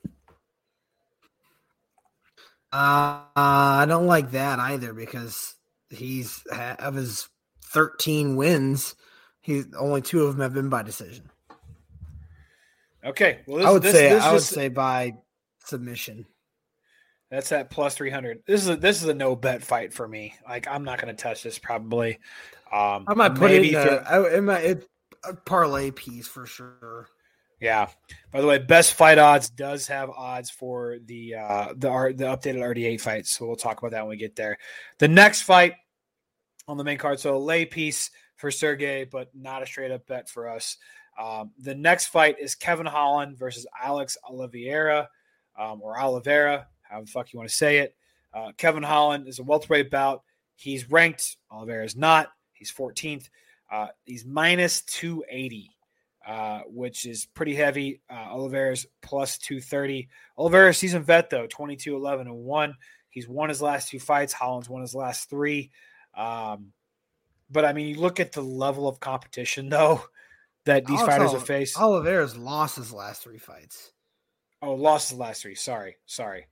Uh, 2.71 3.21
I 3.35 3.85
don't 3.87 4.07
like 4.07 4.31
that 4.31 4.59
either 4.59 4.93
because 4.93 5.55
he's 5.89 6.43
of 6.51 6.95
his 6.95 7.29
thirteen 7.63 8.35
wins, 8.35 8.95
he's 9.43 9.67
only 9.77 10.01
two 10.01 10.23
of 10.23 10.33
them 10.33 10.41
have 10.41 10.53
been 10.55 10.69
by 10.69 10.81
decision. 10.81 11.29
Okay. 13.05 13.41
Well, 13.45 13.57
this, 13.57 13.67
I 13.67 13.71
would 13.71 13.83
this, 13.83 13.93
say 13.93 14.09
this 14.09 14.23
I 14.23 14.33
would 14.33 14.41
say 14.41 14.69
by 14.69 15.13
submission. 15.65 16.25
That's 17.29 17.51
at 17.51 17.69
plus 17.69 17.95
three 17.95 18.09
hundred. 18.09 18.43
This 18.47 18.61
is 18.61 18.69
a, 18.69 18.75
this 18.75 19.01
is 19.01 19.09
a 19.09 19.13
no 19.13 19.35
bet 19.35 19.63
fight 19.63 19.93
for 19.93 20.07
me. 20.07 20.33
Like 20.47 20.67
I'm 20.67 20.83
not 20.83 21.01
going 21.01 21.13
to 21.15 21.21
touch 21.21 21.43
this 21.43 21.59
probably. 21.59 22.19
Um, 22.71 23.05
I 23.07 23.13
might 23.13 23.35
put 23.35 23.51
it 23.51 23.55
in 23.55 23.61
maybe 23.61 23.75
a, 23.75 23.83
throw- 23.83 23.97
I, 23.97 24.35
it 24.37 24.41
might, 24.41 24.63
it, 24.63 24.89
a 25.23 25.33
parlay 25.33 25.91
piece 25.91 26.27
for 26.27 26.45
sure. 26.45 27.07
Yeah. 27.59 27.87
By 28.31 28.41
the 28.41 28.47
way, 28.47 28.57
best 28.59 28.93
fight 28.93 29.17
odds 29.17 29.49
does 29.49 29.87
have 29.87 30.09
odds 30.09 30.49
for 30.49 30.97
the 31.05 31.35
uh 31.35 31.73
the 31.75 31.89
R- 31.89 32.13
the 32.13 32.25
updated 32.25 32.59
RDA 32.59 33.01
fights. 33.01 33.31
So 33.31 33.45
we'll 33.45 33.55
talk 33.55 33.79
about 33.79 33.91
that 33.91 34.01
when 34.01 34.11
we 34.11 34.17
get 34.17 34.35
there. 34.35 34.57
The 34.99 35.07
next 35.07 35.41
fight 35.41 35.73
on 36.67 36.77
the 36.77 36.83
main 36.83 36.97
card, 36.97 37.19
so 37.19 37.35
a 37.35 37.37
lay 37.37 37.65
piece 37.65 38.11
for 38.35 38.51
Sergey, 38.51 39.05
but 39.05 39.29
not 39.33 39.63
a 39.63 39.65
straight 39.65 39.91
up 39.91 40.05
bet 40.07 40.29
for 40.29 40.49
us. 40.49 40.77
Um, 41.19 41.51
the 41.59 41.75
next 41.75 42.07
fight 42.07 42.37
is 42.39 42.55
Kevin 42.55 42.85
Holland 42.85 43.37
versus 43.37 43.67
Alex 43.81 44.17
Oliveira, 44.27 45.09
um, 45.57 45.81
or 45.81 45.99
Oliveira, 45.99 46.67
however 46.81 47.05
the 47.05 47.11
fuck 47.11 47.31
you 47.31 47.37
want 47.37 47.49
to 47.49 47.55
say 47.55 47.79
it. 47.79 47.95
Uh, 48.33 48.51
Kevin 48.57 48.83
Holland 48.83 49.27
is 49.27 49.39
a 49.39 49.43
welterweight 49.43 49.91
bout. 49.91 50.23
He's 50.55 50.89
ranked. 50.89 51.37
Oliveira 51.51 51.85
is 51.85 51.95
not. 51.95 52.29
He's 52.53 52.71
14th. 52.71 53.29
Uh, 53.71 53.87
he's 54.05 54.25
minus 54.25 54.81
280 54.83 55.69
uh, 56.25 56.61
which 56.67 57.05
is 57.05 57.25
pretty 57.25 57.53
heavy. 57.53 58.01
Uh, 58.09 58.27
Oliveira's 58.31 58.85
plus 59.01 59.37
230. 59.39 60.07
Oliveira's 60.37 60.77
season 60.77 61.03
vet, 61.03 61.29
though, 61.29 61.47
22 61.47 61.95
11 61.95 62.27
and 62.27 62.35
1. 62.35 62.75
He's 63.09 63.27
won 63.27 63.49
his 63.49 63.61
last 63.61 63.89
two 63.89 63.99
fights. 63.99 64.33
Holland's 64.33 64.69
won 64.69 64.81
his 64.81 64.95
last 64.95 65.29
three. 65.29 65.71
Um, 66.15 66.71
but 67.53 67.63
I 67.65 67.71
mean, 67.73 67.87
you 67.87 68.01
look 68.01 68.19
at 68.19 68.31
the 68.33 68.41
level 68.41 68.87
of 68.87 68.99
competition, 68.99 69.69
though, 69.69 70.03
that 70.65 70.85
these 70.85 70.99
Alex 70.99 71.13
fighters 71.13 71.29
Oli- 71.29 71.39
have 71.39 71.47
faced. 71.47 71.79
Oliveira's 71.79 72.35
lost 72.37 72.75
his 72.77 72.91
last 72.91 73.23
three 73.23 73.37
fights, 73.37 73.91
Oh, 74.61 74.73
lost 74.75 75.09
his 75.11 75.19
last 75.19 75.41
three. 75.41 75.55
Sorry. 75.55 75.97
Sorry. 76.05 76.47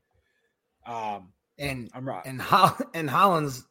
Um, 0.86 1.34
and 1.58 1.89
I'm 1.93 2.08
right. 2.08 2.26
and 2.26 2.41
Hol- 2.41 2.78
and 2.93 3.10
Holland's 3.10 3.66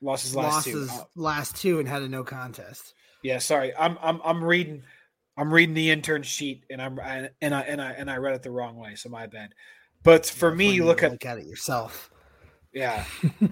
Lost 0.00 0.24
his 0.24 0.36
last 0.36 0.52
lost 0.52 0.66
two. 0.66 0.78
his 0.80 0.90
Oh, 0.92 1.06
last 1.16 1.56
two 1.56 1.78
and 1.80 1.88
had 1.88 2.02
a 2.02 2.08
no 2.08 2.24
contest. 2.24 2.92
yeah, 3.22 3.38
sorry. 3.38 3.72
I'm 3.74 3.96
I'm 4.02 4.20
I'm 4.24 4.44
reading 4.44 4.82
I'm 5.36 5.52
reading 5.52 5.74
the 5.74 5.90
intern 5.90 6.22
sheet 6.22 6.64
and 6.70 6.80
I'm 6.82 7.00
I, 7.00 7.30
and 7.40 7.54
I 7.54 7.60
and 7.62 7.80
I 7.80 7.92
and 7.92 8.10
I 8.10 8.18
read 8.18 8.34
it 8.34 8.42
the 8.42 8.50
wrong 8.50 8.76
way, 8.76 8.94
so 8.96 9.08
my 9.08 9.26
bad. 9.26 9.54
But 10.02 10.26
for 10.26 10.54
me, 10.54 10.72
you 10.74 10.84
look 10.84 11.02
at 11.02 11.12
look 11.12 11.24
at 11.24 11.38
it 11.38 11.46
yourself. 11.46 12.10
Yeah. 12.72 13.04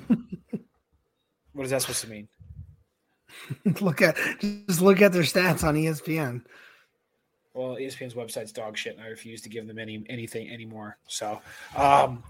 what 1.53 1.64
is 1.64 1.70
that 1.70 1.81
supposed 1.83 2.03
to 2.03 2.11
mean? 2.11 2.29
look 3.80 4.03
at 4.03 4.16
just 4.41 4.80
look 4.80 5.01
at 5.01 5.12
their 5.12 5.22
stats 5.22 5.64
on 5.64 5.74
ESPN. 5.74 6.43
Well, 7.55 7.76
ESPN's 7.76 8.14
website's 8.14 8.53
dog 8.53 8.78
shit, 8.78 8.97
and 8.97 9.05
I 9.05 9.09
refuse 9.09 9.43
to 9.43 9.49
give 9.49 9.66
them 9.66 9.78
any 9.78 10.05
anything 10.09 10.51
anymore. 10.51 10.97
So, 11.07 11.41
um, 11.76 12.22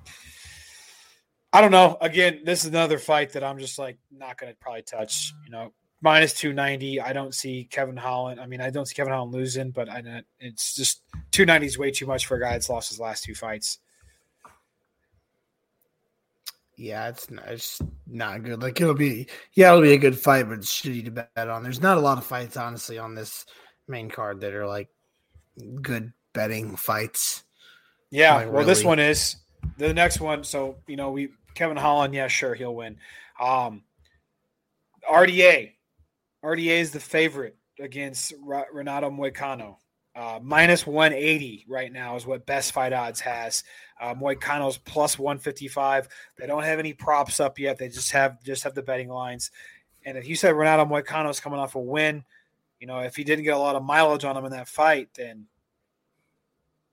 I 1.52 1.60
don't 1.60 1.70
know. 1.70 1.96
Again, 2.00 2.40
this 2.44 2.64
is 2.64 2.70
another 2.70 2.98
fight 2.98 3.32
that 3.34 3.44
I'm 3.44 3.58
just 3.58 3.78
like 3.78 3.98
not 4.10 4.38
going 4.38 4.52
to 4.52 4.58
probably 4.58 4.82
touch. 4.82 5.32
You 5.44 5.52
know, 5.52 5.72
minus 6.00 6.34
two 6.34 6.52
ninety. 6.52 7.00
I 7.00 7.12
don't 7.12 7.34
see 7.34 7.68
Kevin 7.70 7.96
Holland. 7.96 8.40
I 8.40 8.46
mean, 8.46 8.60
I 8.60 8.70
don't 8.70 8.86
see 8.86 8.94
Kevin 8.94 9.12
Holland 9.12 9.32
losing, 9.32 9.70
but 9.70 9.88
I 9.88 10.22
it's 10.40 10.74
just 10.74 11.02
two 11.30 11.46
ninety 11.46 11.66
is 11.66 11.78
way 11.78 11.92
too 11.92 12.06
much 12.06 12.26
for 12.26 12.36
a 12.36 12.40
guy 12.40 12.52
that's 12.52 12.68
lost 12.68 12.88
his 12.88 12.98
last 12.98 13.24
two 13.24 13.34
fights. 13.34 13.78
Yeah, 16.76 17.08
it's 17.08 17.30
not, 17.30 17.46
it's 17.48 17.80
not 18.06 18.42
good. 18.42 18.62
Like 18.62 18.80
it'll 18.80 18.94
be, 18.94 19.28
yeah, 19.54 19.68
it'll 19.68 19.82
be 19.82 19.92
a 19.92 19.98
good 19.98 20.18
fight, 20.18 20.48
but 20.48 20.58
it's 20.58 20.72
shitty 20.72 21.04
to 21.04 21.10
bet 21.10 21.48
on. 21.48 21.62
There's 21.62 21.82
not 21.82 21.98
a 21.98 22.00
lot 22.00 22.18
of 22.18 22.24
fights, 22.24 22.56
honestly, 22.56 22.98
on 22.98 23.14
this 23.14 23.44
main 23.88 24.08
card 24.08 24.40
that 24.40 24.54
are 24.54 24.66
like 24.66 24.88
good 25.80 26.12
betting 26.32 26.76
fights. 26.76 27.44
Yeah, 28.10 28.34
Like, 28.36 28.52
well, 28.52 28.64
this 28.64 28.84
one 28.84 28.98
is 28.98 29.36
the 29.78 29.94
next 29.94 30.20
one. 30.20 30.44
So 30.44 30.76
you 30.86 30.96
know, 30.96 31.10
we 31.10 31.30
Kevin 31.54 31.76
Holland, 31.76 32.14
yeah, 32.14 32.28
sure, 32.28 32.54
he'll 32.54 32.74
win. 32.74 32.96
Um, 33.40 33.82
RDA, 35.10 35.72
RDA 36.44 36.80
is 36.80 36.90
the 36.90 37.00
favorite 37.00 37.56
against 37.80 38.32
Renato 38.72 39.10
Moicano. 39.10 39.76
Uh, 40.14 40.38
minus 40.42 40.86
180 40.86 41.64
right 41.68 41.90
now 41.90 42.16
is 42.16 42.26
what 42.26 42.44
Best 42.44 42.72
Fight 42.72 42.92
Odds 42.92 43.20
has. 43.20 43.64
Uh, 43.98 44.14
Moicano's 44.14 44.76
plus 44.76 45.18
155. 45.18 46.06
They 46.36 46.46
don't 46.46 46.64
have 46.64 46.78
any 46.78 46.92
props 46.92 47.40
up 47.40 47.58
yet. 47.58 47.78
They 47.78 47.88
just 47.88 48.12
have 48.12 48.42
just 48.42 48.64
have 48.64 48.74
the 48.74 48.82
betting 48.82 49.08
lines. 49.08 49.50
And 50.04 50.18
if 50.18 50.28
you 50.28 50.36
said 50.36 50.54
Renato 50.54 50.84
Moicano's 50.84 51.40
coming 51.40 51.58
off 51.58 51.76
a 51.76 51.80
win, 51.80 52.24
you 52.78 52.86
know, 52.86 52.98
if 52.98 53.16
he 53.16 53.24
didn't 53.24 53.44
get 53.44 53.54
a 53.54 53.58
lot 53.58 53.76
of 53.76 53.82
mileage 53.82 54.24
on 54.24 54.36
him 54.36 54.44
in 54.44 54.50
that 54.50 54.68
fight, 54.68 55.08
then 55.14 55.46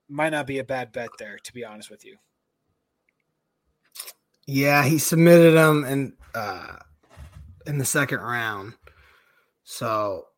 might 0.07 0.29
not 0.29 0.47
be 0.47 0.59
a 0.59 0.63
bad 0.63 0.91
bet 0.91 1.09
there, 1.17 1.37
to 1.43 1.53
be 1.53 1.65
honest 1.65 1.89
with 1.89 2.05
you. 2.05 2.17
Yeah, 4.45 4.83
he 4.83 4.97
submitted 4.97 5.55
him 5.55 5.83
in 5.83 6.13
uh 6.33 6.77
in 7.65 7.79
the 7.79 7.85
second 7.85 8.19
round. 8.21 8.75
So 9.63 10.28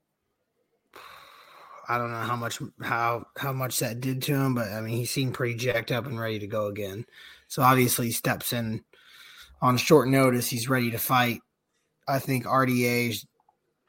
I 1.92 1.98
don't 1.98 2.12
know 2.12 2.20
how 2.20 2.38
much 2.38 2.60
how 2.82 3.26
how 3.36 3.52
much 3.52 3.80
that 3.80 4.00
did 4.00 4.22
to 4.22 4.34
him, 4.34 4.56
but 4.56 4.70
I 4.70 4.80
mean 4.80 4.96
he 4.96 5.04
seemed 5.04 5.34
pretty 5.34 5.56
jacked 5.56 5.92
up 5.92 6.06
and 6.06 6.18
ready 6.18 6.40
to 6.40 6.48
go 6.48 6.68
again. 6.68 7.06
So 7.50 7.62
obviously 7.62 8.06
he 8.06 8.12
steps 8.14 8.54
in 8.54 8.86
on 9.62 9.76
short 9.76 10.08
notice. 10.08 10.48
He's 10.48 10.70
ready 10.70 10.92
to 10.92 10.98
fight. 10.98 11.42
I 12.08 12.20
think 12.20 12.46
RDA 12.46 13.26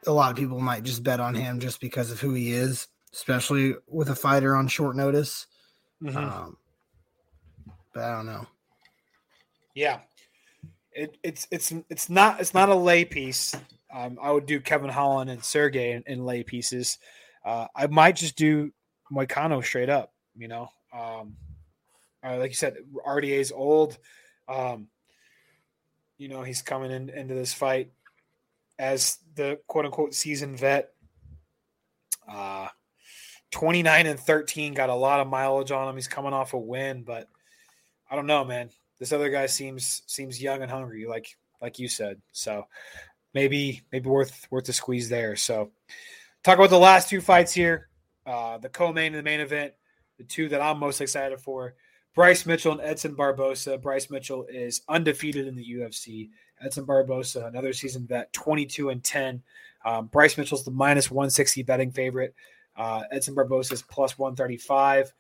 a 0.04 0.10
lot 0.10 0.32
of 0.32 0.36
people 0.36 0.58
might 0.58 0.82
just 0.82 1.04
bet 1.04 1.20
on 1.20 1.36
him 1.36 1.60
just 1.60 1.80
because 1.80 2.10
of 2.10 2.18
who 2.18 2.34
he 2.34 2.50
is, 2.50 2.88
especially 3.12 3.74
with 3.86 4.10
a 4.10 4.16
fighter 4.16 4.56
on 4.56 4.66
short 4.66 4.96
notice. 4.96 5.46
Um, 6.04 6.56
but 7.94 8.02
I 8.02 8.16
don't 8.16 8.26
know. 8.26 8.48
Yeah, 9.76 10.00
it, 10.90 11.18
it's 11.22 11.46
it's 11.52 11.72
it's 11.88 12.10
not 12.10 12.40
it's 12.40 12.52
not 12.52 12.68
a 12.68 12.74
lay 12.74 13.04
piece. 13.04 13.54
Um, 13.94 14.18
I 14.20 14.32
would 14.32 14.46
do 14.46 14.58
Kevin 14.58 14.90
Holland 14.90 15.30
and 15.30 15.44
Sergey 15.44 15.92
in, 15.92 16.02
in 16.08 16.24
lay 16.24 16.42
pieces. 16.42 16.98
Uh, 17.44 17.66
I 17.74 17.86
might 17.86 18.16
just 18.16 18.36
do 18.36 18.72
Moicano 19.12 19.64
straight 19.64 19.88
up. 19.88 20.12
You 20.36 20.48
know, 20.48 20.68
um, 20.92 21.36
uh, 22.24 22.38
like 22.38 22.50
you 22.50 22.56
said, 22.56 22.76
RDA's 23.06 23.52
old. 23.52 23.98
Um, 24.48 24.88
you 26.18 26.28
know, 26.28 26.42
he's 26.42 26.62
coming 26.62 26.90
in, 26.90 27.08
into 27.10 27.34
this 27.34 27.52
fight 27.52 27.90
as 28.78 29.18
the 29.34 29.58
quote 29.66 29.86
unquote 29.86 30.14
seasoned 30.14 30.58
vet. 30.58 30.90
Uh, 32.28 32.68
29 33.50 34.06
and 34.06 34.18
13 34.18 34.74
got 34.74 34.88
a 34.88 34.94
lot 34.94 35.20
of 35.20 35.28
mileage 35.28 35.70
on 35.70 35.88
him. 35.88 35.94
He's 35.96 36.08
coming 36.08 36.32
off 36.32 36.54
a 36.54 36.58
win, 36.58 37.02
but 37.02 37.28
I 38.10 38.16
don't 38.16 38.26
know, 38.26 38.44
man. 38.44 38.70
This 38.98 39.12
other 39.12 39.30
guy 39.30 39.46
seems 39.46 40.02
seems 40.06 40.40
young 40.40 40.62
and 40.62 40.70
hungry, 40.70 41.06
like 41.06 41.36
like 41.60 41.78
you 41.78 41.88
said. 41.88 42.20
So 42.32 42.66
maybe 43.34 43.82
maybe 43.90 44.08
worth 44.08 44.46
worth 44.50 44.64
the 44.64 44.72
squeeze 44.72 45.08
there. 45.08 45.36
So 45.36 45.70
talk 46.42 46.58
about 46.58 46.70
the 46.70 46.78
last 46.78 47.08
two 47.08 47.20
fights 47.20 47.52
here. 47.52 47.88
Uh, 48.26 48.58
the 48.58 48.68
co-main 48.68 49.14
and 49.14 49.16
the 49.16 49.22
main 49.22 49.40
event, 49.40 49.72
the 50.18 50.24
two 50.24 50.48
that 50.48 50.60
I'm 50.60 50.78
most 50.78 51.00
excited 51.00 51.40
for. 51.40 51.74
Bryce 52.14 52.44
Mitchell 52.44 52.72
and 52.72 52.80
Edson 52.82 53.16
Barbosa. 53.16 53.80
Bryce 53.80 54.10
Mitchell 54.10 54.44
is 54.50 54.82
undefeated 54.88 55.46
in 55.46 55.56
the 55.56 55.64
UFC. 55.64 56.30
Edson 56.60 56.86
Barbosa, 56.86 57.46
another 57.46 57.72
season 57.72 58.06
vet, 58.06 58.32
22 58.32 58.90
and 58.90 59.02
10. 59.02 59.42
Um, 59.84 60.06
Bryce 60.06 60.36
Mitchell's 60.36 60.64
the 60.64 60.70
minus 60.70 61.10
160 61.10 61.62
betting 61.62 61.90
favorite. 61.90 62.34
Uh, 62.76 63.02
Edson 63.10 63.34
Barbosa 63.34 63.72
is 63.72 63.82
plus 63.82 64.18
135. 64.18 65.12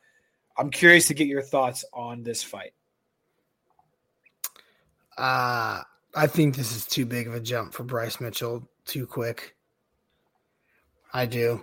I'm 0.56 0.70
curious 0.70 1.08
to 1.08 1.14
get 1.14 1.26
your 1.26 1.42
thoughts 1.42 1.84
on 1.92 2.22
this 2.22 2.42
fight. 2.42 2.74
Uh, 5.16 5.82
I 6.14 6.26
think 6.26 6.56
this 6.56 6.74
is 6.74 6.86
too 6.86 7.06
big 7.06 7.26
of 7.26 7.34
a 7.34 7.40
jump 7.40 7.72
for 7.72 7.84
Bryce 7.84 8.20
Mitchell. 8.20 8.68
Too 8.84 9.06
quick. 9.06 9.56
I 11.12 11.26
do. 11.26 11.62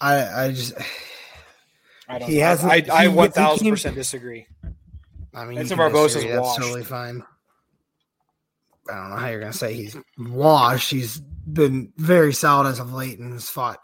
I 0.00 0.44
I 0.46 0.52
just. 0.52 0.74
I 2.08 2.18
don't 2.18 2.28
He 2.28 2.38
know. 2.38 2.44
hasn't- 2.44 2.72
I, 2.72 2.84
I 2.92 3.02
he- 3.02 3.08
1000 3.08 3.64
he 3.64 3.70
percent 3.70 3.94
disagree. 3.96 4.46
I 5.32 5.44
mean, 5.44 5.58
Edson 5.58 5.78
you 5.78 5.84
can 5.84 5.92
Barbosa's 5.92 6.14
disagree, 6.14 6.30
that's 6.32 6.42
washed. 6.42 6.60
totally 6.60 6.84
fine. 6.84 7.22
I 8.90 8.94
don't 8.94 9.10
know 9.10 9.16
how 9.16 9.28
you're 9.28 9.40
gonna 9.40 9.52
say 9.52 9.74
he's 9.74 9.96
washed. 10.18 10.90
He's 10.90 11.20
been 11.20 11.92
very 11.96 12.32
solid 12.32 12.66
as 12.68 12.80
of 12.80 12.92
late 12.92 13.18
and 13.20 13.32
has 13.32 13.48
fought 13.48 13.78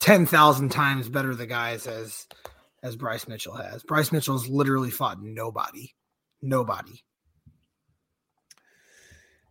ten 0.00 0.26
thousand 0.26 0.70
times 0.70 1.08
better 1.08 1.34
the 1.36 1.46
guys 1.46 1.86
as 1.86 2.26
as 2.82 2.96
Bryce 2.96 3.28
Mitchell 3.28 3.54
has. 3.54 3.84
Bryce 3.84 4.10
Mitchell's 4.10 4.48
literally 4.48 4.90
fought 4.90 5.22
nobody, 5.22 5.94
nobody. 6.42 7.00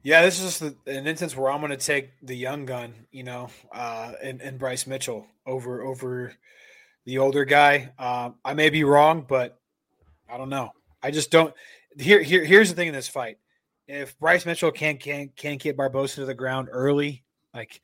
Yeah, 0.03 0.21
this 0.21 0.39
is 0.39 0.59
just 0.59 0.59
the, 0.59 0.91
an 0.91 1.07
instance 1.07 1.35
where 1.35 1.49
I'm 1.49 1.61
going 1.61 1.71
to 1.71 1.77
take 1.77 2.11
the 2.21 2.35
young 2.35 2.65
gun, 2.65 2.93
you 3.11 3.23
know, 3.23 3.49
uh, 3.73 4.11
and, 4.21 4.41
and 4.41 4.59
Bryce 4.59 4.85
Mitchell 4.85 5.25
over 5.45 5.81
over 5.81 6.33
the 7.05 7.17
older 7.19 7.45
guy. 7.45 7.91
Um, 7.97 8.35
I 8.43 8.53
may 8.53 8.69
be 8.69 8.83
wrong, 8.83 9.25
but 9.27 9.59
I 10.29 10.37
don't 10.37 10.49
know. 10.49 10.71
I 11.01 11.11
just 11.11 11.31
don't. 11.31 11.53
Here, 11.97 12.21
here, 12.21 12.43
here's 12.43 12.69
the 12.69 12.75
thing 12.75 12.89
in 12.89 12.93
this 12.93 13.07
fight: 13.07 13.37
if 13.87 14.19
Bryce 14.19 14.45
Mitchell 14.45 14.71
can't 14.71 14.99
can't 14.99 15.33
can't 15.37 15.61
get 15.61 15.77
Barbosa 15.77 16.15
to 16.15 16.25
the 16.25 16.33
ground 16.33 16.67
early, 16.71 17.23
like 17.53 17.79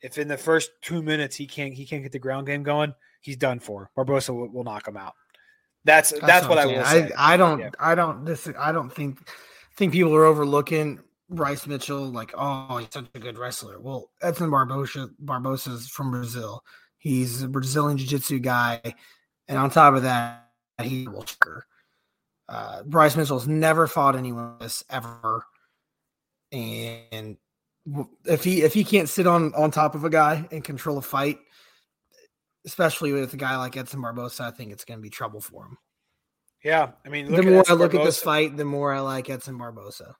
if 0.00 0.18
in 0.18 0.28
the 0.28 0.36
first 0.36 0.70
two 0.80 1.02
minutes 1.02 1.34
he 1.34 1.46
can't 1.46 1.74
he 1.74 1.84
can't 1.84 2.04
get 2.04 2.12
the 2.12 2.18
ground 2.20 2.46
game 2.46 2.62
going, 2.62 2.94
he's 3.20 3.36
done 3.36 3.58
for. 3.58 3.90
Barbosa 3.96 4.30
will, 4.30 4.48
will 4.48 4.64
knock 4.64 4.86
him 4.86 4.96
out. 4.96 5.14
That's 5.84 6.12
that's, 6.20 6.46
what, 6.46 6.58
I 6.58 6.66
will 6.66 6.84
say. 6.84 7.10
I, 7.16 7.34
I 7.34 7.36
don't 7.36 7.58
Yeah. 7.58 7.70
I 7.80 7.96
don't 7.96 8.24
this 8.24 8.48
I 8.56 8.70
don't 8.70 8.92
think 8.92 9.18
think 9.76 9.92
people 9.92 10.14
are 10.14 10.24
overlooking 10.24 11.00
Bryce 11.32 11.66
Mitchell 11.66 12.04
like 12.04 12.32
oh 12.36 12.78
he's 12.78 12.88
such 12.90 13.06
a 13.14 13.18
good 13.18 13.38
wrestler. 13.38 13.80
Well, 13.80 14.10
Edson 14.20 14.50
Barbosa 14.50 15.10
Barbosa's 15.22 15.88
from 15.88 16.10
Brazil. 16.10 16.62
He's 16.98 17.42
a 17.42 17.48
Brazilian 17.48 17.98
jiu-jitsu 17.98 18.38
guy, 18.38 18.80
and 19.48 19.58
on 19.58 19.70
top 19.70 19.94
of 19.94 20.02
that, 20.02 20.50
he's 20.82 21.06
a 21.06 21.10
worker. 21.10 21.66
Uh, 22.48 22.82
Bryce 22.84 23.16
Mitchell's 23.16 23.48
never 23.48 23.86
fought 23.86 24.14
anyone 24.14 24.56
this 24.60 24.84
ever, 24.88 25.44
and 26.52 27.36
if 28.24 28.44
he 28.44 28.62
if 28.62 28.74
he 28.74 28.84
can't 28.84 29.08
sit 29.08 29.26
on 29.26 29.54
on 29.54 29.70
top 29.70 29.94
of 29.94 30.04
a 30.04 30.10
guy 30.10 30.46
and 30.52 30.62
control 30.62 30.98
a 30.98 31.02
fight, 31.02 31.38
especially 32.66 33.12
with 33.12 33.32
a 33.34 33.36
guy 33.36 33.56
like 33.56 33.76
Edson 33.76 34.00
Barbosa, 34.00 34.40
I 34.42 34.50
think 34.50 34.72
it's 34.72 34.84
going 34.84 34.98
to 34.98 35.02
be 35.02 35.10
trouble 35.10 35.40
for 35.40 35.64
him 35.64 35.78
yeah, 36.64 36.92
I 37.04 37.08
mean, 37.08 37.32
the 37.32 37.42
more 37.42 37.64
I 37.68 37.72
look 37.72 37.94
at 37.94 38.04
this 38.04 38.22
fight, 38.22 38.56
the 38.56 38.64
more 38.64 38.92
I 38.92 39.00
like 39.00 39.28
Edson 39.28 39.58
Barbosa. 39.58 40.14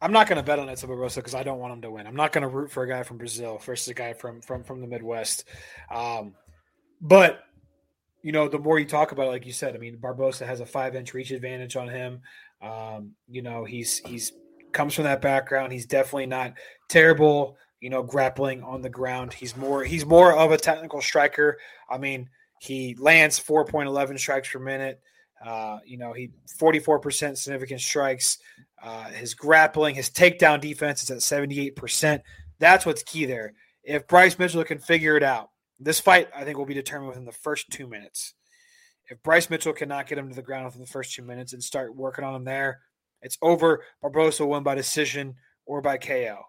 I'm 0.00 0.12
not 0.12 0.28
going 0.28 0.36
to 0.36 0.44
bet 0.44 0.58
on 0.58 0.68
Edson 0.68 0.88
Barbosa 0.88 1.16
because 1.16 1.34
I 1.34 1.42
don't 1.42 1.58
want 1.58 1.72
him 1.72 1.82
to 1.82 1.90
win. 1.90 2.06
I'm 2.06 2.14
not 2.14 2.32
going 2.32 2.42
to 2.42 2.48
root 2.48 2.70
for 2.70 2.84
a 2.84 2.88
guy 2.88 3.02
from 3.02 3.18
Brazil 3.18 3.58
versus 3.58 3.88
a 3.88 3.94
guy 3.94 4.12
from 4.12 4.40
from 4.40 4.62
from 4.62 4.80
the 4.80 4.86
Midwest. 4.86 5.44
Um, 5.92 6.34
but 7.00 7.40
you 8.22 8.32
know, 8.32 8.48
the 8.48 8.58
more 8.58 8.78
you 8.78 8.86
talk 8.86 9.12
about 9.12 9.26
it, 9.26 9.30
like 9.30 9.46
you 9.46 9.52
said, 9.52 9.74
I 9.74 9.78
mean, 9.78 9.96
Barbosa 9.96 10.46
has 10.46 10.60
a 10.60 10.66
five 10.66 10.94
inch 10.94 11.14
reach 11.14 11.30
advantage 11.30 11.76
on 11.76 11.88
him. 11.88 12.20
Um, 12.62 13.12
you 13.28 13.42
know, 13.42 13.64
he's 13.64 13.98
he's 13.98 14.32
comes 14.72 14.94
from 14.94 15.04
that 15.04 15.20
background. 15.20 15.72
He's 15.72 15.86
definitely 15.86 16.26
not 16.26 16.54
terrible. 16.88 17.56
You 17.80 17.90
know, 17.90 18.02
grappling 18.02 18.62
on 18.62 18.82
the 18.82 18.90
ground. 18.90 19.32
He's 19.32 19.56
more 19.56 19.84
he's 19.84 20.06
more 20.06 20.32
of 20.32 20.52
a 20.52 20.58
technical 20.58 21.00
striker. 21.00 21.58
I 21.90 21.98
mean, 21.98 22.28
he 22.60 22.96
lands 22.98 23.38
4.11 23.38 24.18
strikes 24.18 24.50
per 24.50 24.58
minute. 24.58 25.00
Uh, 25.44 25.78
you 25.84 25.98
know, 25.98 26.12
he 26.12 26.30
44% 26.60 27.36
significant 27.36 27.80
strikes. 27.80 28.38
Uh, 28.82 29.04
his 29.04 29.34
grappling, 29.34 29.94
his 29.94 30.10
takedown 30.10 30.60
defense 30.60 31.02
is 31.02 31.10
at 31.10 31.18
78%. 31.18 32.20
That's 32.58 32.86
what's 32.86 33.02
key 33.02 33.24
there. 33.24 33.54
If 33.84 34.06
Bryce 34.06 34.38
Mitchell 34.38 34.64
can 34.64 34.78
figure 34.78 35.16
it 35.16 35.22
out, 35.22 35.50
this 35.78 36.00
fight, 36.00 36.28
I 36.34 36.44
think, 36.44 36.58
will 36.58 36.66
be 36.66 36.74
determined 36.74 37.08
within 37.08 37.24
the 37.24 37.32
first 37.32 37.70
two 37.70 37.86
minutes. 37.86 38.34
If 39.08 39.22
Bryce 39.22 39.48
Mitchell 39.48 39.72
cannot 39.72 40.06
get 40.06 40.18
him 40.18 40.28
to 40.28 40.34
the 40.34 40.42
ground 40.42 40.66
within 40.66 40.80
the 40.80 40.86
first 40.86 41.14
two 41.14 41.22
minutes 41.22 41.52
and 41.52 41.62
start 41.62 41.94
working 41.94 42.24
on 42.24 42.34
him 42.34 42.44
there, 42.44 42.80
it's 43.22 43.38
over. 43.40 43.82
Barbosa 44.02 44.40
will 44.40 44.50
win 44.50 44.62
by 44.62 44.74
decision 44.74 45.36
or 45.66 45.80
by 45.80 45.96
KO. 45.96 46.42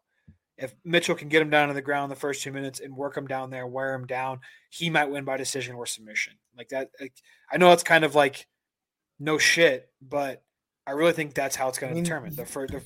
If 0.57 0.75
Mitchell 0.83 1.15
can 1.15 1.29
get 1.29 1.41
him 1.41 1.49
down 1.49 1.69
to 1.69 1.73
the 1.73 1.81
ground 1.81 2.05
in 2.05 2.09
the 2.09 2.15
first 2.19 2.43
two 2.43 2.51
minutes 2.51 2.81
and 2.81 2.95
work 2.95 3.15
him 3.15 3.27
down 3.27 3.49
there, 3.49 3.65
wear 3.65 3.93
him 3.93 4.05
down, 4.05 4.41
he 4.69 4.89
might 4.89 5.09
win 5.09 5.23
by 5.23 5.37
decision 5.37 5.75
or 5.75 5.85
submission. 5.85 6.33
Like 6.57 6.69
that. 6.69 6.89
Like, 6.99 7.13
I 7.49 7.57
know 7.57 7.71
it's 7.71 7.83
kind 7.83 8.03
of 8.03 8.13
like 8.13 8.45
no 9.19 9.37
shit, 9.37 9.89
but 10.01 10.43
I 10.87 10.91
really 10.91 11.13
think 11.13 11.33
that's 11.33 11.55
how 11.55 11.69
it's 11.69 11.77
going 11.77 11.91
I 11.91 11.93
to 11.93 11.95
mean, 11.95 12.03
determine 12.03 12.35
the 12.35 12.45
first. 12.45 12.73
The, 12.73 12.81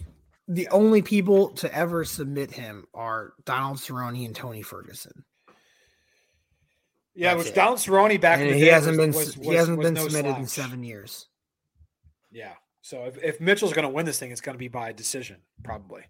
The 0.47 0.67
only 0.69 1.01
people 1.01 1.49
to 1.55 1.73
ever 1.73 2.03
submit 2.03 2.51
him 2.51 2.85
are 2.93 3.33
Donald 3.45 3.77
Cerrone 3.77 4.25
and 4.25 4.35
Tony 4.35 4.61
Ferguson. 4.61 5.23
yeah, 7.15 7.33
That's 7.35 7.45
which 7.45 7.53
it. 7.53 7.55
Don 7.55 7.77
Cerrone 7.77 8.19
back 8.19 8.39
in 8.39 8.47
And 8.47 8.53
the 8.55 8.59
he 8.59 8.65
day 8.65 8.71
hasn't 8.71 8.97
was- 8.97 9.05
been 9.07 9.15
was- 9.15 9.33
he 9.35 9.47
was- 9.47 9.57
hasn't 9.57 9.79
been 9.81 9.93
no 9.93 10.07
submitted 10.07 10.37
in 10.37 10.47
seven 10.47 10.83
years. 10.83 11.27
Yeah. 12.31 12.53
So 12.81 13.05
if, 13.05 13.17
if 13.23 13.39
Mitchell's 13.39 13.71
going 13.73 13.87
to 13.87 13.93
win 13.93 14.05
this 14.05 14.19
thing, 14.19 14.31
it's 14.31 14.41
going 14.41 14.55
to 14.55 14.59
be 14.59 14.67
by 14.67 14.91
decision, 14.91 15.37
probably. 15.63 16.03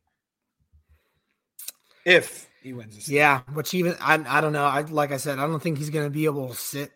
If 2.05 2.49
he 2.61 2.73
wins 2.73 2.95
this. 2.95 3.05
thing. 3.05 3.15
Yeah, 3.17 3.41
which 3.53 3.73
even 3.73 3.95
I 4.01 4.15
I 4.27 4.41
don't 4.41 4.51
know. 4.53 4.65
I 4.65 4.81
like 4.81 5.11
I 5.11 5.17
said, 5.17 5.39
I 5.39 5.45
don't 5.47 5.61
think 5.61 5.77
he's 5.77 5.89
going 5.89 6.05
to 6.05 6.09
be 6.09 6.25
able 6.25 6.49
to 6.49 6.55
sit 6.55 6.91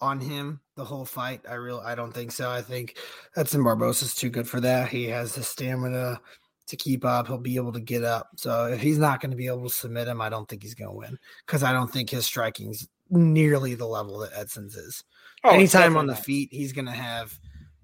on 0.00 0.20
him 0.20 0.60
the 0.78 0.84
whole 0.84 1.04
fight. 1.04 1.42
I 1.48 1.54
real 1.54 1.82
I 1.84 1.94
don't 1.94 2.12
think 2.12 2.32
so. 2.32 2.50
I 2.50 2.62
think 2.62 2.96
Edson 3.36 3.62
Barbosa's 3.62 4.14
too 4.14 4.30
good 4.30 4.48
for 4.48 4.60
that. 4.60 4.88
He 4.88 5.04
has 5.06 5.34
the 5.34 5.42
stamina 5.42 6.20
to 6.68 6.76
keep 6.76 7.04
up. 7.04 7.26
He'll 7.26 7.36
be 7.36 7.56
able 7.56 7.72
to 7.72 7.80
get 7.80 8.04
up. 8.04 8.30
So 8.36 8.66
if 8.66 8.80
he's 8.80 8.98
not 8.98 9.20
going 9.20 9.32
to 9.32 9.36
be 9.36 9.48
able 9.48 9.64
to 9.64 9.74
submit 9.74 10.08
him, 10.08 10.22
I 10.22 10.28
don't 10.30 10.48
think 10.48 10.62
he's 10.62 10.74
going 10.74 10.90
to 10.90 10.96
win 10.96 11.18
because 11.44 11.62
I 11.62 11.72
don't 11.72 11.92
think 11.92 12.08
his 12.08 12.24
striking's 12.24 12.88
nearly 13.10 13.74
the 13.74 13.86
level 13.86 14.18
that 14.20 14.32
Edson's 14.34 14.76
is. 14.76 15.04
Oh, 15.44 15.50
Anytime 15.50 15.96
on 15.96 16.06
the 16.06 16.16
feet, 16.16 16.48
he's 16.52 16.72
going 16.72 16.86
to 16.86 16.92
have 16.92 17.38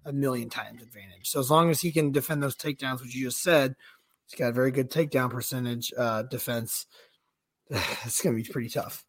a 0.04 0.12
million 0.12 0.48
times 0.48 0.82
advantage. 0.82 1.30
So 1.30 1.40
as 1.40 1.50
long 1.50 1.70
as 1.70 1.80
he 1.80 1.92
can 1.92 2.12
defend 2.12 2.42
those 2.42 2.56
takedowns, 2.56 3.02
which 3.02 3.14
you 3.14 3.26
just 3.26 3.42
said, 3.42 3.74
he's 4.26 4.38
got 4.38 4.50
a 4.50 4.52
very 4.52 4.70
good 4.70 4.90
takedown 4.90 5.30
percentage 5.30 5.92
uh, 5.98 6.22
defense. 6.22 6.86
It's 8.04 8.20
going 8.22 8.36
to 8.36 8.42
be 8.42 8.48
pretty 8.48 8.68
tough. 8.68 9.04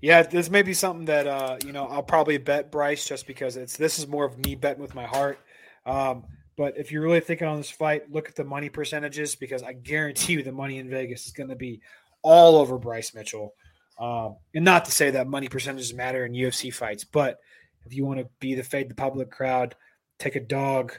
Yeah, 0.00 0.22
this 0.22 0.50
may 0.50 0.62
be 0.62 0.74
something 0.74 1.06
that 1.06 1.26
uh, 1.26 1.56
you 1.64 1.72
know 1.72 1.86
I'll 1.86 2.02
probably 2.02 2.38
bet 2.38 2.70
Bryce 2.70 3.06
just 3.06 3.26
because 3.26 3.56
it's 3.56 3.76
this 3.76 3.98
is 3.98 4.06
more 4.06 4.24
of 4.24 4.38
me 4.38 4.54
betting 4.54 4.82
with 4.82 4.94
my 4.94 5.06
heart. 5.06 5.38
Um, 5.84 6.24
but 6.56 6.76
if 6.76 6.90
you're 6.90 7.02
really 7.02 7.20
thinking 7.20 7.46
on 7.46 7.58
this 7.58 7.70
fight, 7.70 8.10
look 8.10 8.28
at 8.28 8.34
the 8.34 8.44
money 8.44 8.68
percentages 8.68 9.36
because 9.36 9.62
I 9.62 9.72
guarantee 9.72 10.34
you 10.34 10.42
the 10.42 10.52
money 10.52 10.78
in 10.78 10.88
Vegas 10.88 11.26
is 11.26 11.32
going 11.32 11.50
to 11.50 11.56
be 11.56 11.80
all 12.22 12.56
over 12.56 12.78
Bryce 12.78 13.14
Mitchell. 13.14 13.52
Um, 13.98 14.36
and 14.54 14.64
not 14.64 14.84
to 14.86 14.90
say 14.90 15.10
that 15.10 15.26
money 15.26 15.48
percentages 15.48 15.94
matter 15.94 16.24
in 16.24 16.32
UFC 16.32 16.72
fights, 16.72 17.04
but 17.04 17.38
if 17.84 17.94
you 17.94 18.04
want 18.04 18.20
to 18.20 18.28
be 18.40 18.54
the 18.54 18.62
fade 18.62 18.90
the 18.90 18.94
public 18.94 19.30
crowd, 19.30 19.74
take 20.18 20.36
a 20.36 20.40
dog. 20.40 20.92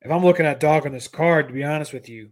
If 0.00 0.10
I'm 0.10 0.24
looking 0.24 0.46
at 0.46 0.60
dog 0.60 0.86
on 0.86 0.92
this 0.92 1.08
card, 1.08 1.48
to 1.48 1.54
be 1.54 1.64
honest 1.64 1.92
with 1.92 2.08
you, 2.08 2.30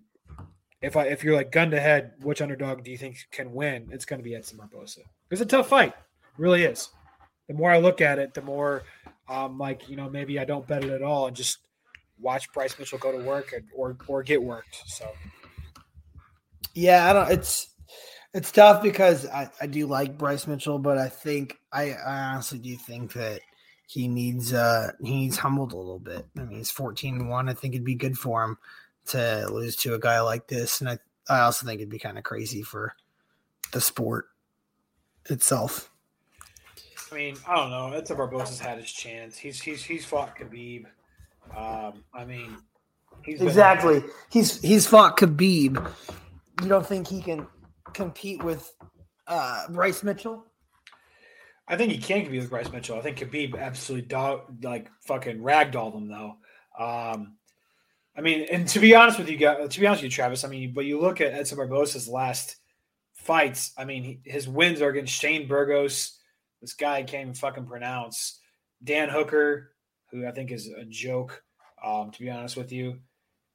if 0.85 0.97
I 0.97 1.07
if 1.07 1.25
you're 1.25 1.35
like 1.35 1.51
gun 1.51 1.71
to 1.71 1.81
head, 1.81 2.13
which 2.21 2.43
underdog 2.43 2.85
do 2.85 2.91
you 2.91 2.99
think 2.99 3.27
can 3.31 3.53
win? 3.53 3.89
It's 3.91 4.05
going 4.05 4.19
to 4.21 4.25
be 4.25 4.35
Edson 4.35 4.59
Barbosa. 4.59 4.99
It's 5.31 5.41
a 5.41 5.47
tough 5.47 5.69
fight, 5.69 5.89
it 5.89 6.39
really 6.39 6.65
is. 6.65 6.91
The 7.49 7.55
more 7.55 7.71
I 7.71 7.79
look 7.79 8.01
at 8.01 8.19
it, 8.19 8.35
the 8.35 8.43
more 8.43 8.83
um 9.29 9.59
like 9.59 9.89
you 9.89 9.97
know 9.97 10.11
maybe 10.11 10.39
I 10.39 10.45
don't 10.45 10.67
bet 10.67 10.85
it 10.85 10.91
at 10.91 11.03
all 11.03 11.27
and 11.27 11.37
just 11.37 11.59
watch 12.21 12.53
Bryce 12.53 12.79
Mitchell 12.79 12.99
go 12.99 13.13
to 13.13 13.25
work 13.25 13.53
and, 13.53 13.65
or 13.75 13.97
or 14.07 14.23
get 14.23 14.43
worked. 14.43 14.83
So 14.87 15.11
Yeah, 16.75 17.09
I 17.09 17.13
don't. 17.13 17.31
It's 17.31 17.69
it's 18.35 18.51
tough 18.51 18.83
because 18.83 19.27
I, 19.27 19.49
I 19.61 19.67
do 19.67 19.87
like 19.87 20.19
Bryce 20.19 20.47
Mitchell, 20.47 20.79
but 20.79 20.99
I 20.99 21.09
think 21.09 21.57
I, 21.73 21.93
I 21.93 22.33
honestly 22.33 22.59
do 22.59 22.77
think 22.77 23.13
that 23.13 23.41
he 23.87 24.09
needs 24.09 24.53
uh 24.53 24.91
he 25.03 25.13
needs 25.13 25.39
humbled 25.39 25.73
a 25.73 25.77
little 25.77 25.99
bit. 25.99 26.27
I 26.37 26.43
mean, 26.43 26.59
he's 26.59 26.71
14 26.71 27.29
1. 27.29 27.49
I 27.49 27.55
think 27.55 27.75
it'd 27.75 27.85
be 27.85 27.95
good 27.95 28.19
for 28.19 28.45
him 28.45 28.59
to 29.07 29.47
lose 29.51 29.77
to 29.77 29.95
a 29.95 29.99
guy 29.99 30.21
like 30.21 30.47
this, 30.47 30.81
and 30.81 30.89
I 30.91 30.99
I 31.29 31.41
also 31.41 31.67
think 31.67 31.81
it'd 31.81 31.91
be 31.91 31.99
kind 31.99 32.19
of 32.19 32.25
crazy 32.25 32.63
for 32.63 32.95
the 33.73 33.81
sport 33.81 34.27
itself. 35.31 35.91
I 37.11 37.15
mean 37.15 37.37
I 37.47 37.57
don't 37.57 37.71
know. 37.71 37.89
It's 37.93 38.11
Edson 38.11 38.17
Barbosa's 38.17 38.59
had 38.61 38.79
his 38.79 38.91
chance. 38.91 39.37
He's 39.39 39.61
he's 39.61 39.83
he's 39.85 40.05
fought 40.05 40.37
Khabib. 40.39 40.87
Um, 41.57 42.05
I 42.15 42.25
mean 42.25 42.57
he's 43.25 43.39
been- 43.39 43.49
Exactly. 43.49 44.03
He's 44.31 44.61
he's 44.61 44.87
fought 44.87 45.17
Khabib, 45.17 45.91
you 46.63 46.69
don't 46.69 46.87
think 46.87 47.09
he 47.09 47.21
can 47.23 47.47
compete 47.93 48.43
with 48.43 48.73
uh, 49.27 49.67
Bryce 49.71 50.03
Mitchell? 50.03 50.45
I 51.67 51.77
think 51.77 51.93
he 51.93 51.99
can 51.99 52.23
compete 52.23 52.41
with 52.43 52.51
Bryce 52.51 52.71
Mitchell. 52.71 52.99
I 52.99 53.01
think 53.03 53.19
Khabib 53.19 53.59
absolutely 53.59 54.07
dog 54.09 54.63
like 54.63 54.91
fucking 55.07 55.39
ragdolled 55.39 55.95
him 55.95 56.09
though. 56.09 56.37
Um, 56.79 57.37
I 58.17 58.21
mean, 58.21 58.47
and 58.51 58.69
to 58.69 58.79
be 58.79 58.95
honest 58.95 59.19
with 59.19 59.29
you, 59.29 59.37
guys, 59.37 59.69
to 59.69 59.81
be 59.81 59.87
honest 59.87 60.03
with 60.03 60.13
you, 60.13 60.15
Travis, 60.15 60.45
I 60.45 60.49
mean, 60.49 60.73
but 60.73 60.85
you 60.85 61.01
look 61.01 61.21
at 61.21 61.33
Edson 61.33 61.59
Barbosa's 61.59 62.09
last 62.09 62.57
fights. 63.13 63.73
I 63.77 63.85
mean, 63.85 64.21
his 64.25 64.47
wins 64.47 64.81
are 64.81 64.91
against 64.91 65.13
Shane 65.13 65.49
Burgos. 65.49 66.19
This 66.61 66.75
guy 66.75 66.97
I 66.99 67.03
can't 67.03 67.23
even 67.23 67.35
fucking 67.35 67.67
pronounce. 67.67 68.41
Dan 68.83 69.09
Hooker, 69.09 69.73
who 70.11 70.27
I 70.27 70.31
think 70.31 70.53
is 70.53 70.69
a 70.69 70.85
joke, 70.85 71.43
um, 71.85 72.11
to 72.13 72.21
be 72.21 72.31
honest 72.31 72.57
with 72.57 72.71
you, 72.71 73.01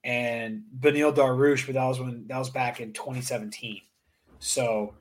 and 0.03 0.63
Beneil 0.77 1.15
Dariush, 1.15 1.65
but 1.65 1.75
that 1.75 1.85
was 1.85 1.99
when 1.99 2.27
that 2.27 2.37
was 2.37 2.49
back 2.49 2.79
in 2.81 2.93
2017. 2.93 3.81
So 4.39 4.95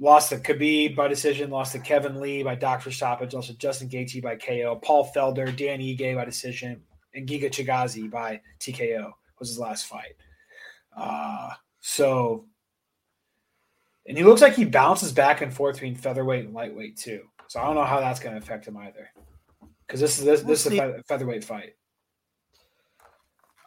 lost 0.00 0.30
to 0.30 0.36
Khabib 0.36 0.96
by 0.96 1.08
decision, 1.08 1.50
lost 1.50 1.72
to 1.72 1.78
Kevin 1.78 2.20
Lee 2.20 2.42
by 2.42 2.54
doctor 2.54 2.90
stoppage, 2.90 3.34
also 3.34 3.52
Justin 3.54 3.88
Gaethje 3.88 4.22
by 4.22 4.36
KO, 4.36 4.76
Paul 4.76 5.10
Felder, 5.14 5.54
Dan 5.54 5.80
Ige 5.80 6.14
by 6.14 6.24
decision, 6.24 6.82
and 7.14 7.28
Giga 7.28 7.50
Chikadze 7.50 8.10
by 8.10 8.40
TKO 8.60 9.12
was 9.38 9.48
his 9.48 9.58
last 9.58 9.86
fight. 9.86 10.16
Uh, 10.96 11.50
so, 11.80 12.46
and 14.06 14.16
he 14.16 14.24
looks 14.24 14.42
like 14.42 14.54
he 14.54 14.64
bounces 14.64 15.12
back 15.12 15.40
and 15.40 15.52
forth 15.52 15.76
between 15.76 15.94
featherweight 15.94 16.44
and 16.44 16.54
lightweight 16.54 16.96
too. 16.96 17.22
So 17.46 17.60
I 17.60 17.64
don't 17.64 17.74
know 17.74 17.84
how 17.84 18.00
that's 18.00 18.20
going 18.20 18.34
to 18.34 18.42
affect 18.42 18.66
him 18.66 18.76
either, 18.76 19.08
because 19.86 20.00
this 20.00 20.18
is 20.18 20.24
this, 20.24 20.42
this 20.42 20.66
is 20.66 20.78
a 20.78 21.02
featherweight 21.06 21.44
fight. 21.44 21.74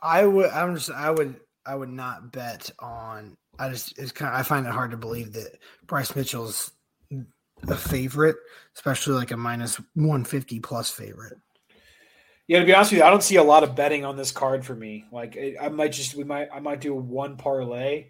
I 0.02 0.26
would. 0.26 0.50
I'm 0.50 0.76
just. 0.76 0.92
I 0.92 1.12
would. 1.12 1.40
I 1.66 1.76
would 1.76 1.90
not 1.90 2.32
bet 2.32 2.72
on. 2.80 3.38
I 3.60 3.70
just. 3.70 3.98
It's 3.98 4.12
kind. 4.12 4.34
Of, 4.34 4.40
I 4.40 4.44
find 4.44 4.66
it 4.66 4.72
hard 4.72 4.92
to 4.92 4.98
believe 4.98 5.34
that 5.34 5.60
Bryce 5.86 6.16
Mitchell's 6.16 6.72
a 7.68 7.76
favorite, 7.76 8.38
especially 8.76 9.14
like 9.14 9.32
a 9.32 9.38
minus 9.38 9.78
150 9.94 10.60
plus 10.60 10.90
favorite. 10.90 11.38
Yeah, 12.52 12.60
to 12.60 12.66
be 12.66 12.76
honest 12.76 12.92
with 12.92 12.98
you, 12.98 13.06
I 13.06 13.10
don't 13.10 13.24
see 13.24 13.38
a 13.38 13.44
lot 13.44 13.64
of 13.64 13.78
betting 13.78 14.04
on 14.04 14.18
this 14.18 14.34
card 14.34 14.66
for 14.66 14.76
me. 14.76 15.06
Like, 15.10 15.40
I 15.62 15.70
might 15.70 15.94
just 15.94 16.16
we 16.16 16.26
might 16.26 16.50
I 16.54 16.60
might 16.60 16.82
do 16.82 16.94
one 16.94 17.38
parlay, 17.38 18.08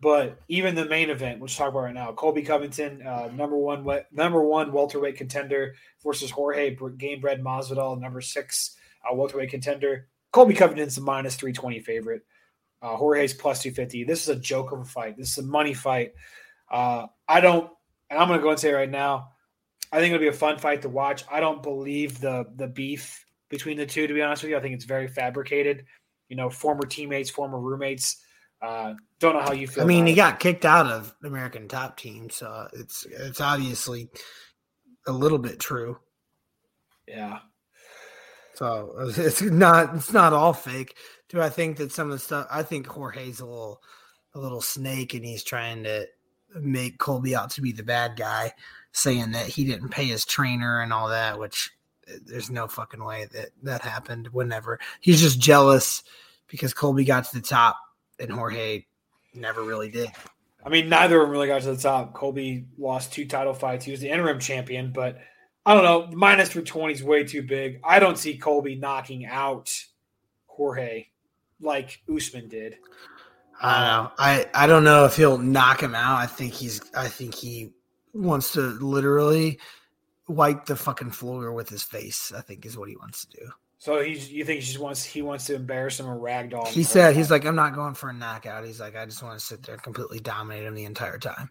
but 0.00 0.40
even 0.48 0.74
the 0.74 0.86
main 0.86 1.08
event, 1.08 1.38
which 1.38 1.56
talk 1.56 1.68
about 1.68 1.82
right 1.82 1.94
now, 1.94 2.10
Colby 2.10 2.42
Covington, 2.42 3.06
uh, 3.06 3.30
number 3.32 3.56
one 3.56 3.86
number 4.10 4.42
one 4.42 4.72
welterweight 4.72 5.16
contender 5.16 5.76
versus 6.02 6.32
Jorge 6.32 6.74
Gamebred 6.74 7.42
Masvidal, 7.42 8.00
number 8.00 8.20
six 8.20 8.74
uh, 9.08 9.14
welterweight 9.14 9.50
contender. 9.50 10.08
Colby 10.32 10.54
Covington's 10.54 10.98
a 10.98 11.00
minus 11.00 11.36
three 11.36 11.52
twenty 11.52 11.78
favorite. 11.78 12.22
Uh, 12.82 12.96
Jorge's 12.96 13.34
plus 13.34 13.62
two 13.62 13.70
fifty. 13.70 14.02
This 14.02 14.22
is 14.22 14.30
a 14.30 14.40
joke 14.40 14.72
of 14.72 14.80
a 14.80 14.84
fight. 14.84 15.16
This 15.16 15.30
is 15.30 15.44
a 15.44 15.46
money 15.46 15.74
fight. 15.74 16.14
Uh, 16.68 17.06
I 17.28 17.40
don't, 17.40 17.70
and 18.10 18.18
I'm 18.18 18.26
going 18.26 18.40
to 18.40 18.42
go 18.42 18.50
and 18.50 18.58
say 18.58 18.72
right 18.72 18.90
now, 18.90 19.28
I 19.92 20.00
think 20.00 20.12
it'll 20.12 20.24
be 20.24 20.26
a 20.26 20.32
fun 20.32 20.58
fight 20.58 20.82
to 20.82 20.88
watch. 20.88 21.22
I 21.30 21.38
don't 21.38 21.62
believe 21.62 22.20
the 22.20 22.46
the 22.56 22.66
beef 22.66 23.24
between 23.50 23.76
the 23.76 23.84
two. 23.84 24.06
To 24.06 24.14
be 24.14 24.22
honest 24.22 24.42
with 24.42 24.50
you, 24.50 24.56
I 24.56 24.60
think 24.60 24.74
it's 24.74 24.86
very 24.86 25.08
fabricated. 25.08 25.84
You 26.28 26.36
know, 26.36 26.48
former 26.48 26.86
teammates, 26.86 27.28
former 27.28 27.60
roommates. 27.60 28.22
Uh, 28.62 28.94
don't 29.18 29.34
know 29.34 29.42
how 29.42 29.52
you 29.52 29.66
feel. 29.66 29.84
I 29.84 29.86
mean, 29.86 30.06
he 30.06 30.12
it. 30.12 30.16
got 30.16 30.40
kicked 30.40 30.64
out 30.64 30.86
of 30.86 31.14
American 31.24 31.68
Top 31.68 31.96
Team, 31.96 32.30
so 32.30 32.68
it's 32.72 33.06
it's 33.06 33.40
obviously 33.40 34.08
a 35.06 35.12
little 35.12 35.38
bit 35.38 35.58
true. 35.58 35.98
Yeah. 37.06 37.40
So 38.54 38.94
it's 39.16 39.42
not 39.42 39.94
it's 39.96 40.12
not 40.12 40.32
all 40.32 40.52
fake. 40.52 40.96
Do 41.28 41.40
I 41.40 41.48
think 41.48 41.76
that 41.78 41.92
some 41.92 42.08
of 42.08 42.12
the 42.12 42.18
stuff? 42.18 42.46
I 42.50 42.62
think 42.62 42.86
Jorge's 42.86 43.40
a 43.40 43.46
little 43.46 43.82
a 44.34 44.40
little 44.40 44.60
snake, 44.60 45.14
and 45.14 45.24
he's 45.24 45.42
trying 45.42 45.84
to 45.84 46.06
make 46.60 46.98
Colby 46.98 47.34
out 47.34 47.50
to 47.50 47.62
be 47.62 47.72
the 47.72 47.82
bad 47.82 48.16
guy, 48.16 48.52
saying 48.92 49.32
that 49.32 49.46
he 49.46 49.64
didn't 49.64 49.88
pay 49.88 50.06
his 50.06 50.24
trainer 50.24 50.80
and 50.82 50.92
all 50.92 51.08
that, 51.08 51.38
which 51.38 51.70
there's 52.24 52.50
no 52.50 52.68
fucking 52.68 53.02
way 53.02 53.26
that 53.32 53.50
that 53.62 53.82
happened. 53.82 54.28
Whenever 54.28 54.78
he's 55.00 55.20
just 55.20 55.40
jealous 55.40 56.02
because 56.48 56.74
Colby 56.74 57.04
got 57.04 57.24
to 57.24 57.34
the 57.34 57.46
top 57.46 57.76
and 58.18 58.30
Jorge 58.30 58.84
never 59.34 59.62
really 59.62 59.90
did. 59.90 60.10
I 60.64 60.68
mean, 60.68 60.88
neither 60.88 61.16
of 61.16 61.22
them 61.22 61.30
really 61.30 61.46
got 61.46 61.62
to 61.62 61.74
the 61.74 61.80
top. 61.80 62.12
Colby 62.12 62.66
lost 62.76 63.12
two 63.12 63.26
title 63.26 63.54
fights. 63.54 63.84
He 63.84 63.92
was 63.92 64.00
the 64.00 64.10
interim 64.10 64.38
champion, 64.38 64.92
but 64.92 65.18
I 65.64 65.74
don't 65.74 65.84
know. 65.84 66.08
Minus 66.16 66.48
320 66.50 66.94
is 66.94 67.02
way 67.02 67.24
too 67.24 67.42
big. 67.42 67.80
I 67.82 67.98
don't 67.98 68.18
see 68.18 68.36
Colby 68.36 68.76
knocking 68.76 69.24
out 69.24 69.72
Jorge 70.46 71.06
like 71.60 72.02
Usman 72.14 72.48
did. 72.48 72.76
I 73.62 73.74
don't 73.74 74.04
know. 74.04 74.12
I, 74.18 74.46
I 74.54 74.66
don't 74.66 74.84
know 74.84 75.04
if 75.04 75.16
he'll 75.16 75.38
knock 75.38 75.82
him 75.82 75.94
out. 75.94 76.18
I 76.18 76.26
think 76.26 76.52
he's 76.54 76.80
I 76.94 77.08
think 77.08 77.34
he 77.34 77.72
wants 78.12 78.52
to 78.54 78.60
literally 78.60 79.58
wipe 80.30 80.66
the 80.66 80.76
fucking 80.76 81.10
floor 81.10 81.52
with 81.52 81.68
his 81.68 81.82
face. 81.82 82.32
I 82.36 82.40
think 82.40 82.64
is 82.64 82.76
what 82.76 82.88
he 82.88 82.96
wants 82.96 83.24
to 83.24 83.38
do. 83.38 83.50
So 83.78 84.02
he's 84.02 84.30
you 84.30 84.44
think 84.44 84.60
he 84.60 84.66
just 84.66 84.78
wants 84.78 85.04
he 85.04 85.22
wants 85.22 85.46
to 85.46 85.54
embarrass 85.54 85.98
him 85.98 86.06
or 86.06 86.18
ragdoll? 86.18 86.66
He 86.68 86.82
said 86.82 87.16
he's 87.16 87.30
like 87.30 87.46
I'm 87.46 87.56
not 87.56 87.74
going 87.74 87.94
for 87.94 88.10
a 88.10 88.12
knockout. 88.12 88.66
He's 88.66 88.78
like 88.78 88.94
I 88.94 89.06
just 89.06 89.22
want 89.22 89.38
to 89.38 89.44
sit 89.44 89.62
there 89.62 89.74
and 89.74 89.82
completely 89.82 90.20
dominate 90.20 90.64
him 90.64 90.74
the 90.74 90.84
entire 90.84 91.18
time. 91.18 91.50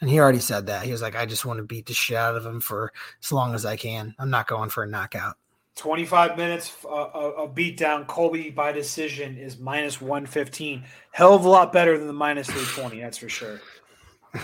And 0.00 0.08
he 0.08 0.18
already 0.18 0.40
said 0.40 0.66
that. 0.66 0.84
He 0.84 0.92
was 0.92 1.02
like 1.02 1.14
I 1.14 1.26
just 1.26 1.44
want 1.44 1.58
to 1.58 1.64
beat 1.64 1.86
the 1.86 1.92
shit 1.94 2.16
out 2.16 2.34
of 2.34 2.46
him 2.46 2.60
for 2.60 2.92
as 3.22 3.30
long 3.30 3.54
as 3.54 3.66
I 3.66 3.76
can. 3.76 4.14
I'm 4.18 4.30
not 4.30 4.46
going 4.46 4.70
for 4.70 4.84
a 4.84 4.88
knockout. 4.88 5.36
25 5.76 6.38
minutes 6.38 6.74
uh, 6.86 6.88
a 6.88 7.46
beatdown. 7.46 8.06
Colby 8.06 8.48
by 8.48 8.72
decision 8.72 9.36
is 9.36 9.58
minus 9.58 10.00
115. 10.00 10.82
Hell 11.12 11.34
of 11.34 11.44
a 11.44 11.48
lot 11.48 11.74
better 11.74 11.98
than 11.98 12.06
the 12.06 12.12
minus 12.14 12.46
320. 12.46 13.00
That's 13.02 13.18
for 13.18 13.28
sure. 13.28 13.60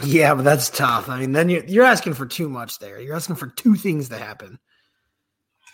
Yeah, 0.04 0.34
but 0.34 0.42
that's 0.42 0.70
tough. 0.70 1.08
I 1.08 1.20
mean, 1.20 1.32
then 1.32 1.48
you're, 1.48 1.64
you're 1.64 1.84
asking 1.84 2.14
for 2.14 2.26
too 2.26 2.48
much 2.48 2.78
there. 2.78 3.00
You're 3.00 3.16
asking 3.16 3.36
for 3.36 3.48
two 3.48 3.74
things 3.74 4.08
to 4.10 4.18
happen 4.18 4.58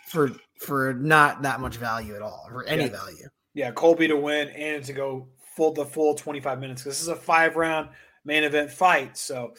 for 0.09 0.31
for 0.61 0.95
not 0.95 1.43
that 1.43 1.61
much 1.61 1.77
value 1.77 2.15
at 2.15 2.23
all, 2.23 2.49
for 2.51 2.65
any 2.65 2.85
yeah. 2.85 2.91
value. 2.91 3.29
Yeah, 3.55 3.71
Colby 3.73 4.09
to 4.09 4.17
win 4.17 4.49
and 4.49 4.85
to 4.85 4.93
go 4.93 5.29
full 5.57 5.73
the 5.73 5.85
full 5.85 6.15
25 6.15 6.61
minutes. 6.61 6.85
This 6.85 7.01
is 7.01 7.09
a 7.09 7.17
five 7.17 7.57
round 7.57 7.89
main 8.25 8.45
event 8.45 8.71
fight. 8.71 9.17
So, 9.17 9.55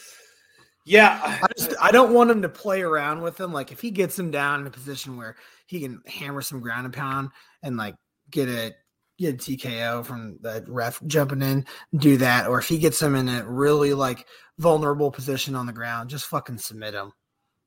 yeah, 0.86 1.20
I 1.42 1.48
just 1.58 1.74
I 1.80 1.92
don't 1.92 2.14
want 2.14 2.32
him 2.32 2.42
to 2.42 2.50
play 2.50 2.82
around 2.82 3.22
with 3.22 3.40
him. 3.40 3.54
Like 3.54 3.72
if 3.72 3.82
he 3.82 3.92
gets 3.92 4.18
him 4.18 4.32
down 4.32 4.62
in 4.62 4.68
a 4.68 4.72
position 4.72 5.18
where 5.18 5.36
he 5.68 5.82
can 5.82 6.02
hammer 6.08 6.42
some 6.42 6.62
ground 6.62 6.86
and 6.86 6.94
pound 6.94 7.30
and 7.64 7.78
like 7.78 7.96
get 8.32 8.50
a 8.50 8.74
get 9.20 9.36
a 9.36 9.38
TKO 9.38 10.06
from 10.06 10.38
the 10.42 10.64
ref 10.68 11.02
jumping 11.06 11.42
in, 11.42 11.66
do 11.96 12.18
that. 12.18 12.48
Or 12.48 12.60
if 12.60 12.68
he 12.68 12.78
gets 12.78 13.02
him 13.02 13.16
in 13.16 13.30
a 13.30 13.48
really 13.48 13.94
like 13.94 14.26
vulnerable 14.58 15.12
position 15.12 15.56
on 15.56 15.66
the 15.66 15.74
ground, 15.74 16.10
just 16.10 16.26
fucking 16.26 16.58
submit 16.58 16.94
him. 16.94 17.12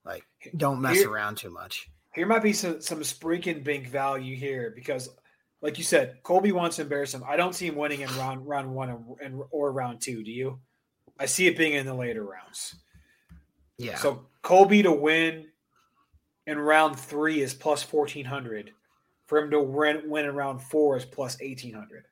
Like, 0.04 0.24
don't 0.56 0.80
mess 0.80 0.98
here, 0.98 1.10
around 1.10 1.36
too 1.36 1.50
much. 1.50 1.88
Here 2.14 2.26
might 2.26 2.42
be 2.42 2.52
some 2.52 2.80
some 2.80 3.02
spreaking 3.04 3.62
bank 3.62 3.88
value 3.88 4.36
here 4.36 4.72
because, 4.74 5.08
like 5.60 5.78
you 5.78 5.84
said, 5.84 6.22
Colby 6.22 6.52
wants 6.52 6.76
to 6.76 6.82
embarrass 6.82 7.14
him. 7.14 7.22
I 7.26 7.36
don't 7.36 7.54
see 7.54 7.66
him 7.66 7.76
winning 7.76 8.00
in 8.00 8.08
round 8.16 8.46
round 8.46 8.74
one 8.74 9.16
and, 9.22 9.42
or 9.50 9.72
round 9.72 10.00
two. 10.00 10.22
Do 10.24 10.30
you? 10.30 10.60
I 11.18 11.26
see 11.26 11.46
it 11.46 11.56
being 11.56 11.74
in 11.74 11.86
the 11.86 11.94
later 11.94 12.24
rounds. 12.24 12.74
Yeah. 13.78 13.96
So 13.96 14.26
Colby 14.42 14.82
to 14.82 14.92
win 14.92 15.46
in 16.46 16.58
round 16.58 16.98
three 16.98 17.40
is 17.40 17.54
plus 17.54 17.82
fourteen 17.82 18.24
hundred 18.24 18.72
for 19.32 19.38
him 19.38 19.50
to 19.50 19.62
win, 19.62 20.02
win 20.10 20.26
in 20.26 20.34
round 20.34 20.60
four 20.60 20.94
is 20.94 21.06
plus 21.06 21.40
1800 21.40 22.04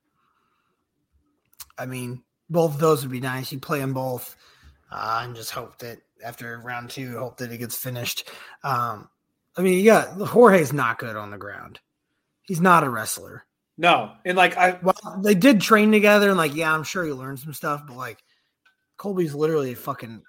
i 1.76 1.84
mean 1.84 2.22
both 2.48 2.72
of 2.72 2.80
those 2.80 3.02
would 3.02 3.12
be 3.12 3.20
nice. 3.20 3.52
You 3.52 3.60
play 3.60 3.78
them 3.78 3.92
both 3.92 4.36
uh, 4.90 5.20
and 5.22 5.36
just 5.36 5.50
hope 5.50 5.78
that 5.80 5.98
after 6.24 6.58
round 6.58 6.88
two 6.88 7.18
hope 7.18 7.36
that 7.36 7.52
it 7.52 7.58
gets 7.58 7.76
finished. 7.76 8.26
Um, 8.64 9.10
i 9.54 9.60
mean 9.60 9.84
yeah, 9.84 10.14
jorge's 10.24 10.72
not 10.72 10.98
good 10.98 11.14
on 11.14 11.30
the 11.30 11.36
ground. 11.36 11.78
He's 12.44 12.62
not 12.62 12.84
a 12.84 12.88
wrestler. 12.88 13.44
No 13.76 14.12
and 14.24 14.34
like 14.34 14.56
i 14.56 14.78
well 14.82 14.96
they 15.22 15.34
did 15.34 15.60
train 15.60 15.92
together 15.92 16.30
and 16.30 16.38
like 16.38 16.54
yeah 16.54 16.72
i'm 16.72 16.84
sure 16.84 17.04
he 17.04 17.12
learned 17.12 17.38
some 17.38 17.52
stuff 17.52 17.82
but 17.86 17.98
like 17.98 18.24
colby's 18.96 19.34
literally 19.34 19.72
a 19.72 19.76
fucking 19.76 20.22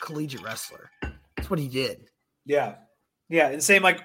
collegiate 0.00 0.44
wrestler. 0.44 0.90
That's 1.36 1.50
what 1.50 1.58
he 1.58 1.66
did. 1.66 2.04
Yeah. 2.46 2.76
Yeah 3.28 3.48
and 3.48 3.60
same 3.60 3.82
like 3.82 4.04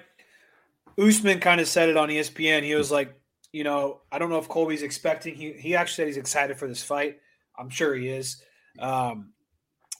Usman 0.98 1.40
kind 1.40 1.60
of 1.60 1.68
said 1.68 1.88
it 1.88 1.96
on 1.96 2.08
ESPN. 2.08 2.62
He 2.62 2.74
was 2.74 2.90
like, 2.90 3.18
you 3.52 3.64
know, 3.64 4.00
I 4.10 4.18
don't 4.18 4.30
know 4.30 4.38
if 4.38 4.48
Colby's 4.48 4.82
expecting. 4.82 5.34
He 5.34 5.52
he 5.52 5.76
actually 5.76 5.94
said 5.94 6.06
he's 6.08 6.16
excited 6.16 6.58
for 6.58 6.68
this 6.68 6.82
fight. 6.82 7.18
I'm 7.56 7.70
sure 7.70 7.94
he 7.94 8.08
is. 8.08 8.42
Um, 8.78 9.32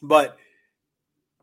but 0.03 0.37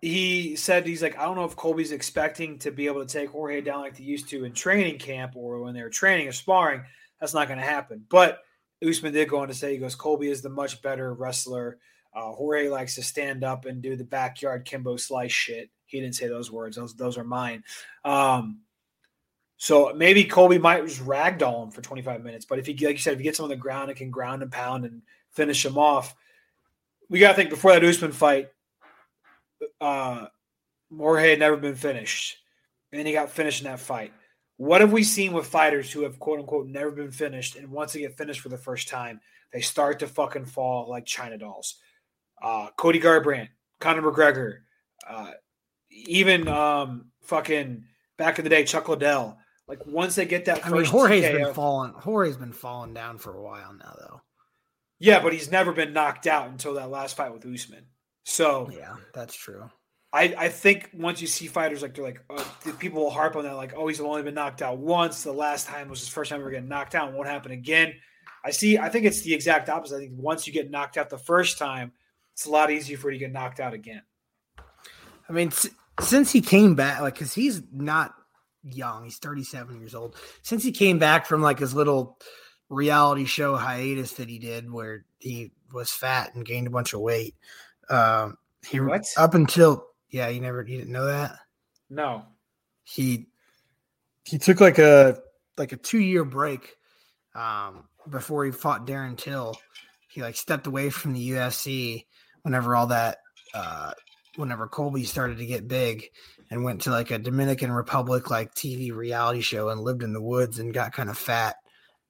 he 0.02 0.56
said 0.56 0.86
he's 0.86 1.02
like, 1.02 1.18
I 1.18 1.24
don't 1.24 1.36
know 1.36 1.46
if 1.46 1.56
Colby's 1.56 1.92
expecting 1.92 2.60
to 2.60 2.72
be 2.72 2.88
able 2.88 3.06
to 3.06 3.12
take 3.12 3.30
Jorge 3.30 3.62
down 3.62 3.82
like 3.82 3.98
they 3.98 4.04
used 4.04 4.30
to 4.30 4.44
in 4.46 4.54
training 4.54 4.98
camp 4.98 5.34
or 5.36 5.62
when 5.62 5.74
they 5.74 5.84
were 5.84 5.90
training 5.90 6.28
or 6.28 6.32
sparring. 6.32 6.82
That's 7.20 7.34
not 7.34 7.48
going 7.48 7.60
to 7.60 7.66
happen. 7.66 8.04
But 8.10 8.40
Usman 8.86 9.14
did 9.14 9.30
go 9.30 9.40
on 9.40 9.48
to 9.48 9.54
say 9.54 9.74
he 9.74 9.78
goes, 9.78 9.96
Colby 9.96 10.30
is 10.30 10.42
the 10.42 10.50
much 10.50 10.82
better 10.82 11.14
wrestler. 11.14 11.78
Uh, 12.14 12.32
Jorge 12.32 12.68
likes 12.68 12.96
to 12.96 13.04
stand 13.04 13.44
up 13.44 13.66
and 13.66 13.82
do 13.82 13.96
the 13.96 14.04
backyard 14.04 14.66
Kimbo 14.66 14.98
slice 14.98 15.32
shit. 15.32 15.70
He 15.86 16.00
didn't 16.00 16.16
say 16.16 16.28
those 16.28 16.52
words; 16.52 16.76
those 16.76 16.96
those 16.96 17.18
are 17.18 17.24
mine. 17.24 17.64
Um, 18.04 18.62
so 19.62 19.94
maybe 19.96 20.24
Colby 20.24 20.58
might 20.58 20.84
just 20.88 21.06
ragdoll 21.06 21.62
him 21.62 21.70
for 21.70 21.84
25 21.84 22.24
minutes. 22.24 22.46
But 22.46 22.58
if 22.58 22.66
he, 22.66 22.74
like 22.74 22.94
you 22.94 22.98
said, 22.98 23.14
if 23.14 23.20
he 23.20 23.24
gets 23.24 23.38
him 23.38 23.44
on 23.44 23.50
the 23.50 23.56
ground 23.56 23.92
and 23.92 23.98
can 23.98 24.10
ground 24.10 24.42
and 24.42 24.52
pound 24.52 24.86
and 24.86 25.04
finish 25.30 25.64
him 25.64 25.78
off. 25.78 26.16
We 27.10 27.20
got 27.20 27.30
to 27.30 27.34
think 27.36 27.52
before 27.52 27.72
that 27.72 27.84
Usman 27.84 28.12
fight, 28.12 28.50
uh, 29.80 30.26
Jorge 30.98 31.30
had 31.30 31.38
never 31.38 31.58
been 31.58 31.76
finished, 31.76 32.38
and 32.92 33.06
he 33.06 33.14
got 33.14 33.30
finished 33.30 33.62
in 33.62 33.68
that 33.68 33.80
fight. 33.80 34.12
What 34.58 34.82
have 34.82 34.92
we 34.92 35.04
seen 35.04 35.32
with 35.32 35.46
fighters 35.46 35.92
who 35.92 36.02
have 36.02 36.18
quote 36.18 36.40
unquote 36.40 36.66
never 36.66 36.90
been 36.90 37.12
finished, 37.12 37.56
and 37.56 37.70
once 37.70 37.94
they 37.94 38.00
get 38.00 38.18
finished 38.18 38.42
for 38.42 38.50
the 38.50 38.58
first 38.58 38.88
time, 38.88 39.22
they 39.54 39.62
start 39.62 40.00
to 40.00 40.08
fucking 40.08 40.46
fall 40.46 40.90
like 40.90 41.06
China 41.06 41.38
dolls? 41.38 41.76
Uh, 42.42 42.70
Cody 42.78 43.00
Garbrandt, 43.00 43.50
Conor 43.80 44.12
McGregor, 44.12 44.62
uh, 45.08 45.34
even 45.92 46.48
um, 46.48 47.12
fucking 47.22 47.84
back 48.18 48.40
in 48.40 48.44
the 48.44 48.50
day, 48.50 48.64
Chuck 48.64 48.90
Liddell. 48.90 49.38
Like 49.72 49.86
once 49.86 50.16
they 50.16 50.26
get 50.26 50.44
that 50.46 50.58
I 50.66 50.70
first 50.70 50.74
mean, 50.74 50.86
Jorge's 50.86 51.24
TKO 51.24 51.46
been 51.46 51.54
falling. 51.54 51.94
Jorge's 51.94 52.36
been 52.36 52.52
falling 52.52 52.94
down 52.94 53.18
for 53.20 53.34
a 53.34 53.42
while 53.42 53.72
now, 53.74 53.96
though. 53.98 54.22
Yeah, 55.00 55.22
but 55.24 55.32
he's 55.32 55.50
never 55.50 55.72
been 55.72 55.94
knocked 55.94 56.28
out 56.28 56.50
until 56.50 56.74
that 56.74 56.90
last 56.90 57.16
fight 57.16 57.34
with 57.34 57.46
Usman. 57.46 57.86
So 58.26 58.70
Yeah, 58.70 58.98
that's 59.14 59.34
true. 59.34 59.72
I, 60.12 60.36
I 60.38 60.50
think 60.50 60.90
once 60.94 61.22
you 61.22 61.28
see 61.28 61.48
fighters 61.48 61.82
like 61.82 61.96
they're 61.96 62.04
like 62.04 62.22
oh, 62.30 62.58
the 62.66 62.74
people 62.74 63.02
will 63.02 63.12
harp 63.12 63.38
on 63.38 63.46
that 63.46 63.56
like 63.56 63.74
oh 63.78 63.88
he's 63.88 64.02
only 64.02 64.24
been 64.24 64.34
knocked 64.34 64.62
out 64.62 64.78
once 64.78 65.24
the 65.24 65.32
last 65.32 65.68
time 65.68 65.88
was 65.88 66.02
his 66.02 66.10
first 66.10 66.32
time 66.32 66.42
ever 66.42 66.52
getting 66.52 66.68
knocked 66.68 66.94
out 66.94 67.14
won't 67.14 67.30
happen 67.30 67.54
again. 67.54 67.94
I 68.44 68.52
see. 68.52 68.78
I 68.78 68.90
think 68.90 69.06
it's 69.06 69.22
the 69.22 69.34
exact 69.34 69.70
opposite. 69.70 69.96
I 69.96 70.00
think 70.00 70.12
once 70.18 70.48
you 70.48 70.52
get 70.52 70.70
knocked 70.70 70.98
out 70.98 71.10
the 71.10 71.18
first 71.18 71.58
time, 71.58 71.94
it's 72.34 72.46
a 72.46 72.50
lot 72.50 72.72
easier 72.72 72.98
for 72.98 73.10
you 73.10 73.20
to 73.20 73.26
get 73.26 73.32
knocked 73.32 73.62
out 73.62 73.74
again. 73.74 74.02
I 75.30 75.32
mean, 75.32 75.48
s- 75.48 75.70
since 76.02 76.32
he 76.34 76.42
came 76.42 76.76
back, 76.76 77.00
like, 77.00 77.14
because 77.14 77.34
he's 77.34 77.62
not 77.72 78.14
young, 78.64 79.04
he's 79.06 79.18
37 79.18 79.80
years 79.80 79.96
old. 79.96 80.16
Since 80.42 80.64
he 80.64 80.72
came 80.72 81.00
back 81.00 81.26
from 81.26 81.42
like 81.42 81.60
his 81.60 81.74
little 81.74 82.18
reality 82.70 83.26
show 83.26 83.56
hiatus 83.56 84.14
that 84.14 84.30
he 84.30 84.40
did, 84.40 84.72
where 84.72 85.06
he 85.20 85.52
was 85.74 85.92
fat 85.92 86.34
and 86.36 86.46
gained 86.46 86.68
a 86.68 86.72
bunch 86.72 86.94
of 86.94 87.02
weight, 87.02 87.36
um, 87.90 88.38
he 88.66 88.80
What? 88.80 89.06
up 89.18 89.34
until 89.34 89.88
yeah, 90.10 90.28
you 90.28 90.42
never 90.42 90.62
you 90.62 90.78
didn't 90.78 90.92
know 90.92 91.06
that 91.06 91.36
No, 91.90 92.26
he 92.84 93.28
he 94.26 94.38
took 94.38 94.60
like 94.62 94.78
a 94.80 95.20
like 95.58 95.72
a 95.72 95.78
two 95.78 96.00
year 96.00 96.24
break 96.24 96.76
um, 97.36 97.86
before 98.10 98.46
he 98.46 98.52
fought 98.52 98.86
Darren 98.86 99.18
Till. 99.18 99.58
He 100.10 100.22
like 100.22 100.36
stepped 100.36 100.68
away 100.68 100.90
from 100.90 101.14
the 101.14 101.30
UFC 101.32 102.06
whenever 102.44 102.76
all 102.76 102.88
that 102.88 103.18
uh, 103.54 103.94
whenever 104.36 104.68
Colby 104.68 105.04
started 105.04 105.38
to 105.38 105.46
get 105.46 105.68
big 105.68 106.06
and 106.52 106.66
went 106.66 106.82
to 106.82 106.92
like 106.92 107.10
a 107.10 107.18
Dominican 107.18 107.72
Republic 107.72 108.30
like 108.30 108.54
TV 108.54 108.94
reality 108.94 109.40
show 109.40 109.70
and 109.70 109.82
lived 109.82 110.04
in 110.04 110.12
the 110.12 110.22
woods 110.22 110.60
and 110.60 110.74
got 110.74 110.92
kind 110.92 111.10
of 111.10 111.18
fat. 111.18 111.56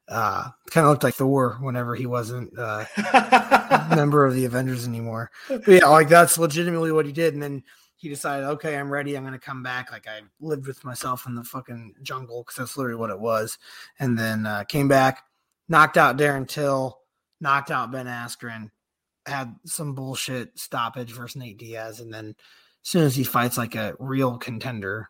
Uh, 0.07 0.49
kind 0.71 0.83
of 0.83 0.89
looked 0.89 1.03
like 1.03 1.13
Thor 1.13 1.57
whenever 1.61 1.95
he 1.95 2.07
wasn't 2.07 2.51
uh, 2.57 2.83
a 2.97 3.87
member 3.95 4.25
of 4.25 4.33
the 4.33 4.43
Avengers 4.45 4.85
anymore. 4.85 5.31
But 5.47 5.67
yeah, 5.67 5.85
like 5.85 6.09
that's 6.09 6.39
legitimately 6.39 6.91
what 6.91 7.05
he 7.05 7.13
did. 7.13 7.35
And 7.35 7.41
then 7.41 7.63
he 7.95 8.09
decided, 8.09 8.47
okay, 8.47 8.75
I'm 8.75 8.91
ready. 8.91 9.15
I'm 9.15 9.23
going 9.23 9.33
to 9.33 9.39
come 9.39 9.61
back. 9.61 9.91
Like 9.91 10.07
I 10.07 10.21
lived 10.41 10.65
with 10.65 10.83
myself 10.83 11.27
in 11.27 11.35
the 11.35 11.43
fucking 11.43 11.93
jungle 12.01 12.43
because 12.43 12.57
that's 12.57 12.77
literally 12.77 12.99
what 12.99 13.11
it 13.11 13.19
was. 13.19 13.59
And 13.99 14.17
then 14.17 14.47
uh, 14.47 14.63
came 14.63 14.87
back, 14.87 15.23
knocked 15.69 15.97
out 15.97 16.17
Darren 16.17 16.47
Till, 16.47 16.97
knocked 17.39 17.69
out 17.69 17.91
Ben 17.91 18.07
Askren, 18.07 18.71
had 19.27 19.55
some 19.65 19.93
bullshit 19.93 20.57
stoppage 20.57 21.11
versus 21.11 21.35
Nate 21.35 21.59
Diaz. 21.59 21.99
And 21.99 22.11
then 22.11 22.35
as 22.83 22.89
soon 22.89 23.03
as 23.03 23.15
he 23.15 23.23
fights 23.23 23.57
like 23.57 23.75
a 23.75 23.93
real 23.99 24.37
contender, 24.37 25.09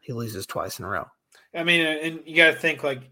he 0.00 0.12
loses 0.12 0.46
twice 0.46 0.78
in 0.78 0.84
a 0.84 0.88
row. 0.88 1.06
I 1.54 1.64
mean, 1.64 1.84
and 1.86 2.20
you 2.26 2.36
got 2.36 2.52
to 2.52 2.56
think 2.58 2.82
like 2.82 3.10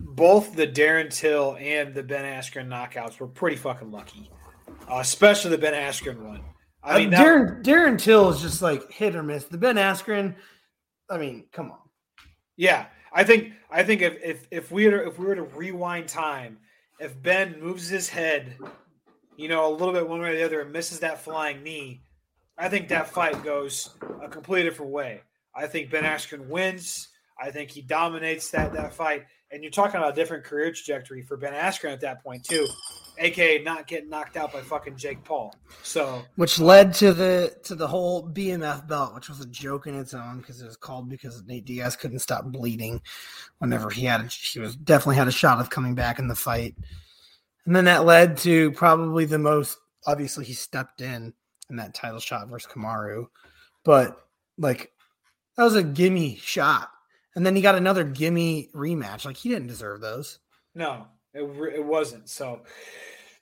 both 0.00 0.54
the 0.56 0.66
Darren 0.66 1.10
Till 1.12 1.56
and 1.58 1.94
the 1.94 2.02
Ben 2.02 2.24
Askren 2.24 2.66
knockouts 2.68 3.18
were 3.20 3.28
pretty 3.28 3.56
fucking 3.56 3.90
lucky, 3.90 4.30
uh, 4.90 4.98
especially 4.98 5.50
the 5.50 5.58
Ben 5.58 5.74
Askren 5.74 6.18
one. 6.22 6.42
I 6.82 6.98
mean, 6.98 7.08
Uh, 7.14 7.18
that- 7.18 7.26
Darren 7.26 7.62
Darren 7.64 7.98
Till 7.98 8.28
is 8.30 8.40
just 8.42 8.62
like 8.62 8.90
hit 8.90 9.14
or 9.16 9.22
miss. 9.22 9.44
The 9.44 9.58
Ben 9.58 9.76
Askren, 9.76 10.34
I 11.10 11.18
mean, 11.18 11.46
come 11.52 11.70
on. 11.70 11.78
Yeah, 12.56 12.86
I 13.12 13.24
think 13.24 13.52
I 13.70 13.82
think 13.84 14.02
if 14.02 14.22
if 14.22 14.46
if 14.50 14.70
we 14.70 14.88
were 14.88 15.02
if 15.04 15.18
we 15.18 15.26
were 15.26 15.34
to 15.36 15.42
rewind 15.42 16.08
time, 16.08 16.58
if 17.00 17.20
Ben 17.20 17.58
moves 17.60 17.88
his 17.88 18.08
head, 18.08 18.56
you 19.36 19.48
know, 19.48 19.66
a 19.68 19.74
little 19.74 19.92
bit 19.94 20.08
one 20.08 20.20
way 20.20 20.30
or 20.30 20.36
the 20.36 20.44
other 20.44 20.60
and 20.60 20.72
misses 20.72 21.00
that 21.00 21.22
flying 21.24 21.62
knee, 21.62 22.02
I 22.56 22.68
think 22.68 22.88
that 22.88 23.08
fight 23.08 23.42
goes 23.42 23.90
a 24.22 24.28
completely 24.28 24.68
different 24.68 24.92
way. 24.92 25.22
I 25.54 25.66
think 25.66 25.90
Ben 25.90 26.04
Askren 26.04 26.46
wins. 26.48 27.08
I 27.40 27.50
think 27.50 27.70
he 27.70 27.82
dominates 27.82 28.50
that 28.50 28.72
that 28.74 28.94
fight. 28.94 29.24
And 29.50 29.62
you're 29.62 29.70
talking 29.70 29.96
about 29.96 30.12
a 30.12 30.14
different 30.14 30.44
career 30.44 30.72
trajectory 30.72 31.22
for 31.22 31.36
Ben 31.36 31.52
Askren 31.52 31.92
at 31.92 32.00
that 32.00 32.22
point 32.22 32.44
too, 32.44 32.66
aka 33.18 33.62
not 33.62 33.86
getting 33.86 34.08
knocked 34.08 34.36
out 34.36 34.52
by 34.52 34.60
fucking 34.60 34.96
Jake 34.96 35.22
Paul. 35.24 35.54
So 35.82 36.22
which 36.36 36.58
led 36.58 36.94
to 36.94 37.12
the 37.12 37.56
to 37.64 37.74
the 37.74 37.86
whole 37.86 38.28
BMF 38.28 38.86
belt, 38.88 39.14
which 39.14 39.28
was 39.28 39.40
a 39.40 39.46
joke 39.46 39.86
in 39.86 39.98
its 39.98 40.14
own 40.14 40.38
because 40.38 40.60
it 40.60 40.66
was 40.66 40.76
called 40.76 41.08
because 41.08 41.42
Nate 41.44 41.64
Diaz 41.64 41.96
couldn't 41.96 42.20
stop 42.20 42.44
bleeding 42.46 43.00
whenever 43.58 43.90
he 43.90 44.04
had 44.04 44.20
a, 44.20 44.24
he 44.26 44.60
was 44.60 44.76
definitely 44.76 45.16
had 45.16 45.28
a 45.28 45.32
shot 45.32 45.60
of 45.60 45.70
coming 45.70 45.94
back 45.94 46.18
in 46.18 46.28
the 46.28 46.36
fight, 46.36 46.76
and 47.66 47.74
then 47.74 47.84
that 47.84 48.04
led 48.04 48.36
to 48.38 48.72
probably 48.72 49.24
the 49.24 49.38
most 49.38 49.78
obviously 50.06 50.44
he 50.44 50.52
stepped 50.52 51.00
in 51.00 51.32
in 51.70 51.76
that 51.76 51.94
title 51.94 52.20
shot 52.20 52.48
versus 52.48 52.70
Kamaru, 52.70 53.26
but 53.84 54.18
like 54.58 54.92
that 55.56 55.64
was 55.64 55.76
a 55.76 55.82
gimme 55.82 56.36
shot, 56.36 56.90
and 57.34 57.44
then 57.44 57.56
he 57.56 57.62
got 57.62 57.74
another 57.74 58.04
gimme 58.04 58.70
rematch. 58.74 59.24
Like 59.24 59.36
he 59.36 59.48
didn't 59.48 59.68
deserve 59.68 60.00
those. 60.00 60.38
No, 60.74 61.06
it, 61.32 61.42
it 61.74 61.84
wasn't. 61.84 62.28
So 62.28 62.62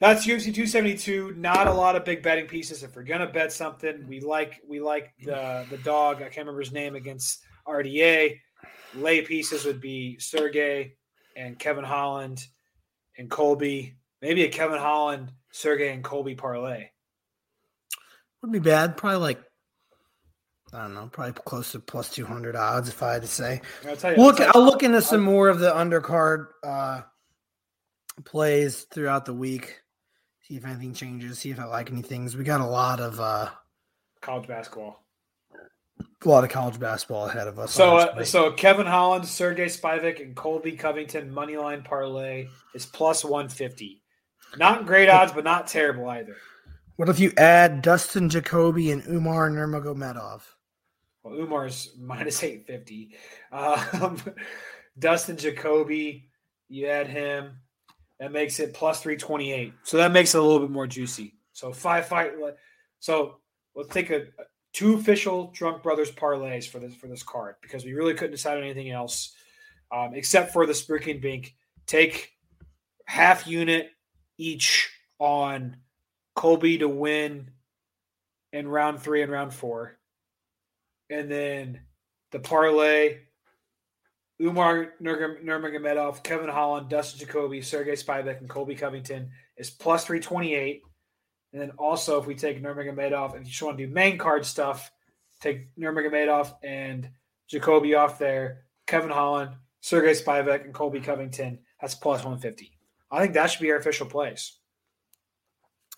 that's 0.00 0.26
UFC 0.26 0.46
272. 0.46 1.34
Not 1.36 1.68
a 1.68 1.72
lot 1.72 1.96
of 1.96 2.04
big 2.04 2.22
betting 2.22 2.46
pieces. 2.46 2.82
If 2.82 2.96
we're 2.96 3.04
gonna 3.04 3.30
bet 3.30 3.52
something, 3.52 4.06
we 4.08 4.20
like 4.20 4.60
we 4.68 4.80
like 4.80 5.12
the 5.22 5.64
the 5.70 5.78
dog. 5.78 6.16
I 6.16 6.24
can't 6.24 6.38
remember 6.38 6.60
his 6.60 6.72
name 6.72 6.96
against 6.96 7.44
RDA. 7.66 8.38
Lay 8.94 9.22
pieces 9.22 9.64
would 9.64 9.80
be 9.80 10.18
Sergey 10.18 10.96
and 11.36 11.58
Kevin 11.58 11.84
Holland 11.84 12.46
and 13.16 13.30
Colby. 13.30 13.96
Maybe 14.20 14.44
a 14.44 14.48
Kevin 14.48 14.78
Holland, 14.78 15.32
Sergey, 15.50 15.92
and 15.92 16.04
Colby 16.04 16.34
parlay. 16.34 16.88
Wouldn't 18.42 18.62
be 18.62 18.70
bad. 18.70 18.96
Probably 18.96 19.18
like 19.18 19.42
I 20.74 20.82
don't 20.82 20.94
know, 20.94 21.08
probably 21.12 21.34
close 21.34 21.72
to 21.72 21.80
plus 21.80 22.10
two 22.10 22.24
hundred 22.24 22.56
odds 22.56 22.88
if 22.88 23.02
I 23.02 23.12
had 23.14 23.22
to 23.22 23.28
say. 23.28 23.60
I'll 23.86 24.10
you. 24.10 24.16
Look, 24.16 24.40
I'll 24.40 24.50
I'll 24.54 24.64
look 24.64 24.82
into 24.82 25.02
some 25.02 25.20
more 25.20 25.48
of 25.48 25.58
the 25.58 25.70
undercard 25.70 26.46
uh, 26.64 27.02
plays 28.24 28.86
throughout 28.90 29.26
the 29.26 29.34
week. 29.34 29.80
See 30.42 30.56
if 30.56 30.64
anything 30.64 30.94
changes. 30.94 31.38
See 31.38 31.50
if 31.50 31.60
I 31.60 31.64
like 31.64 31.90
any 31.90 32.02
things. 32.02 32.36
We 32.36 32.44
got 32.44 32.60
a 32.62 32.66
lot 32.66 33.00
of 33.00 33.20
uh, 33.20 33.50
college 34.22 34.48
basketball. 34.48 35.04
a 36.24 36.28
lot 36.28 36.42
of 36.42 36.50
college 36.50 36.80
basketball 36.80 37.28
ahead 37.28 37.48
of 37.48 37.58
us. 37.58 37.72
So, 37.72 37.98
uh, 37.98 38.24
so 38.24 38.52
Kevin 38.52 38.86
Holland, 38.86 39.26
Sergey 39.26 39.66
Spivak, 39.66 40.22
and 40.22 40.34
Colby 40.34 40.72
Covington 40.72 41.30
money 41.30 41.58
line 41.58 41.82
parlay 41.82 42.48
is 42.74 42.86
plus 42.86 43.24
one 43.24 43.50
fifty. 43.50 44.02
Not 44.56 44.86
great 44.86 45.08
odds, 45.10 45.32
but 45.32 45.44
not 45.44 45.66
terrible 45.66 46.08
either. 46.08 46.36
What 46.96 47.08
if 47.08 47.18
you 47.18 47.32
add 47.36 47.82
Dustin 47.82 48.28
Jacoby 48.28 48.90
and 48.90 49.02
Umar 49.06 49.50
Nurmagomedov? 49.50 50.42
Well, 51.22 51.34
Umar's 51.34 51.90
minus 51.98 52.42
eight 52.42 52.66
fifty. 52.66 53.16
Um, 53.50 54.20
Dustin 54.98 55.36
Jacoby, 55.36 56.28
you 56.68 56.86
add 56.86 57.08
him, 57.08 57.58
that 58.18 58.32
makes 58.32 58.60
it 58.60 58.74
plus 58.74 59.00
three 59.00 59.16
twenty 59.16 59.52
eight. 59.52 59.72
So 59.82 59.96
that 59.96 60.12
makes 60.12 60.34
it 60.34 60.38
a 60.38 60.42
little 60.42 60.60
bit 60.60 60.70
more 60.70 60.86
juicy. 60.86 61.34
So 61.52 61.72
five 61.72 62.06
fight. 62.06 62.32
So 63.00 63.38
let's 63.74 63.92
take 63.92 64.10
a 64.10 64.26
two 64.72 64.94
official 64.94 65.50
Drunk 65.52 65.82
Brothers 65.82 66.10
parlays 66.10 66.68
for 66.68 66.78
this 66.78 66.94
for 66.94 67.08
this 67.08 67.22
card 67.22 67.56
because 67.62 67.84
we 67.84 67.92
really 67.94 68.14
couldn't 68.14 68.32
decide 68.32 68.58
on 68.58 68.64
anything 68.64 68.90
else 68.90 69.34
um, 69.92 70.14
except 70.14 70.52
for 70.52 70.66
the 70.66 70.74
Sprinking 70.74 71.20
Bink. 71.20 71.54
Take 71.86 72.32
half 73.06 73.46
unit 73.46 73.90
each 74.38 74.90
on 75.18 75.76
Colby 76.34 76.78
to 76.78 76.88
win 76.88 77.50
in 78.52 78.68
round 78.68 79.00
three 79.00 79.22
and 79.22 79.32
round 79.32 79.52
four 79.52 79.98
and 81.12 81.30
then 81.30 81.80
the 82.30 82.40
parlay 82.40 83.18
Umar 84.40 84.94
Nurmagomedov, 85.00 86.24
Kevin 86.24 86.48
Holland, 86.48 86.88
Dustin 86.88 87.20
Jacoby, 87.20 87.62
Sergey 87.62 87.92
Spivak, 87.92 88.40
and 88.40 88.48
Colby 88.48 88.74
Covington 88.74 89.30
is 89.56 89.70
plus 89.70 90.04
328. 90.04 90.82
And 91.52 91.62
then 91.62 91.70
also, 91.78 92.20
if 92.20 92.26
we 92.26 92.34
take 92.34 92.60
Nurmagomedov, 92.60 93.36
if 93.36 93.40
you 93.40 93.50
just 93.50 93.62
want 93.62 93.78
to 93.78 93.86
do 93.86 93.92
main 93.92 94.18
card 94.18 94.44
stuff, 94.44 94.90
take 95.40 95.72
Nurmagomedov 95.76 96.54
and 96.64 97.08
Jacoby 97.48 97.94
off 97.94 98.18
there, 98.18 98.64
Kevin 98.88 99.10
Holland, 99.10 99.52
Sergey 99.80 100.12
Spivak, 100.12 100.64
and 100.64 100.74
Colby 100.74 101.00
Covington, 101.00 101.60
that's 101.80 101.94
plus 101.94 102.24
150. 102.24 102.72
I 103.12 103.20
think 103.20 103.34
that 103.34 103.46
should 103.48 103.62
be 103.62 103.70
our 103.70 103.78
official 103.78 104.06
place. 104.06 104.58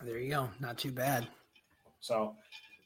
There 0.03 0.19
you 0.19 0.29
go. 0.29 0.49
Not 0.59 0.77
too 0.77 0.91
bad. 0.91 1.27
So 1.99 2.35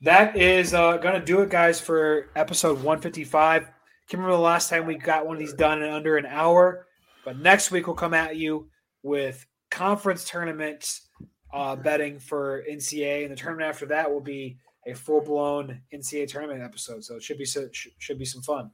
that 0.01 0.38
is 0.38 0.74
uh, 0.74 0.97
going 0.97 1.20
to 1.20 1.26
do 1.26 1.41
it, 1.41 1.49
guys, 1.49 1.82
for 1.82 2.30
episode 2.36 2.78
155. 2.78 3.64
Can't 3.64 3.74
remember 4.14 4.36
the 4.36 4.41
last 4.41 4.70
time 4.70 4.86
we 4.86 4.95
got 4.95 5.26
one 5.28 5.36
of 5.36 5.39
these 5.39 5.53
done 5.53 5.82
in 5.82 5.89
under 5.91 6.18
an 6.18 6.26
hour, 6.26 6.88
but 7.26 7.38
next 7.38 7.70
week 7.70 7.86
we'll 7.86 7.95
come 7.95 8.14
at 8.14 8.38
you 8.38 8.70
with 9.03 9.45
conference 9.70 10.26
tournaments 10.26 11.10
uh, 11.53 11.76
betting 11.76 12.20
for 12.20 12.64
NCAA, 12.70 13.24
and 13.24 13.32
the 13.32 13.36
tournament 13.36 13.70
after 13.70 13.86
that 13.88 14.10
will 14.10 14.22
be 14.22 14.57
a 14.88 14.93
full 14.93 15.22
blown 15.22 15.82
NCAA 15.93 16.28
tournament 16.28 16.62
episode. 16.62 17.03
So 17.03 17.18
it 17.18 17.24
should 17.24 17.38
be 17.38 17.45
should 17.45 18.20
be 18.20 18.26
some 18.26 18.41
fun. 18.41 18.72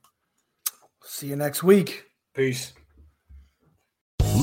See 1.04 1.28
you 1.28 1.36
next 1.36 1.64
week. 1.64 2.06
Peace. 2.34 2.74